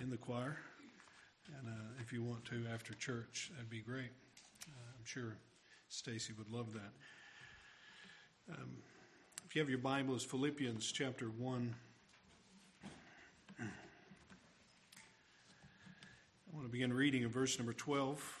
in 0.00 0.10
the 0.10 0.16
choir. 0.16 0.56
And 1.58 1.68
uh, 1.68 2.00
if 2.00 2.12
you 2.12 2.22
want 2.22 2.44
to 2.46 2.64
after 2.72 2.94
church, 2.94 3.50
that'd 3.54 3.70
be 3.70 3.80
great. 3.80 4.10
Uh, 4.66 4.92
I'm 4.98 5.04
sure 5.04 5.36
Stacy 5.88 6.32
would 6.38 6.50
love 6.50 6.72
that. 6.72 6.92
Um, 8.50 8.70
if 9.46 9.54
you 9.54 9.60
have 9.60 9.68
your 9.68 9.78
Bible, 9.78 10.14
it's 10.14 10.24
Philippians 10.24 10.90
chapter 10.90 11.26
1. 11.26 11.74
I 13.60 13.64
want 16.52 16.66
to 16.66 16.72
begin 16.72 16.92
reading 16.92 17.22
in 17.22 17.28
verse 17.28 17.58
number 17.58 17.72
12. 17.72 18.40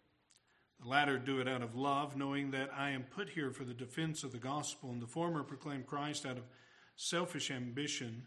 The 0.81 0.89
latter 0.89 1.19
do 1.19 1.39
it 1.39 1.47
out 1.47 1.61
of 1.61 1.75
love, 1.75 2.15
knowing 2.15 2.51
that 2.51 2.71
I 2.75 2.89
am 2.89 3.03
put 3.03 3.29
here 3.29 3.51
for 3.51 3.63
the 3.63 3.73
defense 3.73 4.23
of 4.23 4.31
the 4.31 4.39
gospel, 4.39 4.89
and 4.89 4.99
the 5.01 5.07
former 5.07 5.43
proclaim 5.43 5.83
Christ 5.83 6.25
out 6.25 6.37
of 6.37 6.43
selfish 6.95 7.51
ambition, 7.51 8.23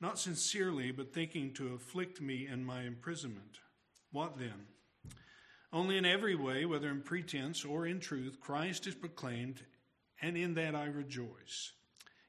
not 0.00 0.18
sincerely, 0.18 0.90
but 0.90 1.14
thinking 1.14 1.52
to 1.54 1.74
afflict 1.74 2.20
me 2.20 2.48
in 2.48 2.64
my 2.64 2.82
imprisonment. 2.82 3.60
What 4.10 4.38
then? 4.38 4.66
Only 5.72 5.96
in 5.96 6.04
every 6.04 6.34
way, 6.34 6.64
whether 6.64 6.90
in 6.90 7.02
pretense 7.02 7.64
or 7.64 7.86
in 7.86 8.00
truth, 8.00 8.40
Christ 8.40 8.88
is 8.88 8.94
proclaimed, 8.94 9.62
and 10.20 10.36
in 10.36 10.54
that 10.54 10.74
I 10.74 10.86
rejoice. 10.86 11.72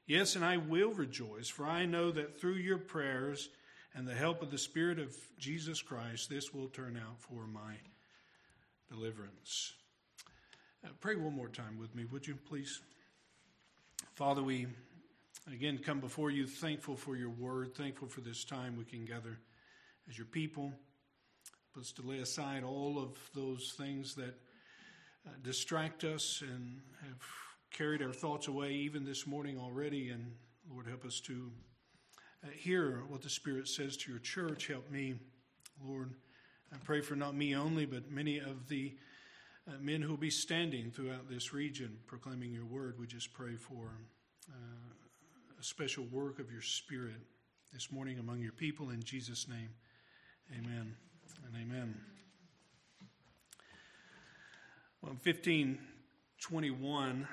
Yes, 0.06 0.36
and 0.36 0.44
I 0.44 0.58
will 0.58 0.92
rejoice, 0.92 1.48
for 1.48 1.66
I 1.66 1.86
know 1.86 2.12
that 2.12 2.40
through 2.40 2.54
your 2.54 2.78
prayers 2.78 3.48
and 3.94 4.06
the 4.06 4.14
help 4.14 4.42
of 4.42 4.52
the 4.52 4.58
Spirit 4.58 5.00
of 5.00 5.16
Jesus 5.38 5.82
Christ, 5.82 6.30
this 6.30 6.54
will 6.54 6.68
turn 6.68 6.96
out 6.96 7.20
for 7.20 7.48
my 7.48 7.74
deliverance. 8.88 9.72
Uh, 10.84 10.88
pray 11.00 11.16
one 11.16 11.34
more 11.34 11.48
time 11.48 11.78
with 11.78 11.94
me, 11.94 12.04
would 12.04 12.26
you 12.26 12.36
please? 12.48 12.80
Father, 14.14 14.42
we 14.42 14.66
again 15.52 15.78
come 15.78 16.00
before 16.00 16.30
you 16.30 16.46
thankful 16.46 16.96
for 16.96 17.16
your 17.16 17.30
word, 17.30 17.74
thankful 17.74 18.08
for 18.08 18.20
this 18.20 18.44
time 18.44 18.76
we 18.76 18.84
can 18.84 19.04
gather 19.04 19.38
as 20.08 20.16
your 20.16 20.26
people. 20.26 20.72
Us 21.78 21.92
to 21.92 22.00
lay 22.00 22.20
aside 22.20 22.64
all 22.64 22.98
of 22.98 23.18
those 23.34 23.74
things 23.76 24.14
that 24.14 24.34
uh, 25.26 25.30
distract 25.42 26.04
us 26.04 26.40
and 26.40 26.80
have 27.02 27.22
carried 27.70 28.00
our 28.00 28.14
thoughts 28.14 28.48
away 28.48 28.72
even 28.72 29.04
this 29.04 29.26
morning 29.26 29.58
already. 29.58 30.08
And 30.08 30.32
Lord, 30.72 30.86
help 30.86 31.04
us 31.04 31.20
to 31.26 31.50
uh, 32.42 32.48
hear 32.50 33.02
what 33.08 33.20
the 33.20 33.28
Spirit 33.28 33.68
says 33.68 33.94
to 33.98 34.10
your 34.10 34.20
church. 34.20 34.68
Help 34.68 34.90
me, 34.90 35.16
Lord 35.84 36.14
I 36.72 36.76
pray 36.84 37.00
for 37.00 37.14
not 37.14 37.34
me 37.34 37.54
only, 37.54 37.86
but 37.86 38.10
many 38.10 38.38
of 38.38 38.68
the 38.68 38.94
uh, 39.68 39.72
men 39.80 40.02
who 40.02 40.10
will 40.10 40.16
be 40.16 40.30
standing 40.30 40.90
throughout 40.90 41.28
this 41.28 41.52
region 41.52 41.98
proclaiming 42.06 42.52
your 42.52 42.64
word. 42.64 42.98
We 42.98 43.06
just 43.06 43.32
pray 43.32 43.56
for 43.56 43.90
uh, 44.50 45.58
a 45.58 45.62
special 45.62 46.04
work 46.04 46.38
of 46.38 46.50
your 46.50 46.62
spirit 46.62 47.20
this 47.72 47.90
morning 47.90 48.18
among 48.18 48.40
your 48.40 48.52
people. 48.52 48.90
In 48.90 49.02
Jesus' 49.02 49.48
name, 49.48 49.70
amen 50.52 50.94
and 51.46 51.56
amen. 51.56 51.94
Well, 55.02 55.12
in 55.12 55.18
1521, 55.18 57.28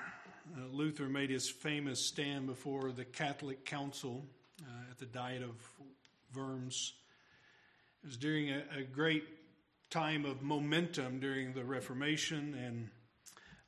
uh, 0.56 0.60
Luther 0.70 1.08
made 1.08 1.30
his 1.30 1.50
famous 1.50 2.04
stand 2.04 2.46
before 2.46 2.92
the 2.92 3.04
Catholic 3.04 3.64
Council 3.64 4.24
uh, 4.62 4.90
at 4.90 4.98
the 4.98 5.06
Diet 5.06 5.42
of 5.42 5.56
Worms. 6.36 6.94
It 8.04 8.08
was 8.08 8.16
during 8.18 8.50
a, 8.50 8.62
a 8.76 8.82
great 8.82 9.24
time 9.88 10.26
of 10.26 10.42
momentum 10.42 11.20
during 11.20 11.54
the 11.54 11.64
Reformation, 11.64 12.54
and 12.54 12.90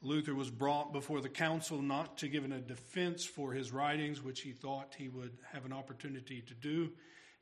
Luther 0.02 0.34
was 0.34 0.50
brought 0.50 0.92
before 0.92 1.22
the 1.22 1.30
council 1.30 1.80
not 1.80 2.18
to 2.18 2.28
give 2.28 2.44
a 2.44 2.58
defense 2.58 3.24
for 3.24 3.52
his 3.54 3.72
writings, 3.72 4.22
which 4.22 4.42
he 4.42 4.52
thought 4.52 4.94
he 4.98 5.08
would 5.08 5.38
have 5.52 5.64
an 5.64 5.72
opportunity 5.72 6.42
to 6.42 6.52
do. 6.52 6.90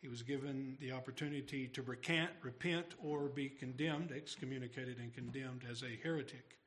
He 0.03 0.07
was 0.07 0.23
given 0.23 0.77
the 0.81 0.93
opportunity 0.93 1.67
to 1.67 1.83
recant, 1.83 2.31
repent, 2.43 2.95
or 3.03 3.29
be 3.29 3.49
condemned, 3.49 4.13
excommunicated, 4.13 4.99
and 4.99 5.13
condemned 5.13 5.63
as 5.69 5.83
a 5.83 5.99
heretic. 6.01 6.59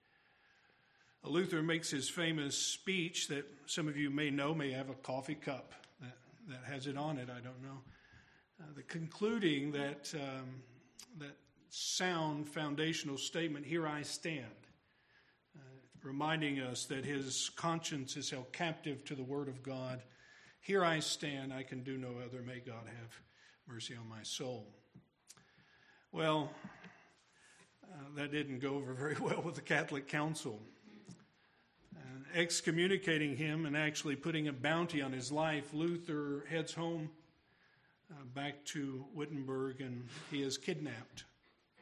Luther 1.23 1.63
makes 1.63 1.89
his 1.89 2.09
famous 2.09 2.57
speech 2.57 3.29
that 3.29 3.45
some 3.65 3.87
of 3.87 3.95
you 3.95 4.09
may 4.09 4.29
know, 4.29 4.53
may 4.53 4.73
have 4.73 4.89
a 4.89 4.93
coffee 4.95 5.35
cup 5.35 5.71
that, 6.01 6.17
that 6.49 6.63
has 6.69 6.85
it 6.85 6.97
on 6.97 7.17
it, 7.17 7.29
I 7.29 7.39
don't 7.39 7.63
know. 7.63 7.79
Uh, 8.59 8.65
the 8.75 8.81
concluding 8.81 9.71
that, 9.71 10.11
um, 10.15 10.63
that 11.19 11.37
sound 11.69 12.49
foundational 12.49 13.15
statement, 13.15 13.63
Here 13.63 13.85
I 13.87 14.01
stand, 14.01 14.45
uh, 15.55 15.61
reminding 16.01 16.59
us 16.59 16.85
that 16.85 17.05
his 17.05 17.51
conscience 17.55 18.17
is 18.17 18.31
held 18.31 18.51
captive 18.51 19.05
to 19.05 19.15
the 19.15 19.21
Word 19.21 19.47
of 19.47 19.61
God. 19.61 20.01
Here 20.59 20.83
I 20.83 21.01
stand, 21.01 21.53
I 21.53 21.61
can 21.61 21.83
do 21.83 21.97
no 21.97 22.15
other. 22.25 22.41
May 22.41 22.59
God 22.59 22.87
have 22.87 23.21
mercy 23.67 23.95
on 23.95 24.09
my 24.09 24.23
soul. 24.23 24.73
Well, 26.11 26.49
uh, 27.83 27.95
that 28.15 28.31
didn't 28.31 28.57
go 28.57 28.73
over 28.73 28.95
very 28.95 29.17
well 29.21 29.43
with 29.43 29.53
the 29.53 29.61
Catholic 29.61 30.07
Council. 30.07 30.59
And 31.95 32.25
excommunicating 32.33 33.37
him 33.37 33.67
and 33.67 33.77
actually 33.77 34.15
putting 34.15 34.47
a 34.47 34.53
bounty 34.53 35.03
on 35.03 35.11
his 35.11 35.31
life, 35.31 35.75
Luther 35.75 36.43
heads 36.49 36.73
home 36.73 37.11
uh, 38.11 38.23
back 38.33 38.63
to 38.65 39.05
Wittenberg, 39.13 39.81
and 39.81 40.07
he 40.31 40.41
is 40.41 40.57
kidnapped 40.57 41.25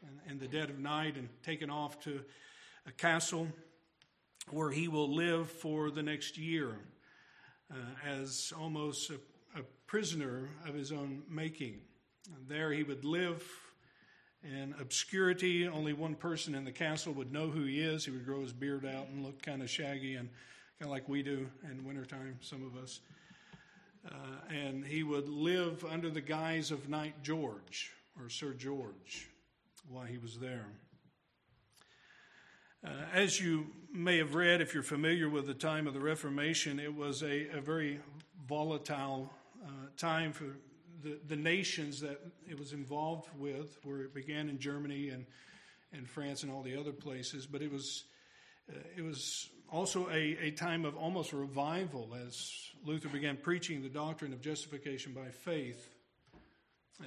in, 0.02 0.32
in 0.32 0.40
the 0.40 0.48
dead 0.48 0.70
of 0.70 0.80
night 0.80 1.18
and 1.18 1.30
taken 1.44 1.70
off 1.70 2.00
to 2.02 2.22
a 2.88 2.92
castle 2.92 3.48
where 4.50 4.72
he 4.72 4.88
will 4.88 5.14
live 5.14 5.50
for 5.50 5.92
the 5.92 6.04
next 6.04 6.38
year 6.38 6.78
uh, 7.72 7.76
as 8.08 8.54
almost 8.60 9.10
a, 9.10 9.16
a, 9.60 9.64
prisoner 9.88 10.50
of 10.68 10.74
his 10.74 10.92
own 10.92 11.22
making. 11.30 11.80
And 12.36 12.48
there 12.48 12.72
he 12.72 12.82
would 12.82 13.06
live 13.06 13.48
in 14.44 14.74
obscurity. 14.80 15.68
Only 15.68 15.94
one 15.94 16.16
person 16.16 16.56
in 16.56 16.66
the 16.66 16.72
castle 16.72 17.14
would 17.14 17.32
know 17.32 17.50
who 17.50 17.66
he 17.66 17.82
is. 17.82 18.04
He 18.04 18.12
would 18.12 18.26
grow 18.26 18.42
his 18.42 18.52
beard 18.52 18.84
out 18.84 19.10
and 19.10 19.24
look 19.24 19.44
kind 19.44 19.62
of 19.62 19.70
shaggy 19.70 20.16
and 20.16 20.30
kind 20.80 20.90
of 20.90 20.90
like 20.90 21.08
we 21.08 21.22
do 21.22 21.48
in 21.70 21.86
wintertime, 21.86 22.40
some 22.42 22.66
of 22.66 22.82
us. 22.82 23.00
Uh, 24.06 24.54
and 24.54 24.86
he 24.86 25.04
would 25.04 25.28
live 25.28 25.84
under 25.84 26.10
the 26.10 26.22
guise 26.22 26.72
of 26.72 26.90
Knight 26.90 27.24
George 27.24 27.92
or 28.20 28.30
Sir 28.30 28.54
George 28.54 29.30
while 29.90 30.06
he 30.06 30.18
was 30.18 30.38
there. 30.38 30.68
Uh, 32.86 32.90
as 33.14 33.40
you 33.40 33.66
may 33.92 34.18
have 34.18 34.36
read, 34.36 34.62
if 34.62 34.74
you're 34.74 34.84
familiar 34.84 35.28
with 35.28 35.48
the 35.48 35.54
time 35.54 35.88
of 35.88 35.94
the 35.94 36.00
Reformation, 36.00 36.80
it 36.80 36.94
was 36.94 37.24
a, 37.24 37.48
a 37.50 37.62
very 37.62 38.00
volatile 38.48 39.34
uh, 39.66 39.70
time 39.98 40.32
for 40.32 40.46
the, 41.02 41.18
the 41.28 41.36
nations 41.36 42.00
that 42.02 42.20
it 42.48 42.60
was 42.60 42.74
involved 42.74 43.28
with, 43.38 43.80
where 43.84 44.02
it 44.02 44.14
began 44.14 44.50
in 44.50 44.60
Germany 44.60 45.10
and, 45.10 45.26
and 45.94 46.08
France 46.08 46.44
and 46.44 46.52
all 46.52 46.62
the 46.62 46.80
other 46.80 46.92
places. 46.92 47.48
But 47.48 47.64
it 47.64 47.72
was, 47.72 48.04
uh, 48.70 48.78
it 48.96 49.02
was 49.02 49.50
also 49.72 50.10
a, 50.10 50.38
a 50.42 50.52
time 50.52 50.86
of 50.86 50.96
almost 50.96 51.34
revival 51.34 52.16
as 52.26 52.52
Luther 52.84 53.10
began 53.10 53.38
preaching 53.38 53.82
the 53.82 53.90
doctrine 53.90 54.34
of 54.34 54.42
justification 54.42 55.14
by 55.14 55.30
faith. 55.30 55.90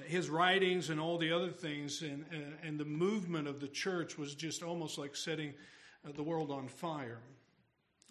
His 0.05 0.29
writings 0.29 0.89
and 0.89 0.99
all 0.99 1.17
the 1.17 1.31
other 1.31 1.49
things 1.49 2.01
and, 2.01 2.25
uh, 2.31 2.67
and 2.67 2.79
the 2.79 2.85
movement 2.85 3.47
of 3.47 3.59
the 3.59 3.67
church 3.67 4.17
was 4.17 4.35
just 4.35 4.61
almost 4.61 4.97
like 4.97 5.15
setting 5.15 5.53
uh, 6.05 6.11
the 6.11 6.23
world 6.23 6.51
on 6.51 6.67
fire. 6.67 7.19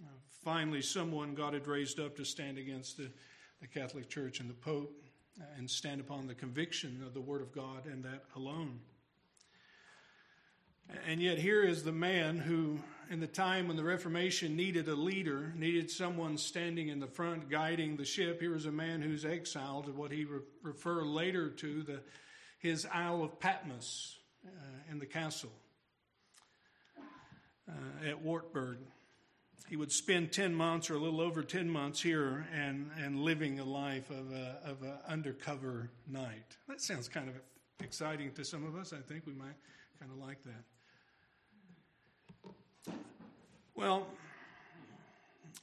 Uh, 0.00 0.08
finally, 0.42 0.82
someone 0.82 1.34
God 1.34 1.54
had 1.54 1.66
raised 1.66 2.00
up 2.00 2.16
to 2.16 2.24
stand 2.24 2.58
against 2.58 2.96
the, 2.96 3.10
the 3.60 3.66
Catholic 3.66 4.08
Church 4.08 4.40
and 4.40 4.50
the 4.50 4.54
Pope 4.54 4.92
and 5.56 5.70
stand 5.70 6.00
upon 6.00 6.26
the 6.26 6.34
conviction 6.34 7.02
of 7.06 7.14
the 7.14 7.20
Word 7.20 7.42
of 7.42 7.52
God 7.52 7.86
and 7.86 8.02
that 8.04 8.24
alone. 8.34 8.80
And 11.06 11.20
yet, 11.20 11.38
here 11.38 11.62
is 11.62 11.84
the 11.84 11.92
man 11.92 12.38
who, 12.38 12.80
in 13.10 13.20
the 13.20 13.26
time 13.26 13.68
when 13.68 13.76
the 13.76 13.84
Reformation 13.84 14.56
needed 14.56 14.88
a 14.88 14.94
leader, 14.94 15.52
needed 15.56 15.90
someone 15.90 16.36
standing 16.36 16.88
in 16.88 17.00
the 17.00 17.06
front 17.06 17.48
guiding 17.48 17.96
the 17.96 18.04
ship, 18.04 18.40
here 18.40 18.52
was 18.52 18.66
a 18.66 18.72
man 18.72 19.00
who's 19.00 19.24
exiled 19.24 19.86
to 19.86 19.92
what 19.92 20.12
he 20.12 20.24
re- 20.24 20.40
refer 20.62 21.02
later 21.02 21.48
to 21.48 21.82
the, 21.82 22.00
his 22.58 22.86
Isle 22.92 23.22
of 23.22 23.40
Patmos 23.40 24.18
uh, 24.46 24.50
in 24.90 24.98
the 24.98 25.06
castle 25.06 25.52
uh, 27.68 28.08
at 28.08 28.22
Wartburg. 28.22 28.78
he 29.68 29.76
would 29.76 29.92
spend 29.92 30.32
10 30.32 30.54
months 30.54 30.90
or 30.90 30.94
a 30.94 30.98
little 30.98 31.20
over 31.20 31.42
10 31.42 31.68
months 31.68 32.00
here 32.00 32.46
and, 32.54 32.90
and 32.98 33.20
living 33.20 33.58
a 33.58 33.64
life 33.64 34.10
of 34.10 34.30
an 34.30 34.54
of 34.64 34.82
a 34.82 35.00
undercover 35.08 35.90
knight. 36.06 36.56
That 36.68 36.80
sounds 36.80 37.08
kind 37.08 37.28
of 37.28 37.34
exciting 37.82 38.32
to 38.32 38.44
some 38.44 38.66
of 38.66 38.76
us. 38.76 38.92
I 38.92 39.00
think 39.00 39.26
we 39.26 39.34
might 39.34 39.56
kind 39.98 40.12
of 40.12 40.18
like 40.18 40.42
that. 40.44 40.64
Well, 43.74 44.06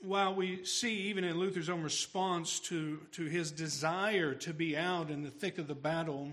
while 0.01 0.35
we 0.35 0.63
see 0.65 1.09
even 1.09 1.23
in 1.23 1.37
Luther's 1.37 1.69
own 1.69 1.83
response 1.83 2.59
to, 2.61 2.99
to 3.13 3.25
his 3.25 3.51
desire 3.51 4.33
to 4.35 4.53
be 4.53 4.77
out 4.77 5.09
in 5.09 5.23
the 5.23 5.31
thick 5.31 5.57
of 5.57 5.67
the 5.67 5.75
battle, 5.75 6.31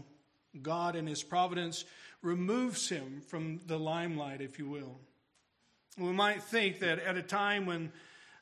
God 0.60 0.94
in 0.96 1.06
his 1.06 1.22
providence 1.22 1.84
removes 2.20 2.88
him 2.88 3.22
from 3.26 3.60
the 3.66 3.78
limelight, 3.78 4.40
if 4.40 4.58
you 4.58 4.68
will. 4.68 4.98
We 5.98 6.12
might 6.12 6.42
think 6.42 6.80
that 6.80 6.98
at 7.00 7.16
a 7.16 7.22
time 7.22 7.66
when 7.66 7.92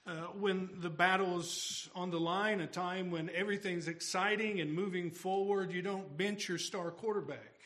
uh, 0.06 0.12
when 0.38 0.70
the 0.80 0.90
battle's 0.90 1.88
on 1.94 2.10
the 2.10 2.18
line, 2.18 2.60
a 2.60 2.66
time 2.66 3.10
when 3.10 3.30
everything's 3.30 3.86
exciting 3.86 4.60
and 4.60 4.72
moving 4.72 5.10
forward, 5.10 5.72
you 5.72 5.82
don't 5.82 6.16
bench 6.16 6.48
your 6.48 6.58
star 6.58 6.90
quarterback. 6.90 7.59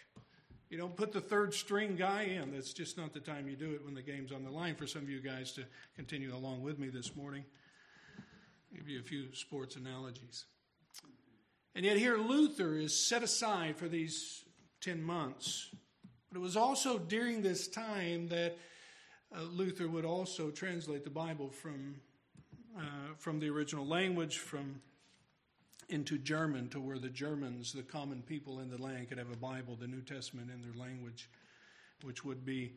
You 0.75 0.81
don't 0.81 0.97
put 0.97 1.12
the 1.12 1.21
third 1.21 1.55
string 1.55 1.94
guy 1.94 2.23
in. 2.23 2.50
That's 2.50 2.73
just 2.73 2.99
not 2.99 3.12
the 3.12 3.21
time 3.21 3.47
you 3.47 3.55
do 3.55 3.75
it 3.75 3.85
when 3.85 3.94
the 3.94 4.03
game's 4.03 4.32
on 4.32 4.43
the 4.43 4.50
line 4.50 4.75
for 4.75 4.88
some 4.88 5.03
of 5.03 5.09
you 5.09 5.21
guys 5.21 5.53
to 5.53 5.62
continue 5.94 6.35
along 6.35 6.62
with 6.62 6.81
me 6.81 6.88
this 6.88 7.15
morning. 7.15 7.44
I'll 8.19 8.79
give 8.79 8.88
you 8.88 8.99
a 8.99 9.05
few 9.05 9.32
sports 9.35 9.76
analogies. 9.76 10.47
And 11.76 11.85
yet, 11.85 11.97
here 11.97 12.17
Luther 12.17 12.75
is 12.76 12.93
set 12.93 13.23
aside 13.23 13.76
for 13.76 13.87
these 13.87 14.43
10 14.81 15.00
months. 15.00 15.69
But 16.29 16.38
it 16.38 16.43
was 16.43 16.56
also 16.56 16.99
during 16.99 17.41
this 17.41 17.69
time 17.69 18.27
that 18.31 18.56
uh, 19.32 19.43
Luther 19.43 19.87
would 19.87 20.05
also 20.05 20.50
translate 20.50 21.05
the 21.05 21.09
Bible 21.09 21.50
from, 21.50 22.00
uh, 22.77 23.15
from 23.17 23.38
the 23.38 23.49
original 23.49 23.87
language 23.87 24.38
from 24.38 24.81
into 25.94 26.19
German 26.19 26.69
to 26.70 26.81
where 26.81 26.99
the 26.99 27.08
Germans, 27.08 27.73
the 27.73 27.82
common 27.82 28.20
people 28.23 28.58
in 28.58 28.69
the 28.69 28.82
land, 28.82 29.08
could 29.08 29.19
have 29.19 29.31
a 29.31 29.37
Bible, 29.37 29.76
the 29.81 29.87
New 29.87 30.02
Testament 30.02 30.50
in 30.52 30.61
their 30.61 30.75
language, 30.76 31.31
which 32.02 32.25
would 32.25 32.44
be 32.44 32.73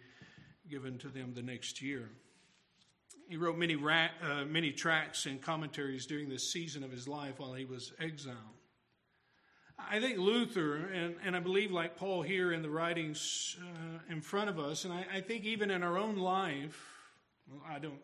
given 0.70 1.00
to 1.00 1.10
them 1.10 1.34
the 1.34 1.42
next 1.42 1.82
year. 1.82 2.10
He 3.28 3.36
wrote 3.36 3.58
many, 3.58 3.76
uh, 3.76 4.46
many 4.46 4.72
tracts 4.72 5.26
and 5.26 5.42
commentaries 5.42 6.06
during 6.06 6.30
this 6.30 6.54
season 6.54 6.84
of 6.84 6.92
his 6.92 7.08
life 7.08 7.40
while 7.40 7.54
he 7.54 7.66
was 7.66 7.92
exiled. 8.00 8.38
I 9.80 10.00
think 10.00 10.20
Luther, 10.20 10.76
and, 10.76 11.16
and 11.24 11.36
I 11.36 11.40
believe 11.40 11.72
like 11.72 11.98
Paul 11.98 12.22
here 12.22 12.54
in 12.54 12.62
the 12.62 12.70
writings 12.70 13.58
uh, 13.62 14.14
in 14.14 14.22
front 14.22 14.50
of 14.50 14.60
us, 14.60 14.86
and 14.86 14.94
I, 14.94 15.06
I 15.16 15.22
think 15.22 15.44
even 15.44 15.72
in 15.72 15.84
our 15.84 15.98
own 15.98 16.18
life, 16.18 16.84
well, 17.50 17.62
I 17.68 17.80
don't 17.80 18.00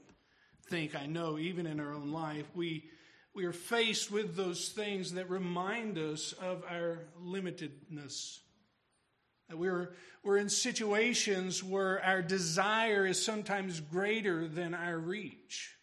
think 0.70 0.96
I 0.96 1.06
know, 1.06 1.38
even 1.38 1.68
in 1.68 1.80
our 1.80 1.94
own 1.94 2.12
life, 2.12 2.46
we, 2.56 2.86
we 3.34 3.46
are 3.46 3.54
faced 3.54 4.12
with 4.12 4.36
those 4.36 4.70
things 4.70 5.14
that 5.14 5.30
remind 5.30 5.98
us 5.98 6.34
of 6.34 6.64
our 6.70 7.00
limitedness. 7.24 8.40
That 9.50 9.58
we're, 9.58 9.96
we're 10.24 10.38
in 10.38 10.50
situations 10.50 11.64
where 11.64 12.04
our 12.04 12.22
desire 12.22 13.08
is 13.08 13.24
sometimes 13.24 13.80
greater 13.80 14.48
than 14.48 14.74
our 14.74 14.98
reach. 14.98 15.76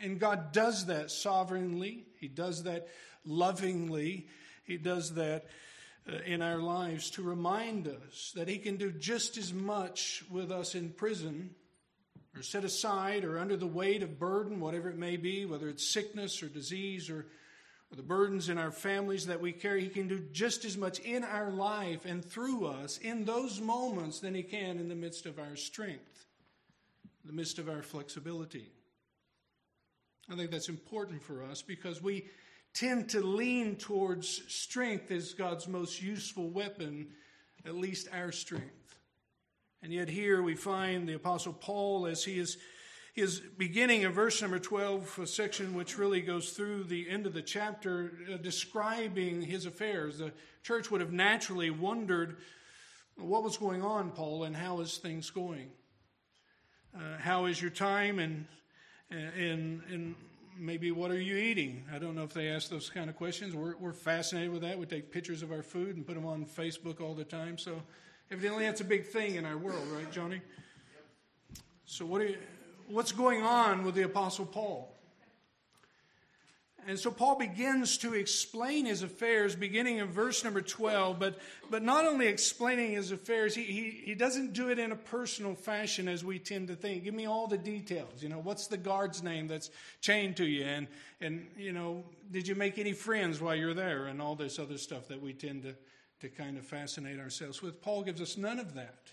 And 0.00 0.18
God 0.18 0.52
does 0.52 0.86
that 0.86 1.10
sovereignly, 1.10 2.04
He 2.20 2.28
does 2.28 2.64
that 2.64 2.88
lovingly. 3.24 4.26
He 4.64 4.78
does 4.78 5.14
that 5.14 5.44
uh, 6.08 6.16
in 6.26 6.42
our 6.42 6.58
lives 6.58 7.10
to 7.10 7.22
remind 7.22 7.86
us 7.86 8.32
that 8.34 8.48
He 8.48 8.58
can 8.58 8.76
do 8.76 8.90
just 8.90 9.36
as 9.36 9.52
much 9.52 10.24
with 10.28 10.50
us 10.50 10.74
in 10.74 10.90
prison 10.90 11.54
or 12.36 12.42
set 12.42 12.64
aside 12.64 13.24
or 13.24 13.38
under 13.38 13.56
the 13.56 13.66
weight 13.66 14.02
of 14.02 14.18
burden, 14.18 14.60
whatever 14.60 14.90
it 14.90 14.98
may 14.98 15.16
be, 15.16 15.46
whether 15.46 15.68
it's 15.68 15.92
sickness 15.92 16.42
or 16.42 16.48
disease 16.48 17.08
or, 17.08 17.26
or 17.90 17.96
the 17.96 18.02
burdens 18.02 18.48
in 18.48 18.58
our 18.58 18.70
families 18.70 19.26
that 19.26 19.40
we 19.40 19.52
carry. 19.52 19.82
He 19.82 19.88
can 19.88 20.08
do 20.08 20.18
just 20.32 20.64
as 20.64 20.76
much 20.76 20.98
in 21.00 21.24
our 21.24 21.50
life 21.50 22.04
and 22.04 22.24
through 22.24 22.66
us 22.66 22.98
in 22.98 23.24
those 23.24 23.60
moments 23.60 24.20
than 24.20 24.34
He 24.34 24.42
can 24.42 24.78
in 24.78 24.88
the 24.88 24.94
midst 24.94 25.24
of 25.24 25.38
our 25.38 25.56
strength, 25.56 26.26
in 27.24 27.28
the 27.28 27.36
midst 27.36 27.58
of 27.58 27.68
our 27.68 27.82
flexibility. 27.82 28.70
I 30.30 30.36
think 30.36 30.50
that's 30.50 30.68
important 30.68 31.22
for 31.22 31.42
us 31.44 31.62
because 31.62 32.02
we 32.02 32.26
tend 32.74 33.08
to 33.10 33.20
lean 33.20 33.76
towards 33.76 34.42
strength 34.52 35.10
as 35.10 35.32
God's 35.32 35.66
most 35.66 36.02
useful 36.02 36.50
weapon, 36.50 37.08
at 37.64 37.74
least 37.74 38.08
our 38.12 38.32
strength. 38.32 38.98
And 39.86 39.94
yet, 39.94 40.08
here 40.08 40.42
we 40.42 40.56
find 40.56 41.08
the 41.08 41.14
Apostle 41.14 41.52
Paul 41.52 42.08
as 42.08 42.24
he 42.24 42.40
is, 42.40 42.58
he 43.14 43.20
is 43.20 43.38
beginning 43.38 44.02
in 44.02 44.10
verse 44.10 44.42
number 44.42 44.58
12, 44.58 45.20
a 45.22 45.26
section 45.28 45.76
which 45.76 45.96
really 45.96 46.20
goes 46.20 46.50
through 46.50 46.82
the 46.82 47.08
end 47.08 47.24
of 47.24 47.34
the 47.34 47.40
chapter, 47.40 48.10
uh, 48.28 48.36
describing 48.38 49.40
his 49.40 49.64
affairs. 49.64 50.18
The 50.18 50.32
church 50.64 50.90
would 50.90 51.00
have 51.00 51.12
naturally 51.12 51.70
wondered 51.70 52.38
what 53.14 53.44
was 53.44 53.58
going 53.58 53.80
on, 53.84 54.10
Paul, 54.10 54.42
and 54.42 54.56
how 54.56 54.80
is 54.80 54.96
things 54.96 55.30
going? 55.30 55.70
Uh, 56.92 57.18
how 57.18 57.44
is 57.44 57.62
your 57.62 57.70
time 57.70 58.18
and, 58.18 58.44
and, 59.08 59.82
and 59.88 60.16
maybe 60.58 60.90
what 60.90 61.12
are 61.12 61.20
you 61.20 61.36
eating? 61.36 61.84
I 61.94 62.00
don't 62.00 62.16
know 62.16 62.24
if 62.24 62.34
they 62.34 62.48
ask 62.48 62.68
those 62.70 62.90
kind 62.90 63.08
of 63.08 63.14
questions. 63.14 63.54
We're, 63.54 63.76
we're 63.76 63.92
fascinated 63.92 64.50
with 64.50 64.62
that. 64.62 64.80
We 64.80 64.86
take 64.86 65.12
pictures 65.12 65.44
of 65.44 65.52
our 65.52 65.62
food 65.62 65.94
and 65.94 66.04
put 66.04 66.16
them 66.16 66.26
on 66.26 66.44
Facebook 66.44 67.00
all 67.00 67.14
the 67.14 67.22
time. 67.22 67.56
So 67.56 67.80
evidently 68.30 68.64
that's 68.64 68.80
a 68.80 68.84
big 68.84 69.06
thing 69.06 69.36
in 69.36 69.44
our 69.44 69.56
world, 69.56 69.86
right, 69.88 70.10
Johnny? 70.10 70.40
So 71.84 72.04
what 72.04 72.20
you, 72.22 72.36
what's 72.88 73.12
going 73.12 73.42
on 73.42 73.84
with 73.84 73.94
the 73.94 74.02
Apostle 74.02 74.46
Paul? 74.46 74.92
And 76.88 76.96
so 76.96 77.10
Paul 77.10 77.36
begins 77.36 77.98
to 77.98 78.14
explain 78.14 78.86
his 78.86 79.02
affairs 79.02 79.56
beginning 79.56 79.98
in 79.98 80.06
verse 80.06 80.44
number 80.44 80.60
12, 80.60 81.18
but, 81.18 81.36
but 81.68 81.82
not 81.82 82.06
only 82.06 82.28
explaining 82.28 82.92
his 82.92 83.10
affairs, 83.10 83.56
he, 83.56 83.64
he, 83.64 83.90
he 84.04 84.14
doesn't 84.14 84.52
do 84.52 84.68
it 84.68 84.78
in 84.78 84.92
a 84.92 84.96
personal 84.96 85.56
fashion 85.56 86.06
as 86.06 86.24
we 86.24 86.38
tend 86.38 86.68
to 86.68 86.76
think. 86.76 87.02
Give 87.02 87.14
me 87.14 87.26
all 87.26 87.48
the 87.48 87.58
details. 87.58 88.22
You 88.22 88.28
know, 88.28 88.38
what's 88.38 88.68
the 88.68 88.76
guard's 88.76 89.20
name 89.20 89.48
that's 89.48 89.70
chained 90.00 90.36
to 90.36 90.46
you? 90.46 90.62
And, 90.62 90.86
and 91.20 91.48
you 91.58 91.72
know, 91.72 92.04
did 92.30 92.46
you 92.46 92.54
make 92.54 92.78
any 92.78 92.92
friends 92.92 93.40
while 93.40 93.56
you're 93.56 93.74
there? 93.74 94.06
And 94.06 94.22
all 94.22 94.36
this 94.36 94.60
other 94.60 94.78
stuff 94.78 95.08
that 95.08 95.20
we 95.20 95.32
tend 95.32 95.64
to, 95.64 95.74
to 96.20 96.28
kind 96.28 96.56
of 96.56 96.64
fascinate 96.64 97.20
ourselves 97.20 97.62
with. 97.62 97.82
Paul 97.82 98.02
gives 98.02 98.20
us 98.20 98.36
none 98.36 98.58
of 98.58 98.74
that. 98.74 99.12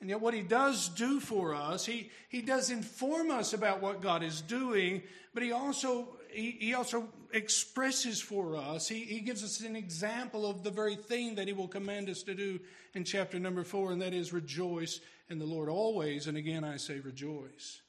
And 0.00 0.10
yet, 0.10 0.20
what 0.20 0.34
he 0.34 0.42
does 0.42 0.90
do 0.90 1.20
for 1.20 1.54
us, 1.54 1.86
he, 1.86 2.10
he 2.28 2.42
does 2.42 2.70
inform 2.70 3.30
us 3.30 3.54
about 3.54 3.80
what 3.80 4.02
God 4.02 4.22
is 4.22 4.42
doing, 4.42 5.02
but 5.32 5.42
he 5.42 5.52
also 5.52 6.16
he, 6.36 6.56
he 6.60 6.74
also 6.74 7.08
expresses 7.32 8.20
for 8.20 8.56
us, 8.56 8.88
he, 8.88 9.00
he 9.00 9.20
gives 9.20 9.42
us 9.42 9.60
an 9.60 9.74
example 9.74 10.48
of 10.48 10.62
the 10.62 10.70
very 10.70 10.94
thing 10.94 11.34
that 11.36 11.46
he 11.46 11.52
will 11.52 11.68
command 11.68 12.08
us 12.08 12.22
to 12.24 12.34
do 12.34 12.60
in 12.94 13.04
chapter 13.04 13.38
number 13.38 13.64
four, 13.64 13.92
and 13.92 14.02
that 14.02 14.12
is 14.12 14.32
rejoice 14.32 15.00
in 15.28 15.38
the 15.38 15.46
Lord 15.46 15.68
always. 15.68 16.26
And 16.26 16.36
again, 16.36 16.62
I 16.62 16.76
say 16.76 17.00
rejoice. 17.00 17.80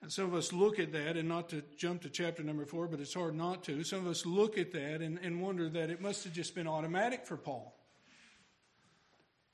And 0.00 0.12
some 0.12 0.26
of 0.26 0.34
us 0.34 0.52
look 0.52 0.78
at 0.78 0.92
that, 0.92 1.16
and 1.16 1.28
not 1.28 1.48
to 1.48 1.62
jump 1.76 2.02
to 2.02 2.08
chapter 2.08 2.42
number 2.42 2.64
four, 2.64 2.86
but 2.86 3.00
it's 3.00 3.14
hard 3.14 3.34
not 3.34 3.64
to. 3.64 3.82
Some 3.82 4.00
of 4.00 4.06
us 4.06 4.24
look 4.24 4.56
at 4.56 4.72
that 4.72 5.00
and, 5.02 5.18
and 5.22 5.42
wonder 5.42 5.68
that 5.68 5.90
it 5.90 6.00
must 6.00 6.22
have 6.24 6.32
just 6.32 6.54
been 6.54 6.68
automatic 6.68 7.26
for 7.26 7.36
Paul. 7.36 7.74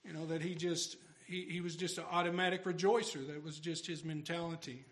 You 0.04 0.12
know, 0.12 0.26
that 0.26 0.42
he 0.42 0.54
just, 0.54 0.96
he, 1.26 1.46
he 1.48 1.60
was 1.62 1.76
just 1.76 1.96
an 1.96 2.04
automatic 2.10 2.66
rejoicer. 2.66 3.20
That 3.20 3.42
was 3.42 3.58
just 3.58 3.86
his 3.86 4.04
mentality. 4.04 4.84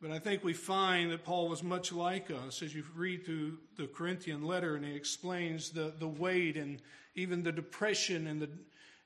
But 0.00 0.10
I 0.10 0.20
think 0.20 0.44
we 0.44 0.52
find 0.52 1.10
that 1.10 1.24
Paul 1.24 1.48
was 1.48 1.62
much 1.62 1.90
like 1.90 2.30
us 2.30 2.62
as 2.62 2.74
you 2.74 2.84
read 2.94 3.24
through 3.24 3.58
the 3.76 3.86
Corinthian 3.86 4.44
letter 4.44 4.76
and 4.76 4.84
he 4.84 4.94
explains 4.94 5.70
the, 5.70 5.94
the 5.98 6.06
weight 6.06 6.56
and 6.56 6.80
even 7.14 7.42
the 7.42 7.50
depression 7.50 8.26
and 8.26 8.40
the, 8.40 8.50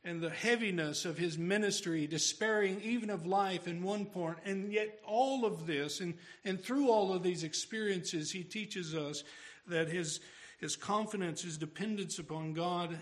and 0.04 0.22
the 0.22 0.30
heaviness 0.30 1.04
of 1.04 1.18
his 1.18 1.36
ministry, 1.36 2.06
despairing 2.06 2.80
even 2.82 3.10
of 3.10 3.26
life 3.26 3.68
in 3.68 3.82
one 3.82 4.06
point. 4.06 4.38
And 4.44 4.72
yet, 4.72 4.98
all 5.06 5.44
of 5.44 5.66
this, 5.66 6.00
and, 6.00 6.14
and 6.44 6.60
through 6.60 6.90
all 6.90 7.12
of 7.12 7.22
these 7.22 7.44
experiences, 7.44 8.30
he 8.30 8.42
teaches 8.42 8.94
us 8.94 9.24
that 9.66 9.88
his, 9.88 10.20
his 10.58 10.74
confidence, 10.74 11.42
his 11.42 11.58
dependence 11.58 12.18
upon 12.18 12.54
God, 12.54 12.96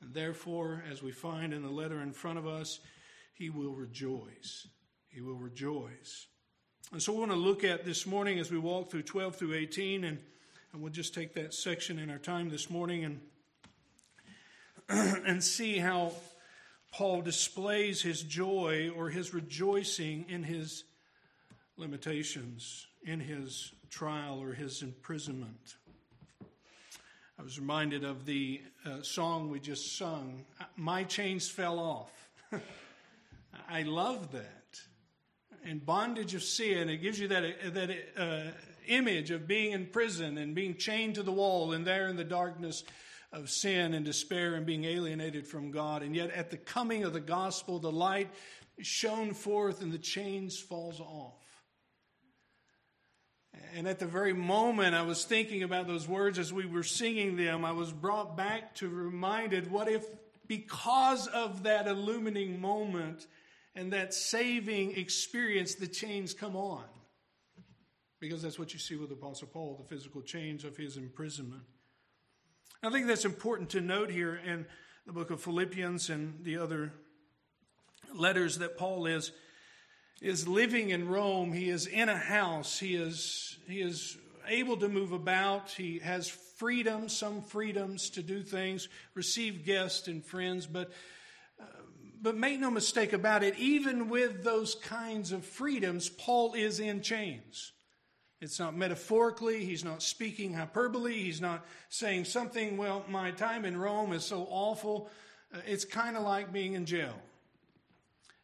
and 0.00 0.14
therefore, 0.14 0.84
as 0.90 1.02
we 1.02 1.12
find 1.12 1.52
in 1.52 1.62
the 1.62 1.70
letter 1.70 2.00
in 2.00 2.12
front 2.12 2.38
of 2.38 2.46
us, 2.46 2.80
he 3.34 3.50
will 3.50 3.74
rejoice. 3.74 4.66
He 5.08 5.20
will 5.20 5.36
rejoice. 5.36 6.26
And 6.92 7.02
so 7.02 7.12
we 7.12 7.18
want 7.18 7.32
to 7.32 7.36
look 7.36 7.64
at 7.64 7.84
this 7.84 8.06
morning 8.06 8.38
as 8.38 8.50
we 8.50 8.58
walk 8.58 8.90
through 8.90 9.02
12 9.02 9.36
through 9.36 9.54
18, 9.54 10.04
and, 10.04 10.18
and 10.72 10.80
we'll 10.80 10.92
just 10.92 11.12
take 11.12 11.34
that 11.34 11.52
section 11.52 11.98
in 11.98 12.08
our 12.08 12.18
time 12.18 12.48
this 12.48 12.70
morning 12.70 13.04
and, 13.04 13.20
and 15.26 15.44
see 15.44 15.76
how 15.78 16.12
Paul 16.90 17.22
displays 17.22 18.02
his 18.02 18.22
joy 18.22 18.90
or 18.96 19.10
his 19.10 19.34
rejoicing 19.34 20.26
in 20.28 20.42
his 20.42 20.84
limitations, 21.76 22.86
in 23.04 23.20
his 23.20 23.72
trial 23.90 24.40
or 24.40 24.52
his 24.52 24.82
imprisonment. 24.82 25.76
I 27.38 27.42
was 27.42 27.58
reminded 27.58 28.04
of 28.04 28.26
the 28.26 28.60
uh, 28.84 29.02
song 29.02 29.48
we 29.50 29.60
just 29.60 29.96
sung, 29.96 30.44
My 30.76 31.04
Chains 31.04 31.48
Fell 31.48 31.78
Off. 31.78 32.30
I 33.68 33.82
love 33.82 34.32
that. 34.32 34.80
and 35.64 35.84
bondage 35.84 36.34
of 36.34 36.42
sin. 36.42 36.88
It 36.88 36.98
gives 36.98 37.20
you 37.20 37.28
that, 37.28 37.74
that 37.74 37.90
uh, 38.16 38.50
image 38.88 39.30
of 39.30 39.46
being 39.46 39.72
in 39.72 39.86
prison 39.86 40.38
and 40.38 40.54
being 40.54 40.76
chained 40.76 41.14
to 41.16 41.22
the 41.22 41.32
wall 41.32 41.72
and 41.72 41.86
there 41.86 42.08
in 42.08 42.16
the 42.16 42.24
darkness 42.24 42.82
of 43.32 43.50
sin 43.50 43.94
and 43.94 44.04
despair 44.04 44.54
and 44.54 44.64
being 44.64 44.84
alienated 44.84 45.46
from 45.46 45.70
God. 45.70 46.02
And 46.02 46.16
yet, 46.16 46.30
at 46.30 46.50
the 46.50 46.56
coming 46.56 47.04
of 47.04 47.12
the 47.12 47.20
gospel, 47.20 47.78
the 47.78 47.92
light 47.92 48.30
shone 48.80 49.34
forth 49.34 49.82
and 49.82 49.92
the 49.92 49.98
chains 49.98 50.58
falls 50.58 51.00
off. 51.00 51.34
And 53.74 53.86
at 53.86 53.98
the 53.98 54.06
very 54.06 54.32
moment 54.32 54.94
I 54.94 55.02
was 55.02 55.24
thinking 55.24 55.62
about 55.62 55.86
those 55.86 56.08
words 56.08 56.38
as 56.38 56.52
we 56.52 56.64
were 56.64 56.82
singing 56.82 57.36
them, 57.36 57.64
I 57.64 57.72
was 57.72 57.92
brought 57.92 58.36
back 58.36 58.74
to 58.76 58.88
reminded 58.88 59.70
what 59.70 59.88
if, 59.88 60.06
because 60.46 61.26
of 61.26 61.64
that 61.64 61.86
illuminating 61.86 62.60
moment 62.60 63.26
and 63.74 63.92
that 63.92 64.14
saving 64.14 64.96
experience, 64.96 65.74
the 65.74 65.86
chains 65.86 66.34
come 66.34 66.56
on? 66.56 66.84
Because 68.20 68.42
that's 68.42 68.58
what 68.58 68.72
you 68.72 68.78
see 68.78 68.96
with 68.96 69.12
Apostle 69.12 69.48
Paul, 69.48 69.76
the 69.76 69.94
physical 69.94 70.22
chains 70.22 70.64
of 70.64 70.76
his 70.76 70.96
imprisonment. 70.96 71.62
I 72.80 72.90
think 72.90 73.08
that's 73.08 73.24
important 73.24 73.70
to 73.70 73.80
note 73.80 74.08
here 74.08 74.36
in 74.36 74.64
the 75.04 75.12
book 75.12 75.30
of 75.30 75.42
Philippians 75.42 76.10
and 76.10 76.44
the 76.44 76.58
other 76.58 76.92
letters 78.14 78.58
that 78.58 78.78
Paul 78.78 79.06
is 79.06 79.32
is 80.22 80.46
living 80.46 80.90
in 80.90 81.08
Rome. 81.08 81.52
He 81.52 81.70
is 81.70 81.86
in 81.88 82.08
a 82.08 82.16
house. 82.16 82.78
He 82.78 82.94
is 82.94 83.58
he 83.66 83.80
is 83.80 84.16
able 84.46 84.76
to 84.76 84.88
move 84.88 85.10
about. 85.10 85.72
He 85.72 85.98
has 85.98 86.28
freedom, 86.28 87.08
some 87.08 87.42
freedoms 87.42 88.10
to 88.10 88.22
do 88.22 88.44
things, 88.44 88.88
receive 89.12 89.66
guests 89.66 90.06
and 90.06 90.24
friends, 90.24 90.68
but 90.68 90.92
uh, 91.60 91.64
but 92.22 92.36
make 92.36 92.60
no 92.60 92.70
mistake 92.70 93.12
about 93.12 93.42
it, 93.42 93.58
even 93.58 94.08
with 94.08 94.44
those 94.44 94.76
kinds 94.76 95.32
of 95.32 95.44
freedoms, 95.44 96.08
Paul 96.08 96.54
is 96.54 96.78
in 96.78 97.02
chains. 97.02 97.72
It's 98.40 98.60
not 98.60 98.76
metaphorically, 98.76 99.64
he's 99.64 99.84
not 99.84 100.02
speaking 100.02 100.54
hyperbole, 100.54 101.12
he's 101.12 101.40
not 101.40 101.66
saying 101.88 102.24
something, 102.24 102.76
well, 102.76 103.04
my 103.08 103.32
time 103.32 103.64
in 103.64 103.76
Rome 103.76 104.12
is 104.12 104.24
so 104.24 104.46
awful. 104.50 105.10
Uh, 105.52 105.58
it's 105.66 105.84
kind 105.84 106.16
of 106.16 106.22
like 106.22 106.52
being 106.52 106.74
in 106.74 106.86
jail. 106.86 107.14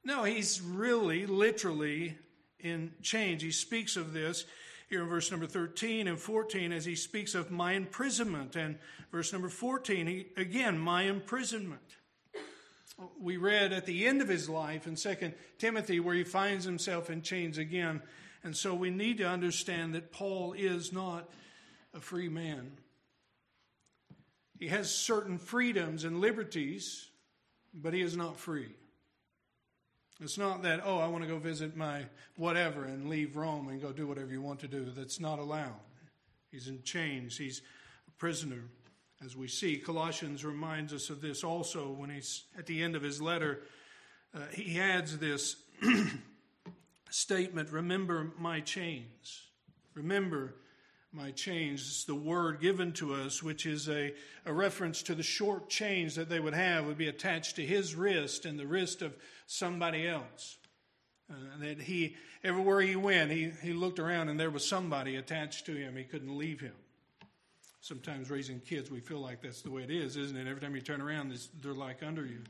No, 0.04 0.24
he's 0.24 0.60
really, 0.60 1.26
literally 1.26 2.18
in 2.58 2.92
chains. 3.02 3.42
He 3.42 3.52
speaks 3.52 3.96
of 3.96 4.12
this 4.12 4.44
here 4.88 5.02
in 5.02 5.08
verse 5.08 5.30
number 5.30 5.46
13 5.46 6.08
and 6.08 6.18
14 6.18 6.72
as 6.72 6.84
he 6.84 6.94
speaks 6.94 7.34
of 7.34 7.50
my 7.50 7.72
imprisonment. 7.72 8.56
And 8.56 8.78
verse 9.12 9.32
number 9.32 9.48
14, 9.48 10.06
he, 10.06 10.26
again, 10.36 10.78
my 10.78 11.02
imprisonment. 11.02 11.80
We 13.20 13.38
read 13.38 13.72
at 13.72 13.86
the 13.86 14.06
end 14.06 14.22
of 14.22 14.28
his 14.28 14.48
life 14.48 14.86
in 14.86 14.94
2 14.94 15.32
Timothy 15.58 16.00
where 16.00 16.14
he 16.14 16.24
finds 16.24 16.64
himself 16.64 17.10
in 17.10 17.22
chains 17.22 17.58
again. 17.58 18.02
And 18.44 18.54
so 18.54 18.74
we 18.74 18.90
need 18.90 19.18
to 19.18 19.28
understand 19.28 19.94
that 19.94 20.12
Paul 20.12 20.52
is 20.52 20.92
not 20.92 21.30
a 21.94 22.00
free 22.00 22.28
man. 22.28 22.72
He 24.60 24.68
has 24.68 24.94
certain 24.94 25.38
freedoms 25.38 26.04
and 26.04 26.20
liberties, 26.20 27.08
but 27.72 27.94
he 27.94 28.02
is 28.02 28.16
not 28.16 28.38
free. 28.38 28.68
It's 30.20 30.38
not 30.38 30.62
that, 30.62 30.82
oh, 30.84 30.98
I 30.98 31.08
want 31.08 31.24
to 31.24 31.28
go 31.28 31.38
visit 31.38 31.76
my 31.76 32.04
whatever 32.36 32.84
and 32.84 33.08
leave 33.08 33.34
Rome 33.34 33.68
and 33.68 33.80
go 33.80 33.92
do 33.92 34.06
whatever 34.06 34.30
you 34.30 34.42
want 34.42 34.60
to 34.60 34.68
do. 34.68 34.84
That's 34.94 35.18
not 35.18 35.38
allowed. 35.38 35.80
He's 36.52 36.68
in 36.68 36.82
chains, 36.84 37.36
he's 37.36 37.62
a 38.06 38.12
prisoner, 38.12 38.62
as 39.24 39.36
we 39.36 39.48
see. 39.48 39.76
Colossians 39.76 40.44
reminds 40.44 40.92
us 40.92 41.10
of 41.10 41.20
this 41.20 41.42
also 41.42 41.90
when 41.90 42.10
he's 42.10 42.44
at 42.56 42.66
the 42.66 42.80
end 42.82 42.94
of 42.94 43.02
his 43.02 43.20
letter. 43.20 43.62
Uh, 44.32 44.40
he 44.52 44.78
adds 44.78 45.18
this 45.18 45.56
statement 47.14 47.70
Remember 47.70 48.32
my 48.38 48.60
chains. 48.60 49.42
Remember 49.94 50.54
my 51.12 51.30
chains. 51.30 51.80
It's 51.80 52.04
the 52.04 52.14
word 52.14 52.60
given 52.60 52.92
to 52.94 53.14
us, 53.14 53.40
which 53.40 53.66
is 53.66 53.88
a, 53.88 54.12
a 54.44 54.52
reference 54.52 55.02
to 55.04 55.14
the 55.14 55.22
short 55.22 55.68
chains 55.68 56.16
that 56.16 56.28
they 56.28 56.40
would 56.40 56.54
have, 56.54 56.86
would 56.86 56.98
be 56.98 57.06
attached 57.06 57.56
to 57.56 57.64
his 57.64 57.94
wrist 57.94 58.44
and 58.44 58.58
the 58.58 58.66
wrist 58.66 59.00
of 59.00 59.14
somebody 59.46 60.08
else. 60.08 60.56
Uh, 61.30 61.34
that 61.60 61.80
he, 61.80 62.16
everywhere 62.42 62.80
he 62.80 62.96
went, 62.96 63.30
he, 63.30 63.52
he 63.62 63.72
looked 63.72 64.00
around 64.00 64.28
and 64.28 64.38
there 64.38 64.50
was 64.50 64.66
somebody 64.66 65.14
attached 65.14 65.66
to 65.66 65.72
him. 65.74 65.96
He 65.96 66.04
couldn't 66.04 66.36
leave 66.36 66.60
him. 66.60 66.74
Sometimes 67.80 68.28
raising 68.28 68.58
kids, 68.58 68.90
we 68.90 68.98
feel 68.98 69.20
like 69.20 69.40
that's 69.40 69.62
the 69.62 69.70
way 69.70 69.82
it 69.82 69.90
is, 69.90 70.16
isn't 70.16 70.36
it? 70.36 70.48
Every 70.48 70.60
time 70.60 70.74
you 70.74 70.82
turn 70.82 71.00
around, 71.00 71.32
they're 71.62 71.74
like 71.74 72.02
under 72.02 72.26
you. 72.26 72.40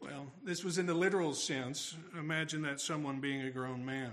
Well, 0.00 0.26
this 0.42 0.64
was 0.64 0.78
in 0.78 0.86
the 0.86 0.94
literal 0.94 1.34
sense. 1.34 1.94
Imagine 2.18 2.62
that 2.62 2.80
someone 2.80 3.20
being 3.20 3.42
a 3.42 3.50
grown 3.50 3.84
man, 3.84 4.12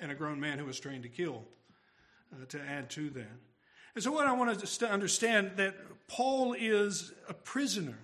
and 0.00 0.12
a 0.12 0.14
grown 0.14 0.38
man 0.38 0.58
who 0.58 0.64
was 0.64 0.78
trained 0.78 1.02
to 1.02 1.08
kill 1.08 1.42
uh, 2.32 2.44
to 2.50 2.60
add 2.60 2.88
to 2.90 3.10
that. 3.10 3.38
And 3.94 4.02
so, 4.02 4.12
what 4.12 4.26
I 4.26 4.32
want 4.32 4.50
us 4.62 4.78
to 4.78 4.88
understand 4.88 5.52
that 5.56 5.74
Paul 6.08 6.54
is 6.54 7.12
a 7.28 7.34
prisoner. 7.34 7.98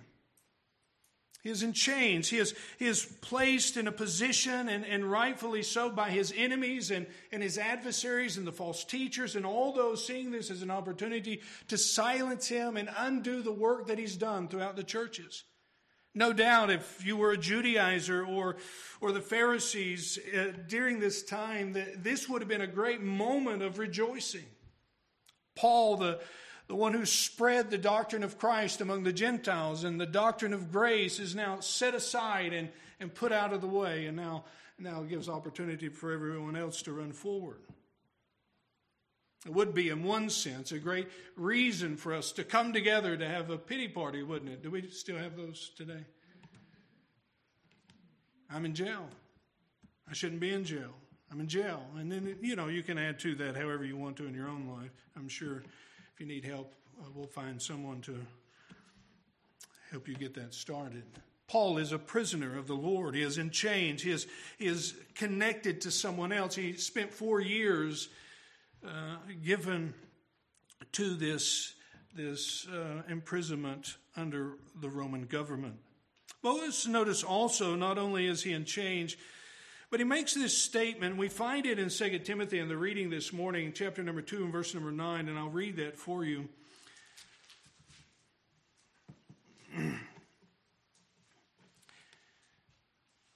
He 1.41 1.49
is 1.49 1.63
in 1.63 1.71
chains. 1.71 2.27
He 2.27 2.37
is, 2.37 2.53
he 2.77 2.85
is 2.85 3.05
placed 3.21 3.77
in 3.77 3.87
a 3.87 3.93
position, 3.93 4.67
and, 4.67 4.85
and 4.85 5.09
rightfully 5.09 5.63
so, 5.63 5.89
by 5.89 6.11
his 6.11 6.33
enemies 6.35 6.91
and, 6.91 7.07
and 7.31 7.41
his 7.41 7.57
adversaries 7.57 8.35
and 8.35 8.45
the 8.45 8.51
false 8.51 8.83
teachers, 8.83 9.37
and 9.37 9.45
all 9.45 9.71
those 9.71 10.05
seeing 10.05 10.31
this 10.31 10.51
as 10.51 10.61
an 10.61 10.69
opportunity 10.69 11.41
to 11.69 11.77
silence 11.77 12.49
him 12.49 12.75
and 12.75 12.89
undo 12.97 13.41
the 13.41 13.53
work 13.53 13.87
that 13.87 13.97
he's 13.97 14.17
done 14.17 14.49
throughout 14.49 14.75
the 14.75 14.83
churches. 14.83 15.45
No 16.19 16.33
doubt, 16.33 16.69
if 16.69 17.05
you 17.05 17.15
were 17.15 17.31
a 17.31 17.37
Judaizer 17.37 18.27
or, 18.27 18.57
or 18.99 19.13
the 19.13 19.21
Pharisees 19.21 20.19
uh, 20.37 20.51
during 20.67 20.99
this 20.99 21.23
time, 21.23 21.71
that 21.73 22.03
this 22.03 22.27
would 22.27 22.41
have 22.41 22.49
been 22.49 22.59
a 22.59 22.67
great 22.67 22.99
moment 22.99 23.63
of 23.63 23.79
rejoicing. 23.79 24.43
Paul, 25.55 25.95
the, 25.95 26.19
the 26.67 26.75
one 26.75 26.91
who 26.91 27.05
spread 27.05 27.71
the 27.71 27.77
doctrine 27.77 28.23
of 28.23 28.37
Christ 28.37 28.81
among 28.81 29.03
the 29.03 29.13
Gentiles 29.13 29.85
and 29.85 29.97
the 29.97 30.05
doctrine 30.05 30.51
of 30.51 30.73
grace, 30.73 31.19
is 31.19 31.35
now 31.35 31.61
set 31.61 31.95
aside 31.95 32.51
and, 32.51 32.67
and 32.99 33.15
put 33.15 33.31
out 33.31 33.53
of 33.53 33.61
the 33.61 33.67
way, 33.67 34.05
and 34.05 34.17
now, 34.17 34.43
now 34.77 35.03
gives 35.03 35.29
opportunity 35.29 35.87
for 35.87 36.11
everyone 36.11 36.57
else 36.57 36.81
to 36.81 36.91
run 36.91 37.13
forward. 37.13 37.61
It 39.45 39.53
would 39.53 39.73
be, 39.73 39.89
in 39.89 40.03
one 40.03 40.29
sense, 40.29 40.71
a 40.71 40.79
great 40.79 41.07
reason 41.37 41.95
for 41.95 42.13
us 42.13 42.33
to 42.33 42.43
come 42.43 42.73
together 42.73 43.15
to 43.15 43.27
have 43.27 43.49
a 43.49 43.57
pity 43.57 43.87
party, 43.87 44.21
wouldn't 44.21 44.51
it? 44.51 44.61
Do 44.61 44.69
we 44.69 44.89
still 44.89 45.17
have 45.17 45.37
those 45.37 45.71
today? 45.77 46.05
I'm 48.51 48.65
in 48.65 48.75
jail. 48.75 49.07
I 50.09 50.13
shouldn't 50.13 50.41
be 50.41 50.51
in 50.51 50.65
jail. 50.65 50.93
I'm 51.31 51.39
in 51.39 51.47
jail. 51.47 51.85
And 51.97 52.11
then, 52.11 52.35
you 52.41 52.55
know, 52.55 52.67
you 52.67 52.83
can 52.83 52.97
add 52.97 53.19
to 53.19 53.35
that 53.35 53.55
however 53.55 53.85
you 53.85 53.95
want 53.95 54.17
to 54.17 54.25
in 54.25 54.33
your 54.33 54.49
own 54.49 54.67
life. 54.67 54.91
I'm 55.15 55.29
sure 55.29 55.63
if 56.13 56.19
you 56.19 56.25
need 56.25 56.43
help, 56.43 56.73
uh, 56.99 57.05
we'll 57.15 57.27
find 57.27 57.61
someone 57.61 58.01
to 58.01 58.17
help 59.91 60.07
you 60.07 60.15
get 60.15 60.33
that 60.33 60.53
started. 60.53 61.03
Paul 61.47 61.77
is 61.77 61.91
a 61.91 61.99
prisoner 61.99 62.57
of 62.57 62.67
the 62.67 62.75
Lord. 62.75 63.15
He 63.15 63.21
is 63.21 63.37
in 63.37 63.51
chains. 63.51 64.01
He 64.01 64.11
is, 64.11 64.27
he 64.57 64.65
is 64.65 64.95
connected 65.15 65.81
to 65.81 65.91
someone 65.91 66.31
else. 66.31 66.55
He 66.55 66.73
spent 66.73 67.13
four 67.13 67.39
years 67.39 68.09
uh, 68.85 69.17
given 69.43 69.93
to 70.93 71.15
this, 71.15 71.73
this 72.15 72.67
uh, 72.67 73.03
imprisonment 73.09 73.97
under 74.15 74.53
the 74.79 74.89
Roman 74.89 75.25
government. 75.25 75.75
Let's 76.41 76.87
notice 76.87 77.23
also, 77.23 77.75
not 77.75 77.97
only 77.97 78.25
is 78.25 78.43
he 78.43 78.53
in 78.53 78.65
chains, 78.65 79.17
but 79.91 79.99
he 79.99 80.05
makes 80.05 80.33
this 80.33 80.57
statement. 80.57 81.17
We 81.17 81.27
find 81.27 81.65
it 81.65 81.79
in 81.79 81.89
2 81.89 82.19
Timothy 82.19 82.59
in 82.59 82.67
the 82.69 82.77
reading 82.77 83.09
this 83.09 83.33
morning, 83.33 83.73
chapter 83.73 84.03
number 84.03 84.21
2 84.21 84.43
and 84.43 84.51
verse 84.51 84.73
number 84.73 84.91
9, 84.91 85.27
and 85.27 85.37
I'll 85.37 85.49
read 85.49 85.77
that 85.77 85.97
for 85.97 86.23
you. 86.23 86.47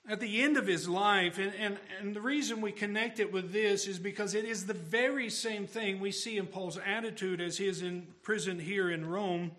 at 0.07 0.19
the 0.19 0.41
end 0.41 0.57
of 0.57 0.67
his 0.67 0.89
life, 0.89 1.37
and, 1.37 1.53
and, 1.55 1.77
and 1.99 2.15
the 2.15 2.21
reason 2.21 2.59
we 2.59 2.71
connect 2.71 3.19
it 3.19 3.31
with 3.31 3.53
this 3.53 3.87
is 3.87 3.99
because 3.99 4.35
it 4.35 4.43
is 4.43 4.65
the 4.65 4.73
very 4.73 5.29
same 5.29 5.65
thing 5.65 5.99
we 5.99 6.11
see 6.11 6.37
in 6.37 6.45
Paul's 6.45 6.77
attitude 6.85 7.39
as 7.39 7.57
he 7.57 7.67
is 7.67 7.81
in 7.81 8.07
prison 8.21 8.59
here 8.59 8.91
in 8.91 9.05
Rome, 9.05 9.51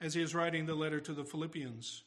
as 0.00 0.14
he 0.14 0.22
is 0.22 0.34
writing 0.34 0.64
the 0.64 0.74
letter 0.74 1.00
to 1.00 1.12
the 1.12 1.24
Philippians. 1.24 2.04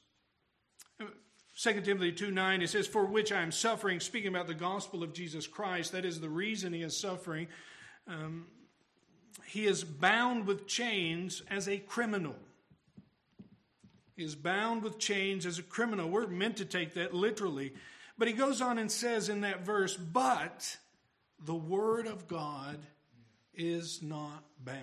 2 1.55 1.81
Timothy 1.81 2.12
2 2.12 2.31
9, 2.31 2.62
it 2.63 2.69
says, 2.72 2.88
For 2.88 3.05
which 3.05 3.31
I 3.31 3.41
am 3.41 3.51
suffering, 3.51 4.00
speaking 4.00 4.29
about 4.29 4.48
the 4.48 4.55
gospel 4.55 5.03
of 5.03 5.13
Jesus 5.13 5.45
Christ. 5.45 5.91
That 5.91 6.05
is 6.05 6.19
the 6.19 6.29
reason 6.29 6.74
he 6.74 6.81
is 6.81 6.98
suffering. 6.98 7.48
Um, 8.07 8.48
he 9.45 9.67
is 9.67 9.83
bound 9.83 10.48
with 10.48 10.65
chains 10.65 11.43
as 11.51 11.67
a 11.67 11.77
criminal 11.77 12.36
is 14.17 14.36
bound 14.36 14.84
with 14.84 15.00
chains 15.00 15.46
as 15.46 15.60
a 15.60 15.63
criminal. 15.63 16.10
We're 16.10 16.27
meant 16.27 16.58
to 16.58 16.65
take 16.65 16.93
that 16.93 17.13
literally. 17.13 17.74
But 18.17 18.27
he 18.27 18.34
goes 18.34 18.62
on 18.62 18.77
and 18.77 18.91
says 18.91 19.29
in 19.29 19.41
that 19.41 19.65
verse, 19.65 19.96
but 19.96 20.77
the 21.43 21.55
word 21.55 22.08
of 22.08 22.27
God 22.27 22.77
is 23.53 24.01
not 24.01 24.43
bound. 24.63 24.79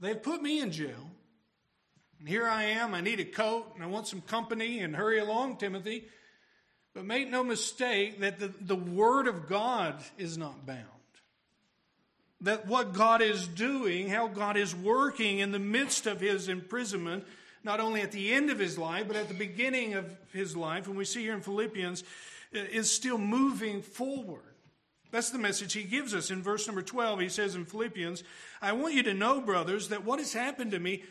They've 0.00 0.20
put 0.20 0.42
me 0.42 0.60
in 0.60 0.72
jail. 0.72 1.10
And 2.18 2.28
here 2.28 2.46
I 2.46 2.64
am. 2.64 2.94
I 2.94 3.00
need 3.00 3.20
a 3.20 3.24
coat 3.24 3.72
and 3.74 3.84
I 3.84 3.86
want 3.86 4.06
some 4.06 4.20
company 4.20 4.80
and 4.80 4.94
hurry 4.94 5.18
along, 5.18 5.56
Timothy. 5.56 6.06
But 6.94 7.04
make 7.04 7.30
no 7.30 7.44
mistake 7.44 8.20
that 8.20 8.38
the, 8.38 8.52
the 8.60 8.76
Word 8.76 9.28
of 9.28 9.48
God 9.48 10.02
is 10.18 10.36
not 10.36 10.66
bound. 10.66 10.86
That 12.42 12.66
what 12.66 12.94
God 12.94 13.20
is 13.20 13.46
doing, 13.46 14.08
how 14.08 14.28
God 14.28 14.56
is 14.56 14.74
working 14.74 15.40
in 15.40 15.52
the 15.52 15.58
midst 15.58 16.06
of 16.06 16.20
his 16.20 16.48
imprisonment, 16.48 17.24
not 17.62 17.80
only 17.80 18.00
at 18.00 18.12
the 18.12 18.32
end 18.32 18.50
of 18.50 18.58
his 18.58 18.78
life, 18.78 19.06
but 19.06 19.16
at 19.16 19.28
the 19.28 19.34
beginning 19.34 19.94
of 19.94 20.06
his 20.32 20.56
life, 20.56 20.86
and 20.86 20.96
we 20.96 21.04
see 21.04 21.22
here 21.22 21.34
in 21.34 21.42
Philippians, 21.42 22.02
is 22.52 22.90
still 22.90 23.18
moving 23.18 23.82
forward. 23.82 24.40
That's 25.10 25.30
the 25.30 25.38
message 25.38 25.72
he 25.72 25.82
gives 25.82 26.14
us 26.14 26.30
in 26.30 26.42
verse 26.42 26.66
number 26.66 26.82
12. 26.82 27.20
He 27.20 27.28
says 27.28 27.56
in 27.56 27.64
Philippians, 27.64 28.22
I 28.62 28.72
want 28.72 28.94
you 28.94 29.02
to 29.04 29.14
know, 29.14 29.40
brothers, 29.40 29.88
that 29.88 30.04
what 30.04 30.18
has 30.18 30.32
happened 30.32 30.70
to 30.70 30.78
me 30.78 31.02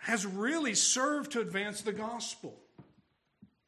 has 0.00 0.26
really 0.26 0.74
served 0.74 1.32
to 1.32 1.40
advance 1.40 1.82
the 1.82 1.92
gospel. 1.92 2.54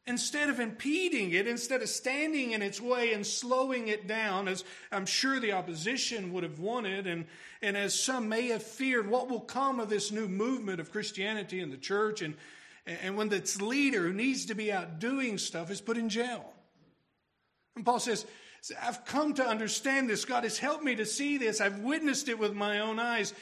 Instead 0.06 0.50
of 0.50 0.60
impeding 0.60 1.32
it, 1.32 1.46
instead 1.46 1.80
of 1.80 1.88
standing 1.88 2.52
in 2.52 2.60
its 2.60 2.78
way 2.78 3.14
and 3.14 3.26
slowing 3.26 3.88
it 3.88 4.06
down, 4.06 4.48
as 4.48 4.62
I'm 4.92 5.06
sure 5.06 5.40
the 5.40 5.52
opposition 5.52 6.32
would 6.34 6.42
have 6.42 6.58
wanted, 6.58 7.06
and, 7.06 7.24
and 7.62 7.74
as 7.74 7.98
some 7.98 8.28
may 8.28 8.48
have 8.48 8.62
feared, 8.62 9.08
what 9.08 9.30
will 9.30 9.40
come 9.40 9.80
of 9.80 9.88
this 9.88 10.12
new 10.12 10.28
movement 10.28 10.78
of 10.78 10.92
Christianity 10.92 11.60
in 11.60 11.70
the 11.70 11.78
church, 11.78 12.20
and, 12.20 12.34
and 12.86 13.16
when 13.16 13.32
its 13.32 13.62
leader 13.62 14.02
who 14.02 14.12
needs 14.12 14.44
to 14.46 14.54
be 14.54 14.70
out 14.70 14.98
doing 14.98 15.38
stuff 15.38 15.70
is 15.70 15.80
put 15.80 15.96
in 15.96 16.10
jail. 16.10 16.52
And 17.74 17.84
Paul 17.84 17.98
says, 17.98 18.26
I've 18.82 19.04
come 19.06 19.34
to 19.34 19.46
understand 19.46 20.08
this. 20.08 20.24
God 20.24 20.44
has 20.44 20.58
helped 20.58 20.84
me 20.84 20.96
to 20.96 21.06
see 21.06 21.38
this. 21.38 21.60
I've 21.60 21.80
witnessed 21.80 22.28
it 22.28 22.38
with 22.38 22.54
my 22.54 22.80
own 22.80 22.98
eyes. 22.98 23.34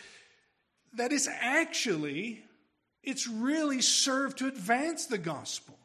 That 0.94 1.12
it's 1.12 1.28
actually, 1.28 2.44
it's 3.02 3.26
really 3.26 3.80
served 3.80 4.38
to 4.38 4.46
advance 4.46 5.06
the 5.06 5.18
gospel. 5.18 5.76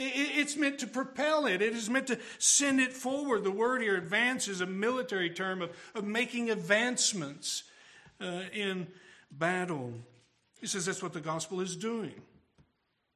It's 0.00 0.56
meant 0.56 0.78
to 0.78 0.86
propel 0.86 1.46
it. 1.46 1.60
It 1.60 1.74
is 1.74 1.90
meant 1.90 2.06
to 2.06 2.18
send 2.38 2.80
it 2.80 2.92
forward. 2.92 3.42
The 3.42 3.50
word 3.50 3.82
here, 3.82 3.96
advance, 3.96 4.46
is 4.46 4.60
a 4.60 4.66
military 4.66 5.30
term 5.30 5.60
of, 5.60 5.70
of 5.94 6.04
making 6.04 6.50
advancements 6.50 7.64
uh, 8.20 8.42
in 8.52 8.86
battle. 9.30 9.92
He 10.60 10.68
says 10.68 10.86
that's 10.86 11.02
what 11.02 11.12
the 11.12 11.20
gospel 11.20 11.60
is 11.60 11.76
doing. 11.76 12.14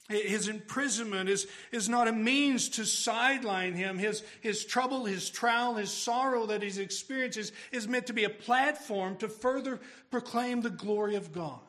His 0.08 0.48
imprisonment 0.48 1.28
is, 1.28 1.46
is 1.70 1.88
not 1.88 2.08
a 2.08 2.12
means 2.12 2.68
to 2.70 2.84
sideline 2.84 3.74
him. 3.74 3.98
His, 3.98 4.22
his 4.40 4.64
trouble, 4.64 5.04
his 5.04 5.30
trial, 5.30 5.76
his 5.76 5.90
sorrow 5.90 6.46
that 6.46 6.62
he 6.62 6.82
experiences 6.82 7.52
is 7.70 7.86
meant 7.86 8.08
to 8.08 8.12
be 8.12 8.24
a 8.24 8.30
platform 8.30 9.16
to 9.18 9.28
further 9.28 9.80
proclaim 10.10 10.60
the 10.60 10.70
glory 10.70 11.14
of 11.14 11.32
God. 11.32 11.60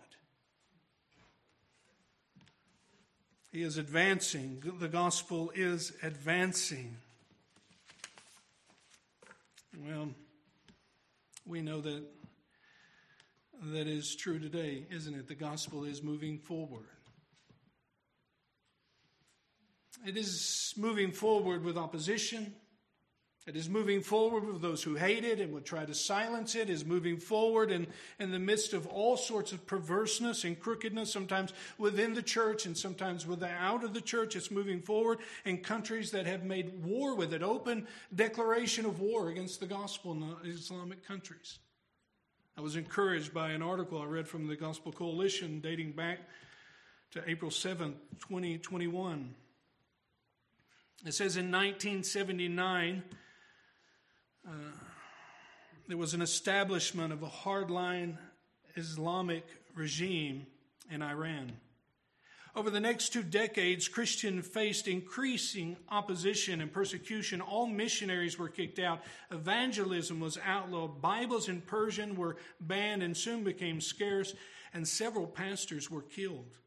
He 3.53 3.61
is 3.61 3.77
advancing. 3.77 4.63
The 4.79 4.87
gospel 4.87 5.51
is 5.53 5.93
advancing. 6.01 6.97
Well, 9.87 10.09
we 11.45 11.61
know 11.61 11.79
that 11.81 12.03
that 13.65 13.87
is 13.87 14.15
true 14.15 14.39
today, 14.39 14.87
isn't 14.89 15.13
it? 15.13 15.27
The 15.27 15.35
gospel 15.35 15.83
is 15.83 16.01
moving 16.01 16.39
forward. 16.39 16.87
It 20.03 20.17
is 20.17 20.73
moving 20.75 21.11
forward 21.11 21.63
with 21.63 21.77
opposition. 21.77 22.55
It 23.45 23.57
is 23.57 23.67
moving 23.67 24.01
forward 24.01 24.45
with 24.45 24.61
those 24.61 24.81
who 24.81 24.95
hate 24.95 25.25
it 25.25 25.41
and 25.41 25.51
would 25.53 25.65
try 25.65 25.83
to 25.83 25.93
silence 25.93 26.55
it, 26.55 26.69
is 26.69 26.85
moving 26.85 27.17
forward 27.17 27.71
in, 27.71 27.87
in 28.17 28.31
the 28.31 28.39
midst 28.39 28.71
of 28.71 28.87
all 28.87 29.17
sorts 29.17 29.51
of 29.51 29.67
perverseness 29.67 30.45
and 30.45 30.57
crookedness, 30.57 31.11
sometimes 31.11 31.51
within 31.77 32.13
the 32.13 32.21
church 32.21 32.65
and 32.65 32.77
sometimes 32.77 33.27
without 33.27 33.83
of 33.83 33.93
the 33.93 33.99
church. 33.99 34.37
It's 34.37 34.49
moving 34.49 34.81
forward 34.81 35.19
in 35.43 35.57
countries 35.57 36.11
that 36.11 36.25
have 36.25 36.45
made 36.45 36.85
war 36.85 37.15
with 37.15 37.33
it, 37.33 37.43
open 37.43 37.85
declaration 38.15 38.85
of 38.85 39.01
war 39.01 39.27
against 39.27 39.59
the 39.59 39.67
gospel 39.67 40.13
in 40.13 40.49
Islamic 40.49 41.05
countries. 41.05 41.59
I 42.57 42.61
was 42.61 42.77
encouraged 42.77 43.33
by 43.33 43.49
an 43.49 43.61
article 43.61 44.01
I 44.01 44.05
read 44.05 44.27
from 44.27 44.47
the 44.47 44.55
Gospel 44.55 44.93
Coalition 44.93 45.59
dating 45.59 45.93
back 45.93 46.19
to 47.11 47.29
April 47.29 47.51
7th, 47.51 47.95
2021. 48.21 49.35
It 51.05 51.13
says 51.13 51.35
in 51.35 51.51
1979, 51.51 53.03
uh, 54.47 54.51
there 55.87 55.97
was 55.97 56.13
an 56.13 56.21
establishment 56.21 57.13
of 57.13 57.23
a 57.23 57.27
hardline 57.27 58.17
Islamic 58.75 59.45
regime 59.75 60.45
in 60.89 61.01
Iran. 61.01 61.53
Over 62.55 62.69
the 62.69 62.79
next 62.79 63.09
two 63.09 63.23
decades, 63.23 63.87
Christians 63.87 64.47
faced 64.47 64.87
increasing 64.87 65.75
opposition 65.89 66.61
and 66.61 66.71
persecution. 66.71 67.41
All 67.41 67.65
missionaries 67.65 68.37
were 68.37 68.49
kicked 68.49 68.77
out. 68.77 69.01
Evangelism 69.31 70.19
was 70.19 70.37
outlawed. 70.45 71.01
Bibles 71.01 71.49
in 71.49 71.61
Persian 71.61 72.15
were 72.15 72.37
banned 72.61 73.01
and 73.01 73.17
soon 73.17 73.43
became 73.43 73.81
scarce, 73.81 74.35
and 74.71 74.87
several 74.87 75.25
pastors 75.25 75.89
were 75.89 76.03
killed. 76.03 76.57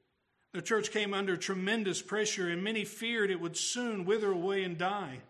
The 0.52 0.62
church 0.62 0.90
came 0.90 1.14
under 1.14 1.36
tremendous 1.36 2.02
pressure, 2.02 2.48
and 2.48 2.64
many 2.64 2.84
feared 2.84 3.30
it 3.30 3.40
would 3.40 3.56
soon 3.56 4.04
wither 4.04 4.32
away 4.32 4.64
and 4.64 4.76
die. 4.76 5.20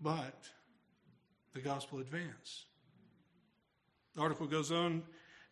But 0.00 0.48
the 1.54 1.60
gospel 1.60 1.98
advanced. 1.98 2.66
The 4.14 4.20
article 4.20 4.46
goes 4.46 4.70
on 4.70 5.02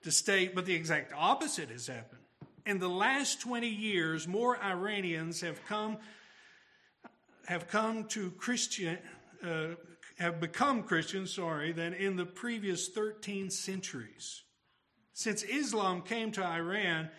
to 0.03 0.11
state, 0.11 0.55
but 0.55 0.67
the 0.67 0.75
exact 0.75 1.13
opposite 1.17 1.71
has 1.71 1.87
happened. 1.87 2.23
In 2.65 2.79
the 2.79 2.89
last 2.89 3.41
20 3.41 3.69
years, 3.69 4.27
more 4.27 4.63
Iranians 4.63 5.41
have 5.41 5.65
come 5.67 5.99
have 7.47 7.69
come 7.69 8.05
to 8.09 8.33
Christian 8.33 8.99
uh, 9.45 9.69
have 10.19 10.41
become 10.41 10.83
Christians, 10.83 11.35
sorry, 11.35 11.73
than 11.73 11.93
in 11.93 12.17
the 12.17 12.25
previous 12.25 12.89
13 12.89 13.51
centuries. 13.51 14.43
Since 15.13 15.43
Islam 15.43 16.03
came 16.03 16.33
to 16.33 16.45
Iran 16.45 17.11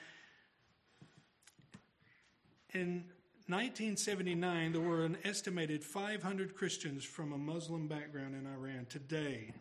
in 2.74 3.06
1979, 3.50 4.74
there 4.74 4.82
were 4.82 5.06
an 5.06 5.18
estimated 5.24 5.82
500 5.82 6.54
Christians 6.54 7.06
from 7.06 7.32
a 7.32 7.38
Muslim 7.38 7.88
background 7.88 8.36
in 8.36 8.46
Iran. 8.46 8.86
Today, 8.90 9.54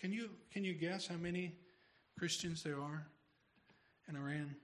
can 0.00 0.10
you, 0.10 0.30
can 0.50 0.64
you 0.64 0.72
guess 0.72 1.06
how 1.06 1.16
many 1.16 1.54
Christians 2.18 2.62
there 2.62 2.80
are 2.80 3.06
in 4.08 4.16
Iran? 4.16 4.56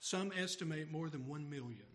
Some 0.00 0.32
estimate 0.36 0.90
more 0.90 1.08
than 1.08 1.28
1 1.28 1.48
million. 1.48 1.86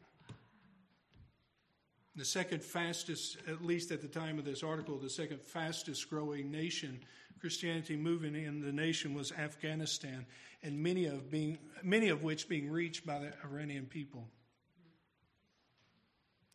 The 2.16 2.24
second 2.24 2.64
fastest, 2.64 3.40
at 3.46 3.66
least 3.66 3.92
at 3.92 4.02
the 4.02 4.08
time 4.08 4.40
of 4.40 4.46
this 4.46 4.64
article, 4.64 4.98
the 4.98 5.10
second 5.10 5.42
fastest 5.42 6.10
growing 6.10 6.50
nation, 6.50 7.02
Christianity 7.42 7.98
moving 7.98 8.36
in 8.36 8.62
the 8.62 8.72
nation 8.72 9.14
was 9.14 9.34
Afghanistan, 9.34 10.26
and 10.64 10.82
many 10.82 11.08
of, 11.08 11.30
being, 11.30 11.58
many 11.84 12.08
of 12.08 12.24
which 12.24 12.48
being 12.48 12.72
reached 12.72 13.06
by 13.06 13.20
the 13.20 13.34
Iranian 13.44 13.86
people. 13.86 14.30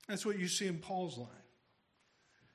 That's 0.09 0.27
what 0.27 0.38
you 0.38 0.49
see 0.49 0.67
in 0.67 0.79
Paul's 0.79 1.19
life. 1.19 1.29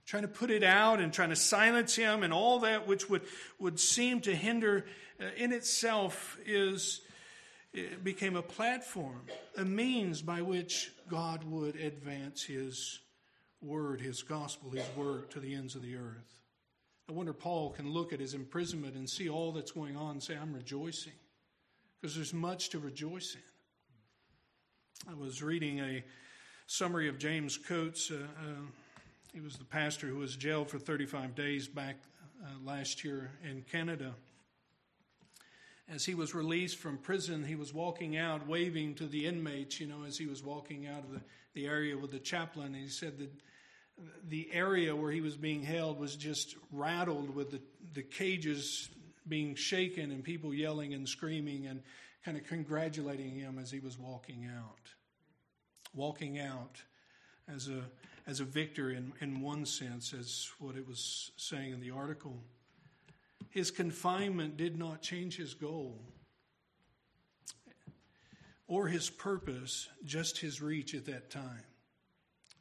Trying 0.06 0.24
to 0.24 0.30
put 0.30 0.52
it 0.52 0.64
out 0.64 1.00
and 1.00 1.12
trying 1.12 1.30
to 1.30 1.36
silence 1.36 1.96
him 1.96 2.24
and 2.24 2.32
all 2.32 2.60
that 2.60 2.88
which 2.88 3.10
would, 3.10 3.24
would 3.60 3.80
seem 3.80 4.22
to 4.22 4.36
hinder 4.36 4.86
uh, 5.20 5.26
in 5.36 5.52
itself 5.52 6.38
is 6.46 7.02
it 7.74 8.04
became 8.04 8.36
a 8.36 8.42
platform, 8.42 9.22
a 9.58 9.66
means 9.66 10.22
by 10.22 10.42
which 10.42 10.92
God 11.10 11.44
would 11.44 11.76
advance 11.76 12.44
his 12.44 13.00
word, 13.62 14.00
his 14.00 14.24
gospel, 14.24 14.72
his 14.72 14.86
work 14.96 15.30
to 15.32 15.40
the 15.40 15.54
ends 15.54 15.76
of 15.76 15.82
the 15.82 15.96
earth. 15.96 16.38
I 17.10 17.14
wonder 17.14 17.34
Paul 17.34 17.72
can 17.72 17.90
look 17.90 18.14
at 18.14 18.20
his 18.20 18.34
imprisonment 18.34 18.96
and 18.96 19.10
see 19.10 19.30
all 19.30 19.52
that's 19.52 19.72
going 19.72 19.96
on 19.96 20.12
and 20.12 20.24
say, 20.24 20.36
I'm 20.36 20.54
rejoicing. 20.54 21.14
Because 22.00 22.16
there's 22.16 22.34
much 22.34 22.70
to 22.70 22.80
rejoice 22.80 23.36
in. 23.36 25.12
I 25.12 25.16
was 25.16 25.42
reading 25.42 25.80
a 25.80 26.04
summary 26.67 27.08
of 27.08 27.17
James 27.17 27.58
Coates. 27.58 28.12
Uh, 28.12 28.15
uh, 28.15 28.62
he 29.34 29.39
was 29.39 29.56
the 29.56 29.63
pastor 29.63 30.08
who 30.08 30.17
was 30.17 30.36
jailed 30.36 30.69
for 30.69 30.77
35 30.77 31.34
days 31.34 31.67
back 31.67 31.95
uh, 32.43 32.49
last 32.63 33.03
year 33.03 33.32
in 33.49 33.63
Canada. 33.71 34.13
As 35.89 36.03
he 36.03 36.13
was 36.13 36.36
released 36.36 36.77
from 36.77 36.97
prison, 36.97 37.45
he 37.45 37.56
was 37.56 37.73
walking 37.73 38.17
out, 38.17 38.45
waving 38.45 38.95
to 38.95 39.06
the 39.06 39.25
inmates, 39.25 39.80
you 39.80 39.88
know, 39.88 40.03
as 40.06 40.17
he 40.17 40.25
was 40.25 40.43
walking 40.43 40.88
out 40.88 41.06
of 41.06 41.12
the, 41.12 41.21
the 41.53 41.65
area 41.65 41.97
with 41.97 42.12
the 42.12 42.19
chaplain. 42.19 42.75
And 42.75 42.84
he 42.84 42.89
said 42.89 43.17
that 43.19 43.32
the 44.27 44.49
area 44.51 44.93
where 44.93 45.12
he 45.12 45.21
was 45.21 45.38
being 45.38 45.63
held 45.63 45.97
was 45.97 46.17
just 46.17 46.58
rattled 46.73 47.34
with 47.34 47.51
the, 47.51 47.62
the 47.93 48.03
cages 48.03 48.89
being 49.25 49.56
shaken 49.56 50.12
and 50.12 50.21
people 50.21 50.53
yelling 50.53 50.93
and 50.93 51.08
screaming 51.08 51.67
and 51.67 51.82
kind 52.25 52.38
of 52.38 52.43
congratulating 52.43 53.32
him 53.32 53.58
as 53.58 53.71
he 53.71 53.80
was 53.80 53.97
walking 53.97 54.49
out 54.53 54.97
walking 55.93 56.39
out 56.39 56.82
as 57.54 57.67
a, 57.67 57.82
as 58.26 58.39
a 58.39 58.45
victor 58.45 58.91
in, 58.91 59.13
in 59.21 59.41
one 59.41 59.65
sense, 59.65 60.13
as 60.13 60.50
what 60.60 60.76
it 60.76 60.88
was 60.88 61.32
saying 61.38 61.71
in 61.73 61.80
the 61.80 61.91
article. 61.91 62.38
His 63.50 63.71
confinement 63.71 64.58
did 64.58 64.78
not 64.78 65.02
change 65.02 65.38
his 65.38 65.54
goal. 65.54 66.00
or 68.67 68.88
his 68.88 69.10
purpose, 69.10 69.88
just 70.04 70.38
his 70.38 70.62
reach 70.62 70.93
at 70.93 71.06
that 71.06 71.30
time. 71.30 71.63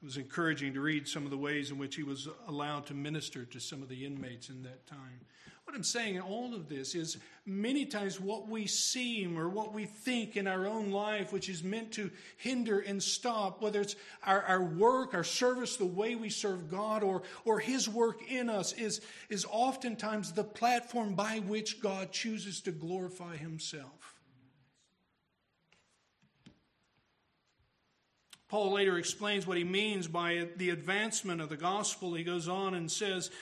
It 0.00 0.04
was 0.04 0.16
encouraging 0.16 0.74
to 0.74 0.80
read 0.80 1.08
some 1.08 1.24
of 1.24 1.30
the 1.30 1.36
ways 1.36 1.70
in 1.70 1.78
which 1.78 1.96
he 1.96 2.04
was 2.04 2.28
allowed 2.46 2.86
to 2.86 2.94
minister 2.94 3.44
to 3.46 3.58
some 3.58 3.82
of 3.82 3.88
the 3.88 4.04
inmates 4.04 4.48
in 4.48 4.62
that 4.62 4.86
time. 4.86 5.20
What 5.66 5.74
I'm 5.74 5.82
saying 5.82 6.14
in 6.14 6.22
all 6.22 6.54
of 6.54 6.68
this 6.68 6.94
is 6.94 7.18
many 7.44 7.86
times 7.86 8.20
what 8.20 8.48
we 8.48 8.68
seem 8.68 9.36
or 9.36 9.48
what 9.48 9.74
we 9.74 9.84
think 9.84 10.36
in 10.36 10.46
our 10.46 10.64
own 10.64 10.92
life, 10.92 11.32
which 11.32 11.48
is 11.48 11.64
meant 11.64 11.90
to 11.94 12.08
hinder 12.36 12.78
and 12.78 13.02
stop, 13.02 13.60
whether 13.60 13.80
it's 13.80 13.96
our, 14.24 14.42
our 14.42 14.62
work, 14.62 15.12
our 15.12 15.24
service, 15.24 15.76
the 15.76 15.84
way 15.84 16.14
we 16.14 16.30
serve 16.30 16.70
God, 16.70 17.02
or, 17.02 17.22
or 17.44 17.58
His 17.58 17.88
work 17.88 18.30
in 18.30 18.48
us, 18.48 18.74
is, 18.74 19.00
is 19.28 19.44
oftentimes 19.50 20.30
the 20.32 20.44
platform 20.44 21.16
by 21.16 21.40
which 21.40 21.80
God 21.80 22.12
chooses 22.12 22.60
to 22.60 22.70
glorify 22.70 23.36
Himself. 23.36 24.14
Paul 28.48 28.70
later 28.70 28.98
explains 28.98 29.48
what 29.48 29.56
he 29.56 29.64
means 29.64 30.06
by 30.06 30.46
the 30.56 30.70
advancement 30.70 31.40
of 31.40 31.48
the 31.48 31.56
gospel. 31.56 32.14
He 32.14 32.22
goes 32.22 32.46
on 32.46 32.74
and 32.74 32.88
says 32.88 33.32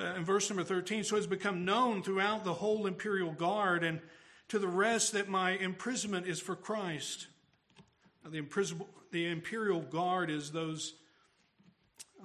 uh, 0.00 0.14
in 0.16 0.24
verse 0.24 0.48
number 0.48 0.64
13, 0.64 1.04
So 1.04 1.16
it 1.16 1.20
has 1.20 1.26
become 1.26 1.64
known 1.64 2.02
throughout 2.02 2.44
the 2.44 2.54
whole 2.54 2.86
imperial 2.86 3.32
guard 3.32 3.84
and 3.84 4.00
to 4.48 4.58
the 4.58 4.68
rest 4.68 5.12
that 5.12 5.28
my 5.28 5.52
imprisonment 5.52 6.26
is 6.26 6.40
for 6.40 6.56
Christ. 6.56 7.26
Now, 8.24 8.30
the, 8.30 8.44
the 9.12 9.26
imperial 9.26 9.80
guard 9.80 10.30
is 10.30 10.50
those, 10.50 10.94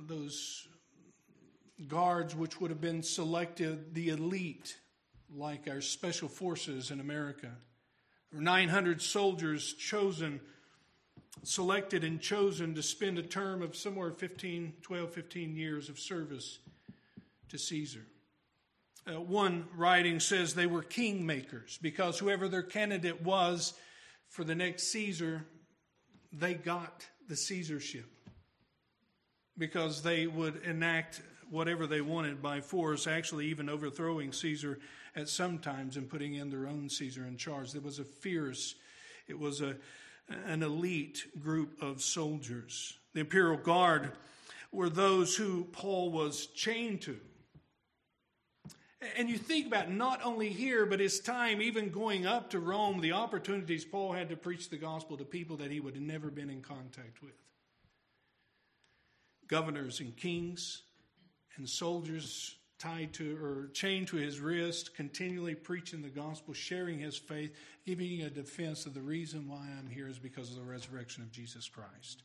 those 0.08 0.68
guards 1.88 2.36
which 2.36 2.60
would 2.60 2.72
have 2.72 2.82
been 2.82 3.04
selected, 3.04 3.94
the 3.94 4.10
elite, 4.10 4.78
like 5.36 5.68
our 5.70 5.82
special 5.82 6.30
forces 6.30 6.92
in 6.92 7.00
America. 7.00 7.52
900 8.32 9.02
soldiers 9.02 9.74
chosen 9.74 10.40
selected 11.44 12.04
and 12.04 12.22
chosen 12.22 12.74
to 12.76 12.82
spend 12.82 13.20
a 13.20 13.24
term 13.24 13.62
of 13.62 13.76
somewhere 13.76 14.12
15, 14.12 14.74
12, 14.82 15.14
15 15.14 15.56
years 15.56 15.90
of 15.90 16.00
service 16.00 16.60
to 17.50 17.58
Caesar. 17.58 18.06
Uh, 19.08 19.22
one 19.22 19.68
writing 19.76 20.20
says 20.20 20.54
they 20.54 20.66
were 20.66 20.82
kingmakers 20.82 21.80
because 21.82 22.18
whoever 22.18 22.48
their 22.48 22.64
candidate 22.64 23.22
was 23.22 23.74
for 24.30 24.44
the 24.44 24.56
next 24.56 24.92
Caesar, 24.92 25.46
they 26.34 26.54
got 26.54 27.06
the 27.28 27.36
Caesarship 27.36 28.06
because 29.58 30.02
they 30.02 30.28
would 30.28 30.64
enact 30.64 31.22
whatever 31.50 31.86
they 31.86 32.02
wanted 32.02 32.42
by 32.42 32.60
force, 32.62 33.06
actually, 33.08 33.46
even 33.48 33.70
overthrowing 33.70 34.32
Caesar 34.34 34.80
at 35.16 35.30
some 35.30 35.60
times 35.60 35.98
and 35.98 36.10
putting 36.10 36.34
in 36.34 36.50
their 36.50 36.68
own 36.68 36.90
Caesar 36.90 37.26
in 37.26 37.38
charge. 37.38 37.72
There 37.72 37.82
was 37.82 38.00
a 38.00 38.04
fierce, 38.04 38.76
it 39.28 39.38
was 39.38 39.62
a 39.62 39.76
an 40.48 40.64
elite 40.64 41.26
group 41.40 41.82
of 41.82 42.02
soldiers. 42.02 42.98
The 43.14 43.22
imperial 43.22 43.58
guard 43.58 44.12
were 44.72 44.90
those 44.90 45.36
who 45.36 45.66
Paul 45.66 46.12
was 46.12 46.48
chained 46.48 47.02
to. 47.04 47.20
And 49.18 49.30
you 49.30 49.38
think 49.38 49.68
about 49.68 49.90
not 49.90 50.22
only 50.24 50.50
here, 50.50 50.86
but 50.86 51.00
his 51.00 51.20
time 51.20 51.62
even 51.62 51.90
going 51.90 52.26
up 52.26 52.50
to 52.52 52.60
Rome, 52.60 53.02
the 53.02 53.14
opportunities 53.14 53.86
Paul 53.86 54.14
had 54.14 54.30
to 54.30 54.36
preach 54.36 54.70
the 54.70 54.78
gospel 54.78 55.18
to 55.18 55.26
people 55.26 55.58
that 55.58 55.72
he 55.72 55.80
would 55.80 55.96
have 55.96 56.04
never 56.04 56.30
been 56.30 56.50
in 56.50 56.62
contact 56.62 57.22
with. 57.22 57.34
Governors 59.48 60.00
and 60.00 60.16
kings 60.16 60.84
and 61.58 61.70
soldiers 61.70 62.56
tied 62.78 63.14
to 63.14 63.38
or 63.42 63.70
chained 63.74 64.08
to 64.10 64.18
his 64.18 64.40
wrist, 64.40 64.96
continually 64.96 65.56
preaching 65.56 66.02
the 66.02 66.10
gospel, 66.10 66.54
sharing 66.54 67.00
his 67.00 67.18
faith, 67.18 67.56
giving 67.86 68.22
a 68.22 68.30
defense 68.30 68.86
of 68.86 68.94
the 68.94 69.02
reason 69.02 69.48
why 69.48 69.68
I'm 69.78 69.90
here 69.90 70.08
is 70.08 70.20
because 70.20 70.50
of 70.50 70.58
the 70.58 70.64
resurrection 70.64 71.24
of 71.24 71.32
Jesus 71.32 71.70
Christ. 71.70 72.24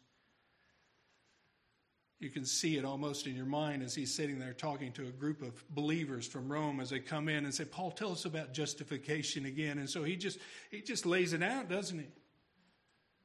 You 2.21 2.29
can 2.29 2.45
see 2.45 2.77
it 2.77 2.85
almost 2.85 3.27
in 3.27 3.35
your 3.35 3.47
mind 3.47 3.83
as 3.83 3.95
he's 3.95 4.15
sitting 4.15 4.39
there 4.39 4.53
talking 4.53 4.93
to 4.93 5.07
a 5.07 5.11
group 5.11 5.41
of 5.41 5.65
believers 5.71 6.27
from 6.27 6.53
Rome 6.53 6.79
as 6.79 6.91
they 6.91 6.99
come 6.99 7.31
in 7.31 7.47
and 7.47 7.55
say, 7.55 7.65
Paul, 7.65 7.91
tell 7.91 8.13
us 8.13 8.27
about 8.27 8.53
justification 8.53 9.47
again. 9.47 9.79
And 9.79 9.89
so 9.89 10.05
he 10.05 10.17
just 10.17 10.39
he 10.71 10.83
just 10.83 11.07
lays 11.07 11.33
it 11.33 11.43
out, 11.43 11.71
doesn't 11.71 11.99
he? 11.99 12.07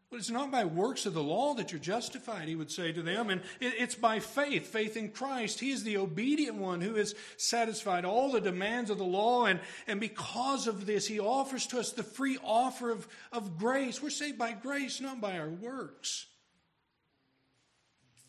But 0.10 0.20
it's 0.20 0.30
not 0.30 0.50
by 0.50 0.64
works 0.64 1.06
of 1.06 1.14
the 1.14 1.22
law 1.22 1.56
that 1.56 1.74
you're 1.74 1.82
justified, 1.82 2.48
he 2.48 2.56
would 2.56 2.72
say 2.72 2.94
to 2.94 3.02
them. 3.02 3.30
And 3.30 3.42
it's 3.60 3.96
by 3.96 4.20
faith, 4.20 4.68
faith 4.68 4.96
in 4.96 5.10
Christ. 5.10 5.60
He 5.60 5.72
is 5.72 5.84
the 5.84 5.98
obedient 5.98 6.56
one 6.56 6.80
who 6.80 6.96
has 6.96 7.16
satisfied 7.36 8.06
all 8.06 8.32
the 8.32 8.40
demands 8.40 8.90
of 8.90 8.98
the 8.98 9.04
law. 9.04 9.46
And, 9.46 9.60
and 9.88 10.00
because 10.00 10.68
of 10.68 10.86
this, 10.86 11.06
he 11.06 11.20
offers 11.20 11.68
to 11.68 11.80
us 11.80 11.92
the 11.92 12.04
free 12.04 12.38
offer 12.46 12.92
of, 12.92 13.08
of 13.34 13.58
grace. 13.58 14.02
We're 14.02 14.10
saved 14.12 14.38
by 14.38 14.54
grace, 14.54 15.02
not 15.02 15.20
by 15.20 15.38
our 15.38 15.50
works. 15.50 16.28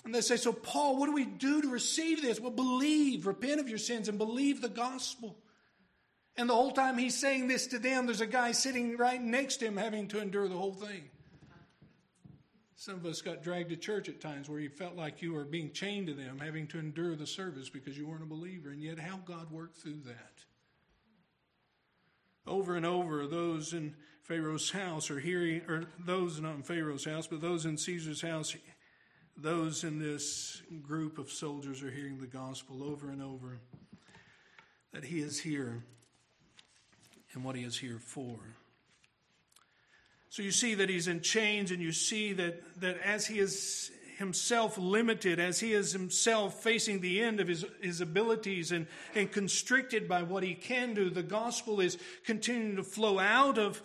And 0.07 0.15
they 0.15 0.21
say, 0.21 0.37
So, 0.37 0.53
Paul, 0.53 0.97
what 0.97 1.07
do 1.07 1.13
we 1.13 1.25
do 1.25 1.61
to 1.61 1.69
receive 1.69 2.23
this? 2.23 2.39
Well, 2.39 2.53
believe, 2.53 3.27
repent 3.27 3.61
of 3.61 3.69
your 3.69 3.77
sins, 3.77 4.09
and 4.09 4.17
believe 4.17 4.63
the 4.63 4.69
gospel. 4.69 5.37
And 6.37 6.49
the 6.49 6.55
whole 6.55 6.71
time 6.71 6.97
he's 6.97 7.17
saying 7.17 7.49
this 7.49 7.67
to 7.69 7.81
them, 7.81 8.07
there's 8.07 8.21
a 8.21 8.27
guy 8.27 8.53
sitting 8.53 8.97
right 8.97 9.21
next 9.21 9.57
to 9.57 9.67
him 9.67 9.77
having 9.77 10.07
to 10.09 10.21
endure 10.21 10.47
the 10.47 10.57
whole 10.57 10.75
thing. 10.75 11.11
Some 12.77 12.95
of 12.95 13.07
us 13.07 13.21
got 13.21 13.43
dragged 13.43 13.71
to 13.71 13.77
church 13.77 14.09
at 14.09 14.21
times 14.21 14.49
where 14.49 14.61
you 14.61 14.69
felt 14.69 14.95
like 14.95 15.23
you 15.23 15.33
were 15.33 15.45
being 15.45 15.73
chained 15.73 16.07
to 16.07 16.15
them, 16.15 16.39
having 16.39 16.69
to 16.69 16.79
endure 16.79 17.17
the 17.17 17.27
service 17.27 17.69
because 17.69 17.99
you 17.99 18.07
weren't 18.07 18.23
a 18.23 18.27
believer, 18.27 18.71
and 18.71 18.81
yet 18.81 19.01
how 19.01 19.17
God 19.17 19.51
worked 19.51 19.79
through 19.79 20.03
that. 20.05 20.45
Over 22.47 22.77
and 22.77 22.87
over, 22.87 23.27
those 23.27 23.73
in 23.73 23.97
Pharaoh's 24.23 24.71
house 24.71 25.11
are 25.11 25.19
hearing, 25.19 25.63
or 25.69 25.87
those 25.99 26.41
not 26.41 26.55
in 26.55 26.63
Pharaoh's 26.63 27.07
house, 27.07 27.27
but 27.27 27.41
those 27.41 27.67
in 27.67 27.77
Caesar's 27.77 28.23
house, 28.23 28.55
those 29.37 29.85
in 29.85 29.99
this 29.99 30.63
group 30.83 31.19
of 31.19 31.31
soldiers 31.31 31.83
are 31.83 31.91
hearing 31.91 32.19
the 32.19 32.27
gospel 32.27 32.83
over 32.83 33.11
and 33.11 33.23
over 33.23 33.59
that 34.93 35.05
he 35.05 35.21
is 35.21 35.39
here 35.39 35.85
and 37.35 37.45
what 37.45 37.55
he 37.55 37.63
is 37.63 37.77
here 37.77 37.99
for. 37.99 38.39
So 40.31 40.43
you 40.43 40.51
see 40.51 40.75
that 40.75 40.89
he's 40.89 41.09
in 41.09 41.21
chains, 41.21 41.71
and 41.71 41.81
you 41.81 41.93
see 41.93 42.33
that, 42.35 42.63
that 42.81 42.99
as 43.01 43.27
he 43.27 43.39
is 43.39 43.91
himself 44.19 44.79
limited, 44.79 45.39
as 45.39 45.61
he 45.61 45.73
is 45.73 45.93
himself 45.93 46.63
facing 46.63 47.01
the 47.01 47.23
end 47.23 47.41
of 47.41 47.49
his, 47.49 47.65
his 47.83 48.01
abilities 48.01 48.73
and, 48.73 48.87
and 49.15 49.31
constricted 49.31 50.09
by 50.09 50.23
what 50.23 50.43
he 50.43 50.55
can 50.55 50.95
do, 50.95 51.11
the 51.11 51.23
gospel 51.23 51.81
is 51.81 51.99
continuing 52.25 52.77
to 52.77 52.83
flow 52.83 53.19
out 53.19 53.59
of 53.59 53.83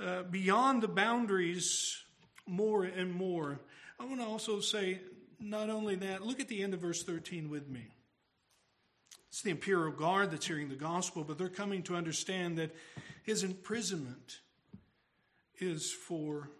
uh, 0.00 0.24
beyond 0.24 0.82
the 0.82 0.88
boundaries 0.88 2.02
more 2.46 2.84
and 2.84 3.12
more. 3.12 3.60
I 4.00 4.04
want 4.04 4.20
to 4.20 4.26
also 4.26 4.60
say, 4.60 5.00
not 5.40 5.70
only 5.70 5.96
that, 5.96 6.24
look 6.24 6.40
at 6.40 6.48
the 6.48 6.62
end 6.62 6.74
of 6.74 6.80
verse 6.80 7.02
13 7.02 7.50
with 7.50 7.68
me. 7.68 7.86
It's 9.28 9.42
the 9.42 9.50
imperial 9.50 9.92
guard 9.92 10.30
that's 10.30 10.46
hearing 10.46 10.68
the 10.68 10.74
gospel, 10.74 11.24
but 11.24 11.36
they're 11.36 11.48
coming 11.48 11.82
to 11.84 11.96
understand 11.96 12.58
that 12.58 12.74
his 13.24 13.42
imprisonment 13.42 14.40
is 15.58 15.92
for 15.92 16.50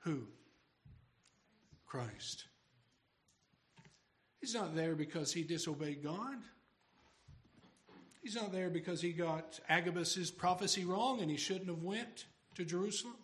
who? 0.00 0.22
Christ. 1.86 2.44
He's 4.40 4.54
not 4.54 4.74
there 4.74 4.94
because 4.94 5.32
he 5.32 5.42
disobeyed 5.42 6.02
God. 6.02 6.36
He's 8.22 8.34
not 8.34 8.52
there 8.52 8.70
because 8.70 9.00
he 9.00 9.12
got 9.12 9.60
Agabus's 9.68 10.30
prophecy 10.30 10.84
wrong 10.84 11.20
and 11.20 11.30
he 11.30 11.36
shouldn't 11.36 11.68
have 11.68 11.82
went 11.82 12.26
to 12.54 12.64
Jerusalem. 12.64 13.14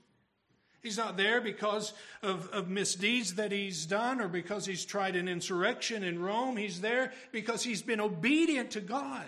He's 0.83 0.99
not 0.99 1.17
there 1.17 1.41
because 1.41 1.93
of, 2.23 2.49
of 2.49 2.69
misdeeds 2.69 3.35
that 3.35 3.53
he's 3.53 3.87
done 3.87 4.21
or 4.21 4.27
because 4.27 4.67
he's 4.67 4.85
tried 4.85 5.15
an 5.15 5.29
insurrection 5.29 6.03
in 6.03 6.21
Rome. 6.21 6.57
He's 6.57 6.81
there 6.81 7.13
because 7.31 7.63
he's 7.63 7.83
been 7.83 8.01
obedient 8.01 8.73
to 8.73 8.81
God. 8.81 9.27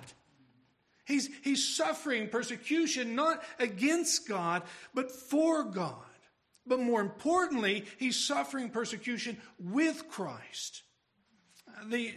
He's, 1.04 1.28
he's 1.42 1.76
suffering 1.76 2.28
persecution 2.28 3.14
not 3.14 3.42
against 3.60 4.26
God, 4.26 4.62
but 4.94 5.12
for 5.12 5.62
God. 5.62 5.94
But 6.66 6.80
more 6.80 7.00
importantly, 7.00 7.84
he's 7.98 8.16
suffering 8.16 8.70
persecution 8.70 9.36
with 9.58 10.08
Christ. 10.08 10.82
The, 11.86 12.14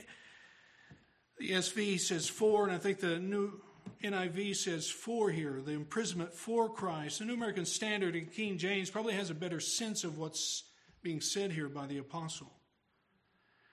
the 1.37 1.51
ESV 1.51 1.99
says 1.99 2.27
for, 2.27 2.63
and 2.63 2.73
I 2.73 2.79
think 2.79 3.01
the 3.01 3.19
new 3.19 3.61
NIV 4.03 4.55
says 4.55 4.89
for 4.89 5.29
here, 5.29 5.61
the 5.63 5.71
imprisonment 5.71 6.33
for 6.33 6.69
Christ. 6.69 7.19
The 7.19 7.25
New 7.25 7.33
American 7.33 7.65
Standard 7.65 8.15
in 8.15 8.25
King 8.27 8.57
James 8.57 8.89
probably 8.89 9.13
has 9.13 9.29
a 9.29 9.35
better 9.35 9.59
sense 9.59 10.03
of 10.03 10.17
what's 10.17 10.63
being 11.01 11.21
said 11.21 11.51
here 11.51 11.69
by 11.69 11.85
the 11.85 11.97
apostle. 11.97 12.51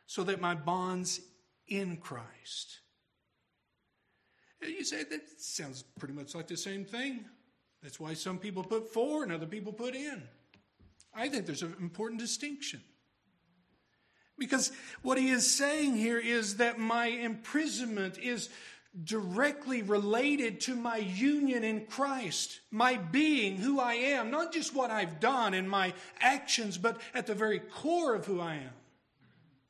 So 0.07 0.25
that 0.25 0.41
my 0.41 0.55
bonds 0.55 1.21
in 1.67 1.97
Christ 1.97 2.81
you 4.69 4.85
say 4.85 5.05
that 5.05 5.23
sounds 5.39 5.83
pretty 5.99 6.15
much 6.15 6.35
like 6.35 6.47
the 6.47 6.57
same 6.57 6.85
thing. 6.85 7.25
That's 7.83 8.01
why 8.01 8.15
some 8.15 8.39
people 8.39 8.63
put 8.63 8.93
for 8.93 9.23
and 9.23 9.33
other 9.33 9.47
people 9.47 9.73
put 9.73 9.95
in. 9.95 10.23
I 11.15 11.29
think 11.29 11.47
there's 11.47 11.63
an 11.63 11.77
important 11.81 12.21
distinction. 12.21 12.81
Because 14.37 14.73
what 15.03 15.17
he 15.17 15.31
is 15.31 15.49
saying 15.49 15.97
here 15.97 16.19
is 16.19 16.57
that 16.57 16.79
my 16.79 17.07
imprisonment 17.07 18.19
is 18.19 18.49
directly 19.03 19.83
related 19.83 20.61
to 20.61 20.77
my 20.77 20.99
union 20.99 21.65
in 21.65 21.87
Christ, 21.87 22.61
my 22.71 22.97
being, 22.97 23.57
who 23.57 23.81
I 23.81 23.95
am, 23.95 24.31
not 24.31 24.53
just 24.53 24.75
what 24.75 24.91
I've 24.91 25.19
done 25.19 25.53
in 25.53 25.69
my 25.69 25.93
actions, 26.21 26.79
but 26.79 27.01
at 27.13 27.27
the 27.27 27.35
very 27.35 27.59
core 27.59 28.15
of 28.15 28.27
who 28.27 28.41
I 28.41 28.55
am. 28.55 28.71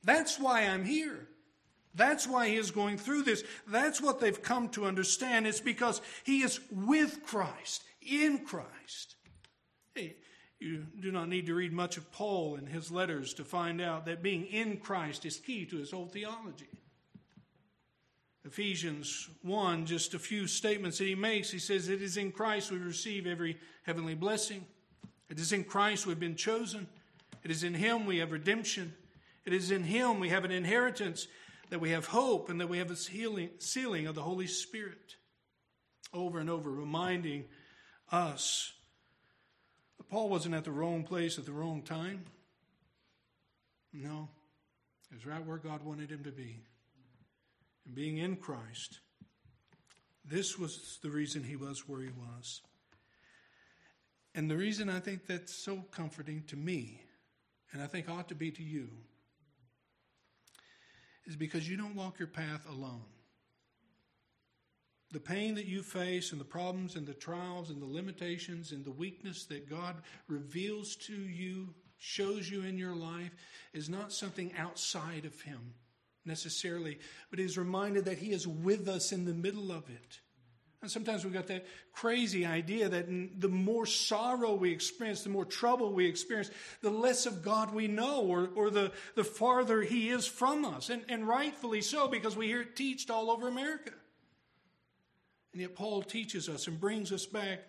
That's 0.03 0.39
why 0.39 0.63
I'm 0.63 0.85
here. 0.85 1.27
That's 1.95 2.27
why 2.27 2.49
he 2.49 2.57
is 2.57 2.71
going 2.71 2.99
through 2.99 3.23
this. 3.23 3.45
That's 3.67 4.01
what 4.01 4.21
they've 4.21 4.43
come 4.43 4.69
to 4.71 4.85
understand. 4.85 5.47
It's 5.47 5.61
because 5.61 6.03
he 6.25 6.43
is 6.43 6.61
with 6.71 7.23
Christ, 7.25 7.85
in 8.03 8.45
Christ. 8.45 9.15
Hey, 9.95 10.17
you 10.59 10.87
do 11.01 11.13
not 11.13 11.29
need 11.29 11.47
to 11.47 11.55
read 11.55 11.73
much 11.73 11.97
of 11.97 12.11
Paul 12.13 12.57
and 12.57 12.69
his 12.69 12.91
letters 12.91 13.33
to 13.35 13.45
find 13.45 13.81
out 13.81 14.07
that 14.07 14.23
being 14.23 14.47
in 14.47 14.79
Christ 14.79 15.25
is 15.25 15.37
key 15.37 15.65
to 15.67 15.77
his 15.77 15.93
whole 15.93 16.09
theology. 16.09 16.69
Ephesians 18.45 19.29
1, 19.43 19.87
just 19.87 20.15
a 20.15 20.19
few 20.19 20.47
statements 20.47 20.99
that 20.99 21.07
he 21.07 21.15
makes. 21.15 21.51
He 21.51 21.59
says, 21.59 21.89
It 21.89 22.03
is 22.03 22.17
in 22.17 22.31
Christ 22.31 22.71
we 22.71 22.79
receive 22.79 23.27
every 23.27 23.59
heavenly 23.85 24.15
blessing. 24.15 24.67
It 25.31 25.39
is 25.39 25.53
in 25.53 25.65
Christ 25.65 26.07
we've 26.07 26.21
been 26.21 26.37
chosen. 26.37 26.87
It 27.43 27.51
is 27.51 27.65
in 27.65 27.75
him 27.75 28.07
we 28.07 28.19
have 28.19 28.33
redemption. 28.33 28.95
It 29.47 29.53
is 29.53 29.71
in 29.71 29.85
him 29.85 30.21
we 30.21 30.29
have 30.29 30.45
an 30.45 30.51
inheritance, 30.51 31.27
that 31.71 31.81
we 31.81 31.91
have 31.91 32.07
hope, 32.07 32.51
and 32.51 32.61
that 32.61 32.69
we 32.69 32.79
have 32.79 32.91
a 32.91 32.97
sealing, 32.97 33.51
sealing 33.59 34.07
of 34.07 34.15
the 34.15 34.23
Holy 34.23 34.47
Spirit. 34.47 35.17
Over 36.13 36.39
and 36.39 36.49
over, 36.49 36.71
reminding 36.71 37.47
us 38.13 38.75
but 39.97 40.09
Paul 40.09 40.29
wasn't 40.29 40.55
at 40.55 40.65
the 40.65 40.73
wrong 40.73 41.05
place 41.05 41.39
at 41.39 41.47
the 41.47 41.53
wrong 41.53 41.83
time. 41.83 42.25
No, 43.93 44.29
he 45.09 45.15
was 45.15 45.27
right 45.27 45.45
where 45.45 45.59
God 45.59 45.85
wanted 45.85 46.11
him 46.11 46.25
to 46.25 46.33
be. 46.33 46.61
And 47.87 47.95
being 47.95 48.19
in 48.19 48.37
Christ, 48.37 49.01
this 50.25 50.59
was 50.59 50.99
the 51.03 51.11
reason 51.11 51.43
he 51.43 51.57
was 51.57 51.89
where 51.89 52.01
he 52.01 52.11
was. 52.11 52.63
And 54.35 54.51
the 54.51 54.57
reason 54.57 54.89
I 54.89 55.01
think 55.01 55.27
that's 55.27 55.55
so 55.55 55.85
comforting 55.91 56.43
to 56.49 56.57
me, 56.57 57.01
and 57.73 57.83
I 57.83 57.87
think 57.87 58.09
ought 58.09 58.29
to 58.29 58.35
be 58.35 58.51
to 58.51 58.63
you, 58.63 58.89
is 61.27 61.37
because 61.37 61.69
you 61.69 61.77
don't 61.77 61.95
walk 61.95 62.19
your 62.19 62.29
path 62.29 62.67
alone 62.69 63.05
the 65.15 65.21
pain 65.21 65.55
that 65.55 65.67
you 65.67 65.81
face 65.81 66.33
and 66.33 66.41
the 66.41 66.45
problems 66.45 66.97
and 66.97 67.07
the 67.07 67.15
trials 67.15 67.71
and 67.71 67.81
the 67.81 67.87
limitations 67.87 68.73
and 68.73 68.85
the 68.85 68.91
weakness 68.91 69.45
that 69.45 69.71
God 69.71 69.95
reveals 70.27 70.97
to 70.97 71.15
you, 71.15 71.73
shows 71.99 72.51
you 72.51 72.65
in 72.65 72.77
your 72.77 72.97
life, 72.97 73.31
is 73.73 73.89
not 73.89 74.13
something 74.13 74.53
outside 74.59 75.25
of 75.25 75.41
Him 75.41 75.75
necessarily, 76.25 76.99
but 77.31 77.41
is 77.41 77.59
reminded 77.59 78.07
that 78.07 78.19
He 78.19 78.33
is 78.33 78.47
with 78.47 78.89
us 78.89 79.13
in 79.13 79.25
the 79.25 79.35
middle 79.35 79.71
of 79.71 79.89
it. 79.89 80.21
And 80.83 80.91
sometimes 80.91 81.25
we've 81.25 81.33
got 81.33 81.47
that 81.47 81.67
crazy 81.93 82.45
idea 82.45 82.91
that 82.91 83.07
the 83.41 83.49
more 83.49 83.87
sorrow 83.87 84.55
we 84.55 84.71
experience, 84.71 85.23
the 85.23 85.31
more 85.31 85.47
trouble 85.47 85.93
we 85.93 86.07
experience, 86.07 86.51
the 86.83 86.91
less 86.91 87.25
of 87.25 87.43
God 87.43 87.73
we 87.73 87.89
know, 87.89 88.21
or, 88.21 88.51
or 88.55 88.69
the, 88.69 88.93
the 89.15 89.25
farther 89.25 89.81
He 89.81 90.11
is 90.11 90.27
from 90.27 90.65
us. 90.67 90.91
And, 90.91 91.03
and 91.09 91.27
rightfully 91.27 91.81
so, 91.81 92.07
because 92.07 92.37
we 92.37 92.49
hear 92.49 92.61
it 92.61 92.77
teached 92.77 93.11
all 93.11 93.31
over 93.31 93.49
America. 93.49 93.93
And 95.53 95.63
yet 95.63 95.75
Paul 95.75 96.03
teaches 96.03 96.51
us 96.51 96.67
and 96.67 96.79
brings 96.79 97.13
us 97.13 97.25
back. 97.25 97.61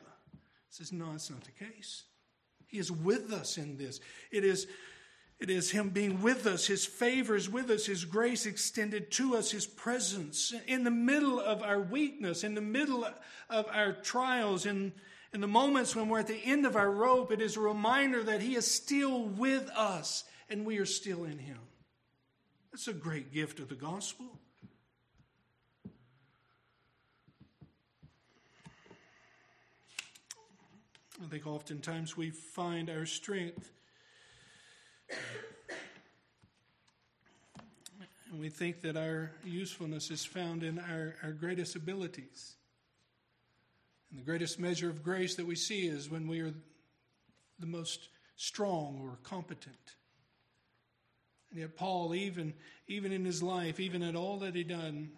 Says, 0.70 0.92
no, 0.92 1.14
it's 1.14 1.30
not 1.30 1.44
the 1.46 1.52
case. 1.52 2.04
He 2.68 2.80
is 2.80 2.92
with 2.92 3.32
us 3.32 3.58
in 3.58 3.78
this. 3.78 4.02
It 4.30 4.44
is, 4.44 4.68
it 5.40 5.50
is 5.50 5.72
Him 5.72 5.90
being 5.90 6.22
with 6.22 6.48
us, 6.48 6.66
His 6.66 6.86
favors 6.86 7.50
with 7.50 7.70
us, 7.70 7.86
His 7.86 8.06
grace 8.06 8.46
extended 8.46 9.12
to 9.12 9.36
us, 9.36 9.52
His 9.52 9.66
presence 9.66 10.54
in 10.68 10.84
the 10.84 10.92
middle 10.92 11.40
of 11.40 11.62
our 11.62 11.80
weakness, 11.80 12.44
in 12.44 12.56
the 12.56 12.62
middle 12.62 13.06
of 13.50 13.66
our 13.72 13.94
trials, 13.94 14.66
in, 14.66 14.94
in 15.34 15.42
the 15.42 15.48
moments 15.48 15.96
when 15.96 16.08
we're 16.08 16.20
at 16.20 16.28
the 16.28 16.46
end 16.46 16.66
of 16.66 16.76
our 16.76 16.90
rope. 16.90 17.32
It 17.32 17.42
is 17.42 17.58
a 17.58 17.62
reminder 17.62 18.24
that 18.24 18.42
He 18.42 18.56
is 18.56 18.70
still 18.70 19.26
with 19.26 19.70
us 19.76 20.24
and 20.50 20.66
we 20.66 20.78
are 20.78 20.86
still 20.86 21.26
in 21.26 21.38
Him. 21.38 21.60
That's 22.72 22.88
a 22.88 22.94
great 22.94 23.34
gift 23.34 23.60
of 23.60 23.68
the 23.68 23.76
gospel. 23.76 24.40
I 31.24 31.28
think 31.28 31.48
oftentimes 31.48 32.18
we 32.18 32.30
find 32.30 32.90
our 32.90 33.06
strength 33.06 33.72
and 38.36 38.42
we 38.42 38.50
think 38.50 38.82
that 38.82 38.98
our 38.98 39.32
usefulness 39.46 40.12
is 40.12 40.26
found 40.26 40.62
in 40.62 40.78
our, 40.78 41.16
our 41.24 41.32
greatest 41.32 41.78
abilities. 41.78 42.56
And 44.10 44.20
the 44.20 44.26
greatest 44.26 44.60
measure 44.60 44.90
of 44.90 45.04
grace 45.04 45.36
that 45.36 45.46
we 45.46 45.56
see 45.56 45.88
is 45.88 46.10
when 46.10 46.28
we 46.28 46.42
are 46.42 46.54
the 47.60 47.66
most 47.66 48.10
strong 48.36 49.00
or 49.02 49.18
competent. 49.24 49.96
And 51.52 51.62
yet, 51.62 51.78
Paul, 51.78 52.14
even, 52.14 52.54
even 52.90 53.14
in 53.14 53.24
his 53.24 53.42
life, 53.42 53.80
even 53.80 54.04
at 54.04 54.18
all 54.18 54.40
that 54.40 54.54
he 54.54 54.66
done, 54.66 55.12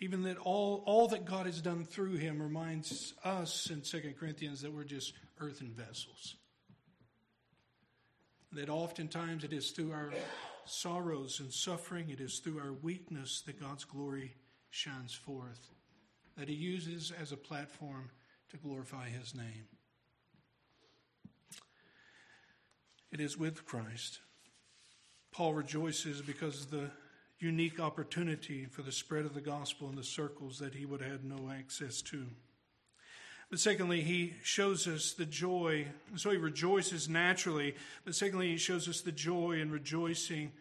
even 0.00 0.22
that 0.22 0.38
all, 0.38 0.82
all 0.86 1.08
that 1.08 1.26
God 1.26 1.44
has 1.44 1.60
done 1.60 1.84
through 1.84 2.16
him 2.16 2.40
reminds 2.40 3.12
us 3.22 3.68
in 3.70 3.82
2 3.82 4.14
Corinthians 4.18 4.62
that 4.62 4.72
we're 4.72 4.84
just 4.84 5.12
earthen 5.40 5.74
vessels. 5.74 6.36
That 8.52 8.68
oftentimes 8.68 9.44
it 9.44 9.52
is 9.52 9.70
through 9.70 9.92
our 9.92 10.12
sorrows 10.64 11.40
and 11.40 11.52
suffering, 11.52 12.10
it 12.10 12.20
is 12.20 12.38
through 12.38 12.58
our 12.58 12.72
weakness 12.72 13.42
that 13.46 13.60
God's 13.60 13.84
glory 13.84 14.34
shines 14.70 15.14
forth, 15.14 15.70
that 16.36 16.48
He 16.48 16.54
uses 16.54 17.12
as 17.20 17.32
a 17.32 17.36
platform 17.36 18.10
to 18.50 18.56
glorify 18.56 19.08
His 19.08 19.34
name. 19.34 19.66
It 23.12 23.20
is 23.20 23.38
with 23.38 23.64
Christ. 23.66 24.20
Paul 25.32 25.54
rejoices 25.54 26.22
because 26.22 26.64
of 26.64 26.70
the 26.70 26.90
unique 27.38 27.78
opportunity 27.78 28.64
for 28.64 28.82
the 28.82 28.92
spread 28.92 29.26
of 29.26 29.34
the 29.34 29.40
gospel 29.40 29.88
in 29.88 29.96
the 29.96 30.04
circles 30.04 30.58
that 30.58 30.74
he 30.74 30.86
would 30.86 31.00
have 31.00 31.10
had 31.10 31.24
no 31.24 31.50
access 31.50 32.00
to. 32.02 32.26
But 33.50 33.60
secondly, 33.60 34.00
he 34.00 34.34
shows 34.42 34.88
us 34.88 35.12
the 35.12 35.24
joy. 35.24 35.86
So 36.16 36.30
he 36.30 36.36
rejoices 36.36 37.08
naturally. 37.08 37.76
But 38.04 38.14
secondly, 38.14 38.48
he 38.48 38.56
shows 38.56 38.88
us 38.88 39.00
the 39.00 39.12
joy 39.12 39.60
and 39.60 39.70
rejoicing 39.70 40.52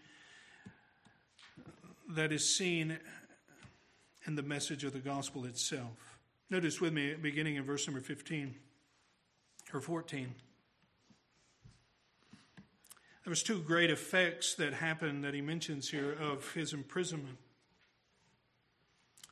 that 2.09 2.31
is 2.31 2.55
seen 2.55 2.99
in 4.27 4.35
the 4.35 4.43
message 4.43 4.83
of 4.83 4.93
the 4.93 4.99
gospel 4.99 5.45
itself. 5.45 6.19
Notice 6.49 6.79
with 6.79 6.93
me, 6.93 7.15
beginning 7.15 7.55
in 7.55 7.63
verse 7.63 7.87
number 7.87 8.01
15 8.01 8.53
or 9.73 9.81
14. 9.81 10.35
There 13.23 13.31
was 13.31 13.41
two 13.41 13.59
great 13.59 13.89
effects 13.89 14.53
that 14.55 14.73
happened 14.73 15.23
that 15.23 15.33
he 15.33 15.41
mentions 15.41 15.89
here 15.89 16.11
of 16.11 16.53
his 16.53 16.73
imprisonment. 16.73 17.37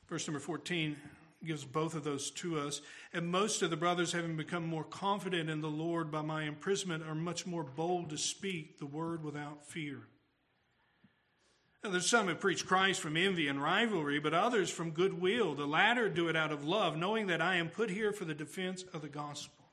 Verse 0.09 0.27
number 0.27 0.39
14 0.39 0.97
gives 1.45 1.65
both 1.65 1.95
of 1.95 2.03
those 2.03 2.31
to 2.31 2.59
us. 2.59 2.81
And 3.13 3.27
most 3.27 3.61
of 3.61 3.69
the 3.69 3.77
brothers, 3.77 4.11
having 4.11 4.35
become 4.35 4.65
more 4.65 4.83
confident 4.83 5.49
in 5.49 5.61
the 5.61 5.67
Lord 5.67 6.11
by 6.11 6.21
my 6.21 6.43
imprisonment, 6.43 7.03
are 7.03 7.15
much 7.15 7.45
more 7.45 7.63
bold 7.63 8.09
to 8.09 8.17
speak 8.17 8.79
the 8.79 8.85
word 8.85 9.23
without 9.23 9.65
fear. 9.65 10.07
Now, 11.83 11.89
there's 11.89 12.09
some 12.09 12.27
who 12.27 12.35
preach 12.35 12.65
Christ 12.65 13.01
from 13.01 13.17
envy 13.17 13.49
and 13.49 13.61
rivalry, 13.61 14.19
but 14.19 14.33
others 14.33 14.69
from 14.69 14.91
goodwill. 14.91 15.53
The 15.53 15.65
latter 15.65 16.07
do 16.07 16.29
it 16.29 16.35
out 16.35 16.53
of 16.53 16.65
love, 16.65 16.95
knowing 16.95 17.27
that 17.27 17.41
I 17.41 17.55
am 17.55 17.69
put 17.69 17.89
here 17.89 18.13
for 18.13 18.23
the 18.23 18.33
defense 18.33 18.83
of 18.93 19.01
the 19.01 19.09
gospel. 19.09 19.65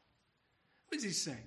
What 0.89 0.99
is 0.99 1.05
he 1.05 1.11
saying? 1.11 1.47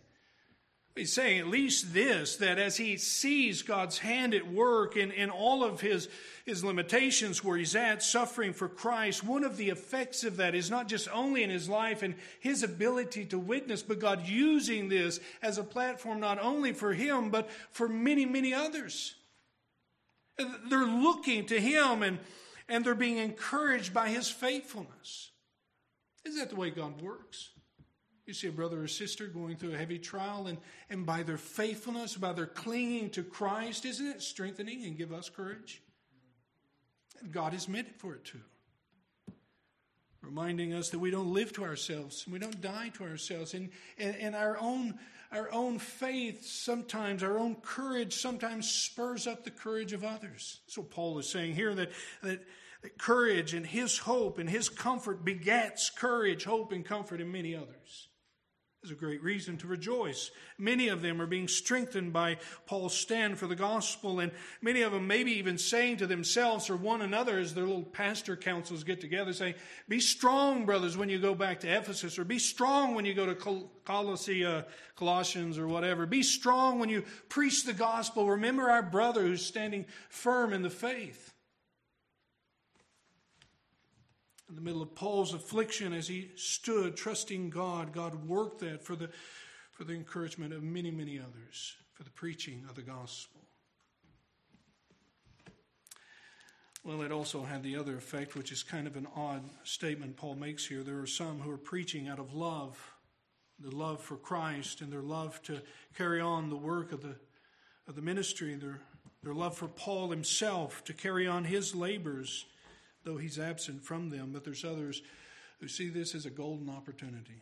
He's 0.95 1.11
saying 1.11 1.39
at 1.39 1.47
least 1.47 1.91
this 1.93 2.35
that 2.37 2.59
as 2.59 2.77
he 2.77 2.97
sees 2.97 3.63
God's 3.63 3.97
hand 3.97 4.35
at 4.35 4.51
work 4.51 4.95
in, 4.95 5.11
in 5.11 5.31
all 5.31 5.63
of 5.63 5.81
his, 5.81 6.07
his 6.45 6.63
limitations 6.63 7.43
where 7.43 7.57
he's 7.57 7.75
at, 7.75 8.03
suffering 8.03 8.53
for 8.53 8.67
Christ, 8.67 9.23
one 9.23 9.43
of 9.43 9.57
the 9.57 9.69
effects 9.69 10.23
of 10.23 10.37
that 10.37 10.53
is 10.53 10.69
not 10.69 10.87
just 10.87 11.07
only 11.11 11.41
in 11.41 11.49
his 11.49 11.67
life 11.67 12.03
and 12.03 12.13
his 12.39 12.61
ability 12.61 13.25
to 13.25 13.39
witness, 13.39 13.81
but 13.81 13.99
God 13.99 14.27
using 14.27 14.87
this 14.87 15.19
as 15.41 15.57
a 15.57 15.63
platform 15.63 16.19
not 16.19 16.39
only 16.39 16.73
for 16.73 16.93
him, 16.93 17.31
but 17.31 17.49
for 17.71 17.87
many, 17.87 18.25
many 18.25 18.53
others. 18.53 19.15
They're 20.37 20.85
looking 20.85 21.47
to 21.47 21.59
him 21.59 22.03
and, 22.03 22.19
and 22.69 22.85
they're 22.85 22.93
being 22.93 23.17
encouraged 23.17 23.95
by 23.95 24.09
his 24.09 24.29
faithfulness. 24.29 25.31
Isn't 26.23 26.39
that 26.39 26.49
the 26.51 26.55
way 26.55 26.69
God 26.69 27.01
works? 27.01 27.49
You 28.25 28.33
see 28.33 28.47
a 28.47 28.51
brother 28.51 28.81
or 28.81 28.87
sister 28.87 29.27
going 29.27 29.57
through 29.57 29.73
a 29.73 29.77
heavy 29.77 29.99
trial, 29.99 30.47
and, 30.47 30.57
and 30.89 31.05
by 31.05 31.23
their 31.23 31.37
faithfulness, 31.37 32.15
by 32.15 32.31
their 32.33 32.45
clinging 32.45 33.09
to 33.11 33.23
Christ, 33.23 33.85
isn't 33.85 34.05
it 34.05 34.21
strengthening 34.21 34.85
and 34.85 34.97
give 34.97 35.11
us 35.11 35.29
courage? 35.29 35.81
And 37.19 37.31
God 37.31 37.53
is 37.53 37.67
meant 37.67 37.99
for 37.99 38.15
it 38.15 38.23
too. 38.23 38.39
Reminding 40.21 40.73
us 40.73 40.89
that 40.91 40.99
we 40.99 41.11
don't 41.11 41.33
live 41.33 41.51
to 41.53 41.65
ourselves, 41.65 42.25
we 42.25 42.39
don't 42.39 42.61
die 42.61 42.89
to 42.95 43.03
ourselves, 43.03 43.53
and, 43.53 43.69
and, 43.97 44.15
and 44.15 44.35
our 44.35 44.57
own 44.59 44.97
our 45.31 45.51
own 45.51 45.79
faith 45.79 46.45
sometimes, 46.45 47.23
our 47.23 47.39
own 47.39 47.55
courage 47.55 48.13
sometimes 48.13 48.69
spurs 48.69 49.25
up 49.25 49.43
the 49.43 49.51
courage 49.51 49.91
of 49.91 50.03
others. 50.03 50.61
So 50.67 50.83
Paul 50.83 51.17
is 51.17 51.27
saying 51.27 51.55
here 51.55 51.73
that, 51.75 51.91
that 52.21 52.45
That 52.83 52.97
courage 52.97 53.53
and 53.53 53.65
his 53.65 53.97
hope 53.97 54.39
and 54.39 54.49
his 54.49 54.69
comfort 54.69 55.23
begets 55.23 55.89
courage, 55.89 56.43
hope, 56.43 56.73
and 56.73 56.85
comfort 56.85 57.21
in 57.21 57.31
many 57.31 57.55
others. 57.55 58.09
There's 58.83 58.91
a 58.91 58.99
great 58.99 59.23
reason 59.23 59.55
to 59.59 59.67
rejoice. 59.67 60.29
Many 60.57 60.89
of 60.89 61.01
them 61.01 61.21
are 61.21 61.25
being 61.25 61.47
strengthened 61.47 62.11
by 62.11 62.35
Paul's 62.65 62.93
stand 62.93 63.37
for 63.37 63.47
the 63.47 63.55
gospel, 63.55 64.19
and 64.19 64.29
many 64.61 64.81
of 64.81 64.91
them 64.91 65.07
maybe 65.07 65.31
even 65.31 65.57
saying 65.57 65.97
to 65.97 66.07
themselves 66.07 66.69
or 66.69 66.75
one 66.75 67.01
another 67.01 67.39
as 67.39 67.53
their 67.53 67.63
little 67.63 67.83
pastor 67.83 68.35
councils 68.35 68.83
get 68.83 68.99
together, 68.99 69.31
saying, 69.31 69.53
Be 69.87 70.01
strong, 70.01 70.65
brothers, 70.65 70.97
when 70.97 71.07
you 71.07 71.17
go 71.17 71.33
back 71.33 71.61
to 71.61 71.67
Ephesus, 71.69 72.19
or 72.19 72.25
be 72.25 72.39
strong 72.39 72.93
when 72.93 73.05
you 73.05 73.13
go 73.13 73.25
to 73.25 73.35
Colossae, 73.85 74.43
uh, 74.43 74.63
Colossians 74.97 75.57
or 75.57 75.69
whatever. 75.69 76.05
Be 76.05 76.21
strong 76.21 76.77
when 76.77 76.89
you 76.89 77.05
preach 77.29 77.63
the 77.63 77.71
gospel. 77.71 78.29
Remember 78.29 78.69
our 78.69 78.83
brother 78.83 79.21
who's 79.21 79.45
standing 79.45 79.85
firm 80.09 80.51
in 80.51 80.61
the 80.61 80.69
faith. 80.69 81.32
In 84.53 84.57
the 84.57 84.61
middle 84.61 84.83
of 84.83 84.93
Paul's 84.93 85.33
affliction 85.33 85.93
as 85.93 86.07
he 86.07 86.29
stood 86.35 86.95
trusting 86.95 87.49
God, 87.49 87.91
God 87.91 88.27
worked 88.27 88.59
that 88.59 88.83
for 88.83 88.95
the, 88.95 89.09
for 89.71 89.83
the 89.83 89.93
encouragement 89.93 90.53
of 90.53 90.61
many, 90.61 90.91
many 90.91 91.17
others, 91.17 91.75
for 91.93 92.03
the 92.03 92.11
preaching 92.11 92.63
of 92.69 92.75
the 92.75 92.83
gospel. 92.83 93.41
Well, 96.83 97.01
it 97.01 97.11
also 97.11 97.41
had 97.41 97.63
the 97.63 97.75
other 97.75 97.97
effect, 97.97 98.35
which 98.35 98.51
is 98.51 98.61
kind 98.61 98.85
of 98.85 98.95
an 98.95 99.07
odd 99.15 99.41
statement 99.63 100.17
Paul 100.17 100.35
makes 100.35 100.67
here. 100.67 100.83
There 100.83 100.99
are 100.99 101.07
some 101.07 101.39
who 101.39 101.49
are 101.49 101.57
preaching 101.57 102.07
out 102.07 102.19
of 102.19 102.35
love, 102.35 102.77
the 103.59 103.75
love 103.75 104.01
for 104.01 104.17
Christ 104.17 104.81
and 104.81 104.93
their 104.93 105.01
love 105.01 105.41
to 105.43 105.63
carry 105.97 106.21
on 106.21 106.51
the 106.51 106.55
work 106.55 106.91
of 106.91 107.01
the, 107.01 107.15
of 107.87 107.95
the 107.95 108.03
ministry, 108.03 108.53
their, 108.53 108.81
their 109.23 109.33
love 109.33 109.57
for 109.57 109.67
Paul 109.67 110.11
himself 110.11 110.83
to 110.83 110.93
carry 110.93 111.25
on 111.25 111.43
his 111.43 111.73
labors 111.73 112.45
though 113.03 113.17
he's 113.17 113.39
absent 113.39 113.83
from 113.83 114.09
them, 114.09 114.31
but 114.31 114.43
there's 114.43 114.65
others 114.65 115.01
who 115.59 115.67
see 115.67 115.89
this 115.89 116.15
as 116.15 116.25
a 116.25 116.29
golden 116.29 116.69
opportunity. 116.69 117.41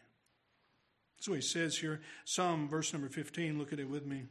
So 1.19 1.33
he 1.33 1.41
says 1.41 1.77
here, 1.77 2.01
some, 2.25 2.67
verse 2.67 2.93
number 2.93 3.09
15, 3.09 3.57
look 3.57 3.73
at 3.73 3.79
it 3.79 3.89
with 3.89 4.05
me. 4.05 4.23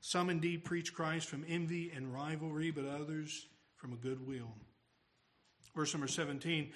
Some 0.00 0.30
indeed 0.30 0.64
preach 0.64 0.94
Christ 0.94 1.28
from 1.28 1.44
envy 1.48 1.90
and 1.94 2.12
rivalry, 2.12 2.70
but 2.70 2.86
others 2.86 3.46
from 3.76 3.92
a 3.92 3.96
good 3.96 4.26
will. 4.26 4.54
Verse 5.74 5.92
number 5.94 6.08
17, 6.08 6.72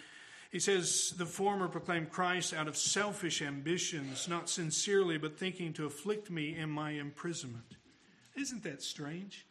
he 0.51 0.59
says, 0.61 1.15
The 1.19 1.27
former 1.27 1.69
proclaim 1.69 2.07
Christ 2.07 2.55
out 2.55 2.69
of 2.69 2.77
selfish 2.77 3.43
ambitions, 3.43 4.29
not 4.29 4.49
sincerely, 4.49 5.19
but 5.19 5.39
thinking 5.39 5.73
to 5.75 5.87
afflict 5.87 6.31
me 6.31 6.57
in 6.57 6.71
my 6.71 6.93
imprisonment. 6.93 7.77
Isn't 8.37 8.63
that 8.63 8.83
strange? 8.83 9.47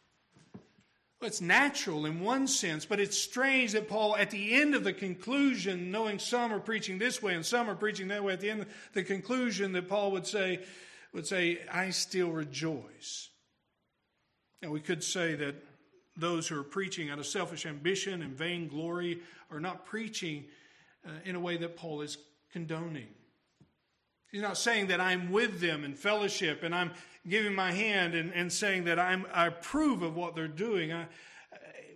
It's 1.24 1.40
natural 1.40 2.06
in 2.06 2.20
one 2.20 2.46
sense, 2.46 2.84
but 2.84 3.00
it's 3.00 3.18
strange 3.18 3.72
that 3.72 3.88
Paul, 3.88 4.16
at 4.16 4.30
the 4.30 4.54
end 4.54 4.74
of 4.74 4.84
the 4.84 4.92
conclusion, 4.92 5.90
knowing 5.90 6.18
some 6.18 6.52
are 6.52 6.60
preaching 6.60 6.98
this 6.98 7.22
way 7.22 7.34
and 7.34 7.44
some 7.44 7.68
are 7.68 7.74
preaching 7.74 8.08
that 8.08 8.22
way, 8.22 8.32
at 8.32 8.40
the 8.40 8.50
end 8.50 8.62
of 8.62 8.68
the 8.92 9.02
conclusion, 9.02 9.72
that 9.72 9.88
Paul 9.88 10.12
would 10.12 10.26
say, 10.26 10.64
would 11.12 11.26
say, 11.26 11.60
I 11.70 11.90
still 11.90 12.30
rejoice. 12.30 13.30
And 14.62 14.70
we 14.70 14.80
could 14.80 15.04
say 15.04 15.34
that 15.34 15.56
those 16.16 16.48
who 16.48 16.58
are 16.58 16.64
preaching 16.64 17.10
out 17.10 17.18
of 17.18 17.26
selfish 17.26 17.66
ambition 17.66 18.22
and 18.22 18.32
vainglory 18.32 19.20
are 19.50 19.60
not 19.60 19.86
preaching 19.86 20.44
uh, 21.06 21.10
in 21.24 21.34
a 21.34 21.40
way 21.40 21.56
that 21.56 21.76
Paul 21.76 22.02
is 22.02 22.18
condoning. 22.52 23.08
He's 24.34 24.42
not 24.42 24.58
saying 24.58 24.88
that 24.88 25.00
I'm 25.00 25.30
with 25.30 25.60
them 25.60 25.84
in 25.84 25.94
fellowship 25.94 26.64
and 26.64 26.74
I'm 26.74 26.90
giving 27.24 27.54
my 27.54 27.70
hand 27.70 28.16
and, 28.16 28.32
and 28.34 28.52
saying 28.52 28.82
that 28.86 28.98
I'm, 28.98 29.26
I 29.32 29.46
approve 29.46 30.02
of 30.02 30.16
what 30.16 30.34
they're 30.34 30.48
doing. 30.48 30.92
I, 30.92 31.06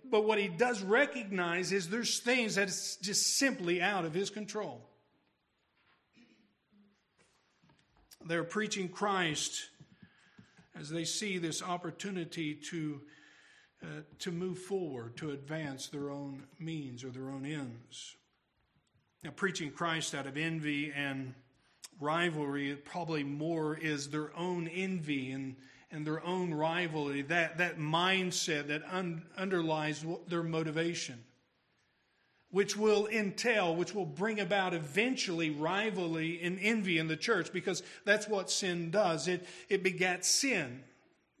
but 0.09 0.23
what 0.23 0.39
he 0.39 0.47
does 0.47 0.81
recognize 0.81 1.73
is 1.73 1.89
there's 1.89 2.19
things 2.19 2.55
that's 2.55 2.95
just 2.95 3.35
simply 3.35 3.81
out 3.81 4.05
of 4.05 4.13
his 4.13 4.29
control. 4.29 4.87
They're 8.25 8.45
preaching 8.45 8.87
Christ 8.87 9.65
as 10.79 10.89
they 10.89 11.03
see 11.03 11.39
this 11.39 11.61
opportunity 11.61 12.55
to, 12.69 13.01
uh, 13.83 13.87
to 14.19 14.31
move 14.31 14.59
forward, 14.59 15.17
to 15.17 15.31
advance 15.31 15.89
their 15.89 16.09
own 16.09 16.43
means 16.57 17.03
or 17.03 17.09
their 17.09 17.31
own 17.31 17.45
ends. 17.45 18.15
Now, 19.25 19.31
preaching 19.31 19.71
Christ 19.71 20.15
out 20.15 20.25
of 20.25 20.37
envy 20.37 20.93
and 20.95 21.33
rivalry 21.99 22.75
probably 22.75 23.23
more 23.23 23.77
is 23.77 24.09
their 24.09 24.35
own 24.37 24.67
envy 24.67 25.31
and, 25.31 25.55
and 25.91 26.05
their 26.05 26.23
own 26.25 26.53
rivalry, 26.53 27.21
that, 27.23 27.57
that 27.57 27.77
mindset 27.77 28.67
that 28.67 28.83
un, 28.91 29.23
underlies 29.37 30.05
their 30.27 30.43
motivation, 30.43 31.23
which 32.51 32.77
will 32.77 33.07
entail, 33.07 33.75
which 33.75 33.93
will 33.93 34.05
bring 34.05 34.39
about 34.39 34.73
eventually 34.73 35.49
rivalry 35.49 36.39
and 36.41 36.57
envy 36.61 36.97
in 36.97 37.07
the 37.07 37.17
church, 37.17 37.51
because 37.51 37.83
that's 38.05 38.27
what 38.27 38.49
sin 38.49 38.91
does. 38.91 39.27
It, 39.27 39.45
it 39.67 39.83
begats 39.83 40.25
sin. 40.25 40.83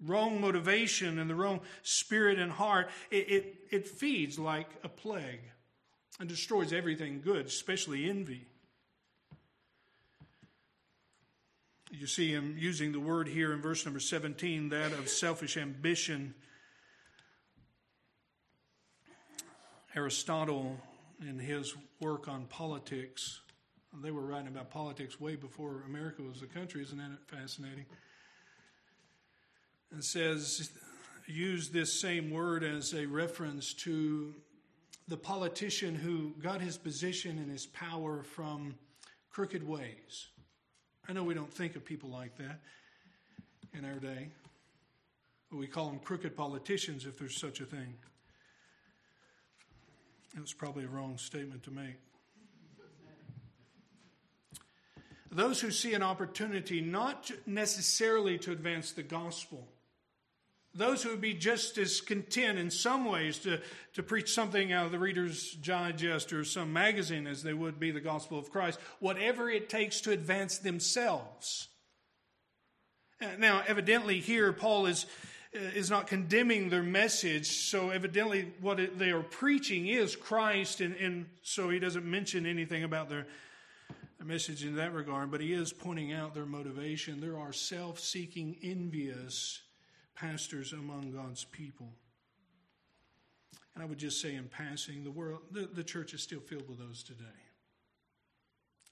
Wrong 0.05 0.39
motivation 0.39 1.19
and 1.19 1.29
the 1.29 1.35
wrong 1.35 1.59
spirit 1.83 2.39
and 2.39 2.51
heart, 2.51 2.89
it, 3.11 3.29
it, 3.29 3.55
it 3.69 3.87
feeds 3.87 4.39
like 4.39 4.69
a 4.83 4.89
plague 4.89 5.41
and 6.19 6.29
destroys 6.29 6.73
everything 6.73 7.21
good, 7.23 7.45
especially 7.45 8.09
envy. 8.09 8.45
You 11.91 12.05
see 12.05 12.29
him 12.31 12.55
using 12.57 12.91
the 12.91 12.99
word 12.99 13.27
here 13.27 13.51
in 13.51 13.61
verse 13.61 13.83
number 13.83 13.99
17, 13.99 14.69
that 14.69 14.91
of 14.91 15.09
selfish 15.09 15.57
ambition. 15.57 16.35
Aristotle, 19.95 20.77
in 21.27 21.39
his 21.39 21.75
work 21.99 22.27
on 22.27 22.45
politics, 22.45 23.41
they 24.03 24.11
were 24.11 24.21
writing 24.21 24.49
about 24.49 24.69
politics 24.69 25.19
way 25.19 25.35
before 25.35 25.83
America 25.87 26.21
was 26.21 26.43
a 26.43 26.45
country. 26.45 26.83
Isn't 26.83 26.99
that 26.99 27.17
fascinating? 27.27 27.85
And 29.91 30.03
says, 30.03 30.69
use 31.25 31.69
this 31.69 31.99
same 31.99 32.29
word 32.29 32.63
as 32.63 32.93
a 32.93 33.07
reference 33.07 33.73
to 33.73 34.35
the 35.07 35.17
politician 35.17 35.95
who 35.95 36.35
got 36.39 36.61
his 36.61 36.77
position 36.77 37.39
and 37.39 37.49
his 37.49 37.65
power 37.65 38.21
from 38.21 38.75
crooked 39.31 39.67
ways. 39.67 40.27
I 41.09 41.13
know 41.13 41.23
we 41.23 41.33
don't 41.33 41.51
think 41.51 41.75
of 41.75 41.83
people 41.83 42.09
like 42.09 42.37
that 42.37 42.59
in 43.73 43.83
our 43.83 43.95
day. 43.95 44.29
But 45.49 45.57
we 45.57 45.65
call 45.65 45.87
them 45.87 45.97
crooked 45.97 46.37
politicians 46.37 47.07
if 47.07 47.17
there's 47.17 47.35
such 47.35 47.61
a 47.61 47.65
thing. 47.65 47.95
That's 50.35 50.53
probably 50.53 50.83
a 50.83 50.87
wrong 50.87 51.17
statement 51.17 51.63
to 51.63 51.71
make. 51.71 51.95
Those 55.31 55.59
who 55.59 55.71
see 55.71 55.95
an 55.95 56.03
opportunity 56.03 56.79
not 56.79 57.31
necessarily 57.47 58.37
to 58.39 58.51
advance 58.51 58.91
the 58.91 59.03
gospel, 59.03 59.67
those 60.75 61.01
who 61.01 61.09
would 61.09 61.21
be 61.21 61.33
just 61.33 61.77
as 61.77 61.99
content 61.99 62.59
in 62.59 62.69
some 62.69 63.05
ways 63.05 63.39
to, 63.39 63.59
to 63.93 64.03
preach 64.03 64.33
something 64.33 64.71
out 64.71 64.85
of 64.85 64.91
the 64.91 64.99
Reader's 64.99 65.53
Digest 65.53 66.31
or 66.31 66.43
some 66.43 66.71
magazine 66.71 67.25
as 67.25 67.41
they 67.41 67.53
would 67.53 67.79
be 67.79 67.91
the 67.91 67.99
gospel 67.99 68.37
of 68.37 68.51
Christ, 68.51 68.79
whatever 68.99 69.49
it 69.49 69.69
takes 69.69 70.01
to 70.01 70.11
advance 70.11 70.59
themselves. 70.59 71.69
Now, 73.37 73.63
evidently, 73.67 74.19
here 74.19 74.53
Paul 74.53 74.85
is, 74.85 75.05
is 75.51 75.89
not 75.89 76.07
condemning 76.07 76.69
their 76.69 76.83
message, 76.83 77.47
so 77.47 77.89
evidently, 77.89 78.53
what 78.61 78.97
they 78.97 79.09
are 79.09 79.23
preaching 79.23 79.87
is 79.87 80.15
Christ, 80.15 80.79
and, 80.81 80.95
and 80.95 81.25
so 81.41 81.69
he 81.69 81.79
doesn't 81.79 82.05
mention 82.05 82.45
anything 82.45 82.83
about 82.83 83.09
their, 83.09 83.25
their 84.19 84.27
message 84.27 84.63
in 84.63 84.75
that 84.75 84.93
regard, 84.93 85.31
but 85.31 85.41
he 85.41 85.51
is 85.51 85.73
pointing 85.73 86.13
out 86.13 86.33
their 86.33 86.45
motivation. 86.45 87.19
There 87.19 87.37
are 87.37 87.51
self 87.51 87.99
seeking, 87.99 88.55
envious, 88.63 89.59
pastors 90.19 90.73
among 90.73 91.11
God's 91.11 91.45
people. 91.45 91.89
And 93.73 93.83
I 93.83 93.87
would 93.87 93.97
just 93.97 94.21
say 94.21 94.35
in 94.35 94.49
passing, 94.49 95.03
the 95.03 95.11
world, 95.11 95.41
the, 95.51 95.69
the 95.73 95.83
church 95.83 96.13
is 96.13 96.21
still 96.21 96.41
filled 96.41 96.67
with 96.67 96.79
those 96.79 97.03
today. 97.03 97.23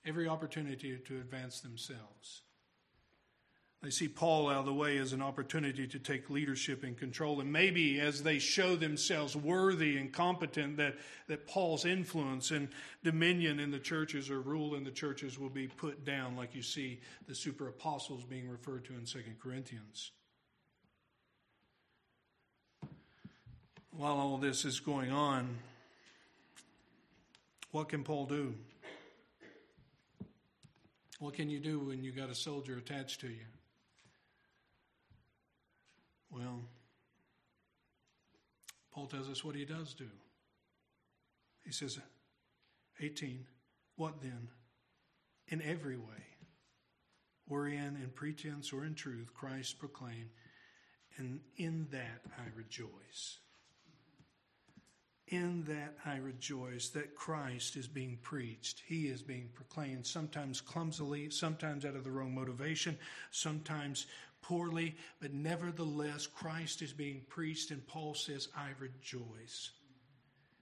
Every 0.06 0.28
opportunity 0.28 0.98
to 0.98 1.18
advance 1.18 1.60
themselves. 1.60 2.44
They 3.84 3.90
see 3.90 4.08
Paul 4.08 4.50
out 4.50 4.62
of 4.62 4.66
the 4.66 4.74
way 4.74 4.98
as 4.98 5.14
an 5.14 5.22
opportunity 5.22 5.86
to 5.88 6.00
take 6.00 6.30
leadership 6.30 6.84
and 6.84 6.98
control. 6.98 7.42
And 7.42 7.52
maybe 7.52 8.00
as 8.00 8.24
they 8.24 8.40
show 8.40 8.76
themselves 8.76 9.36
worthy 9.36 9.98
and 9.98 10.12
competent, 10.12 10.78
that, 10.78 10.96
that 11.28 11.46
Paul's 11.46 11.86
influence 11.86 12.50
and 12.50 12.70
dominion 13.04 13.60
in 13.60 13.70
the 13.70 13.80
churches 13.80 14.32
or 14.32 14.42
rule 14.42 14.76
in 14.76 14.84
the 14.84 14.92
churches 14.92 15.38
will 15.38 15.50
be 15.50 15.68
put 15.68 16.06
down, 16.06 16.36
like 16.36 16.56
you 16.56 16.64
see 16.64 17.02
the 17.28 17.36
super 17.36 17.68
apostles 17.68 18.24
being 18.24 18.50
referred 18.50 18.86
to 18.86 18.94
in 18.94 19.06
2 19.06 19.20
Corinthians. 19.40 20.12
While 23.98 24.20
all 24.20 24.38
this 24.38 24.64
is 24.64 24.80
going 24.80 25.12
on, 25.12 25.58
what 27.72 27.90
can 27.90 28.04
Paul 28.04 28.26
do? 28.26 28.54
What 31.20 31.34
can 31.34 31.50
you 31.50 31.60
do 31.60 31.80
when 31.80 32.04
you 32.04 32.12
got 32.12 32.30
a 32.30 32.36
soldier 32.36 32.78
attached 32.78 33.22
to 33.22 33.28
you? 33.28 33.46
Well, 36.30 36.62
Paul 38.94 39.08
tells 39.08 39.30
us 39.30 39.44
what 39.44 39.56
he 39.56 39.66
does 39.66 39.96
do. 39.96 40.10
He 41.66 41.72
says, 41.72 42.00
18, 43.00 43.48
what 43.96 44.22
then? 44.22 44.50
In 45.48 45.62
every 45.64 45.98
way, 45.98 46.24
wherein 47.48 47.98
in 48.02 48.12
pretense 48.14 48.72
or 48.72 48.86
in 48.86 48.94
truth 48.94 49.34
Christ 49.34 49.80
proclaimed, 49.80 50.30
and 51.18 51.40
in 51.58 51.88
that 51.92 52.22
I 52.38 52.44
rejoice. 52.56 53.40
In 55.30 55.66
that 55.66 55.96
I 56.06 56.18
rejoice 56.18 56.88
that 56.90 57.16
Christ 57.16 57.76
is 57.76 57.88
being 57.88 58.18
preached. 58.22 58.82
He 58.88 59.08
is 59.08 59.22
being 59.22 59.50
proclaimed, 59.54 60.08
sometimes 60.08 60.62
clumsily, 60.62 61.30
sometimes 61.32 61.84
out 61.84 61.96
of 61.96 62.06
the 62.06 62.12
wrong 62.12 62.34
motivation, 62.34 62.98
sometimes 63.32 64.08
poorly, 64.42 64.96
but 65.20 65.34
nevertheless, 65.34 66.28
Christ 66.28 66.82
is 66.82 66.94
being 66.94 67.22
preached, 67.28 67.72
and 67.72 67.86
Paul 67.88 68.14
says, 68.14 68.48
I 68.56 68.70
rejoice. 68.80 69.72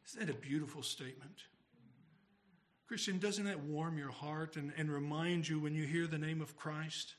Isn't 0.08 0.26
that 0.26 0.36
a 0.36 0.40
beautiful 0.40 0.82
statement? 0.82 1.44
Christian, 2.88 3.20
doesn't 3.20 3.46
that 3.46 3.60
warm 3.60 3.98
your 3.98 4.12
heart 4.12 4.56
and, 4.56 4.72
and 4.78 4.92
remind 4.92 5.48
you 5.48 5.60
when 5.60 5.76
you 5.76 5.86
hear 5.86 6.08
the 6.08 6.18
name 6.18 6.42
of 6.42 6.56
Christ? 6.56 7.16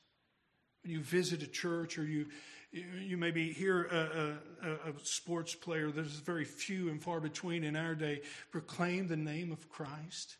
When 0.86 0.92
you 0.92 1.00
visit 1.00 1.42
a 1.42 1.48
church 1.48 1.98
or 1.98 2.04
you, 2.04 2.26
you 2.70 3.16
maybe 3.16 3.52
hear 3.52 3.86
a, 3.86 4.68
a, 4.68 4.90
a 4.90 4.92
sports 5.02 5.52
player, 5.52 5.90
there's 5.90 6.12
very 6.20 6.44
few 6.44 6.90
and 6.90 7.02
far 7.02 7.18
between 7.18 7.64
in 7.64 7.74
our 7.74 7.96
day, 7.96 8.20
proclaim 8.52 9.08
the 9.08 9.16
name 9.16 9.50
of 9.50 9.68
Christ. 9.68 10.36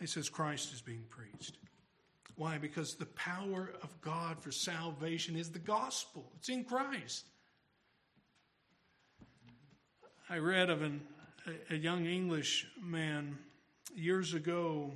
He 0.00 0.06
says 0.06 0.30
Christ 0.30 0.72
is 0.72 0.80
being 0.80 1.04
preached. 1.10 1.58
Why? 2.36 2.56
Because 2.56 2.94
the 2.94 3.04
power 3.04 3.74
of 3.82 4.00
God 4.00 4.40
for 4.40 4.50
salvation 4.50 5.36
is 5.36 5.50
the 5.50 5.58
gospel. 5.58 6.32
It's 6.38 6.48
in 6.48 6.64
Christ. 6.64 7.26
I 10.30 10.38
read 10.38 10.70
of 10.70 10.80
an, 10.80 11.02
a 11.68 11.76
young 11.76 12.06
English 12.06 12.66
man 12.82 13.36
years 13.94 14.32
ago 14.32 14.94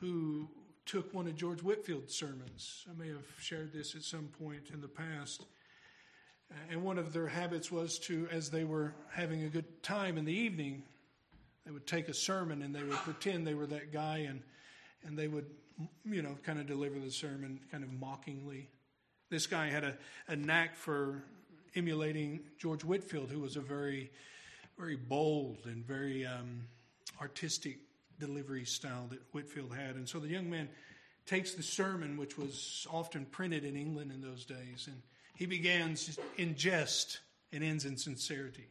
who 0.00 0.48
took 0.84 1.12
one 1.14 1.26
of 1.26 1.36
George 1.36 1.60
Whitefield's 1.60 2.14
sermons. 2.14 2.84
I 2.90 2.98
may 2.98 3.08
have 3.08 3.26
shared 3.40 3.72
this 3.72 3.94
at 3.94 4.02
some 4.02 4.28
point 4.40 4.70
in 4.72 4.80
the 4.80 4.88
past. 4.88 5.44
And 6.70 6.82
one 6.82 6.98
of 6.98 7.12
their 7.12 7.28
habits 7.28 7.70
was 7.70 7.98
to, 8.00 8.28
as 8.30 8.50
they 8.50 8.64
were 8.64 8.94
having 9.10 9.44
a 9.44 9.48
good 9.48 9.82
time 9.82 10.18
in 10.18 10.24
the 10.24 10.34
evening, 10.34 10.82
they 11.64 11.70
would 11.70 11.86
take 11.86 12.08
a 12.08 12.14
sermon 12.14 12.62
and 12.62 12.74
they 12.74 12.82
would 12.82 12.96
pretend 12.96 13.46
they 13.46 13.54
were 13.54 13.66
that 13.66 13.92
guy 13.92 14.26
and, 14.28 14.42
and 15.04 15.18
they 15.18 15.28
would 15.28 15.46
you 16.04 16.22
know, 16.22 16.36
kind 16.44 16.58
of 16.58 16.66
deliver 16.66 16.98
the 16.98 17.10
sermon 17.10 17.60
kind 17.70 17.84
of 17.84 17.92
mockingly. 17.92 18.68
This 19.30 19.46
guy 19.46 19.68
had 19.68 19.84
a, 19.84 19.96
a 20.28 20.36
knack 20.36 20.76
for 20.76 21.22
emulating 21.74 22.40
George 22.58 22.84
Whitefield, 22.84 23.30
who 23.30 23.40
was 23.40 23.56
a 23.56 23.60
very, 23.60 24.10
very 24.78 24.96
bold 24.96 25.58
and 25.64 25.86
very 25.86 26.26
um, 26.26 26.66
artistic 27.20 27.78
delivery 28.26 28.64
style 28.64 29.08
that 29.10 29.18
Whitefield 29.32 29.74
had. 29.74 29.96
And 29.96 30.08
so 30.08 30.20
the 30.20 30.28
young 30.28 30.48
man 30.48 30.68
takes 31.26 31.54
the 31.54 31.62
sermon, 31.62 32.16
which 32.16 32.38
was 32.38 32.86
often 32.90 33.26
printed 33.26 33.64
in 33.64 33.76
England 33.76 34.12
in 34.12 34.20
those 34.20 34.44
days, 34.44 34.86
and 34.86 35.02
he 35.34 35.46
begins 35.46 36.18
in 36.38 36.54
jest 36.54 37.20
and 37.52 37.64
ends 37.64 37.84
in 37.84 37.96
sincerity. 37.96 38.68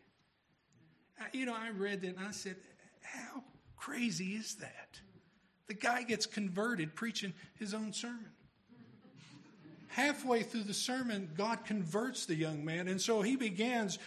You 1.34 1.45
know, 1.45 1.56
I 1.56 1.70
read 1.70 2.02
that 2.02 2.16
and 2.18 2.20
I 2.20 2.32
said, 2.32 2.56
How 3.02 3.43
crazy 3.76 4.34
is 4.34 4.56
that? 4.56 4.99
The 5.68 5.74
guy 5.74 6.04
gets 6.04 6.26
converted 6.26 6.95
preaching 6.95 7.34
his 7.60 7.74
own 7.74 7.93
sermon. 7.93 8.32
Halfway 9.88 10.43
through 10.43 10.64
the 10.64 10.74
sermon, 10.74 11.30
God 11.36 11.66
converts 11.66 12.26
the 12.26 12.36
young 12.36 12.64
man. 12.64 12.88
And 12.88 13.02
so 13.02 13.22
he 13.22 13.36
begins 13.36 13.99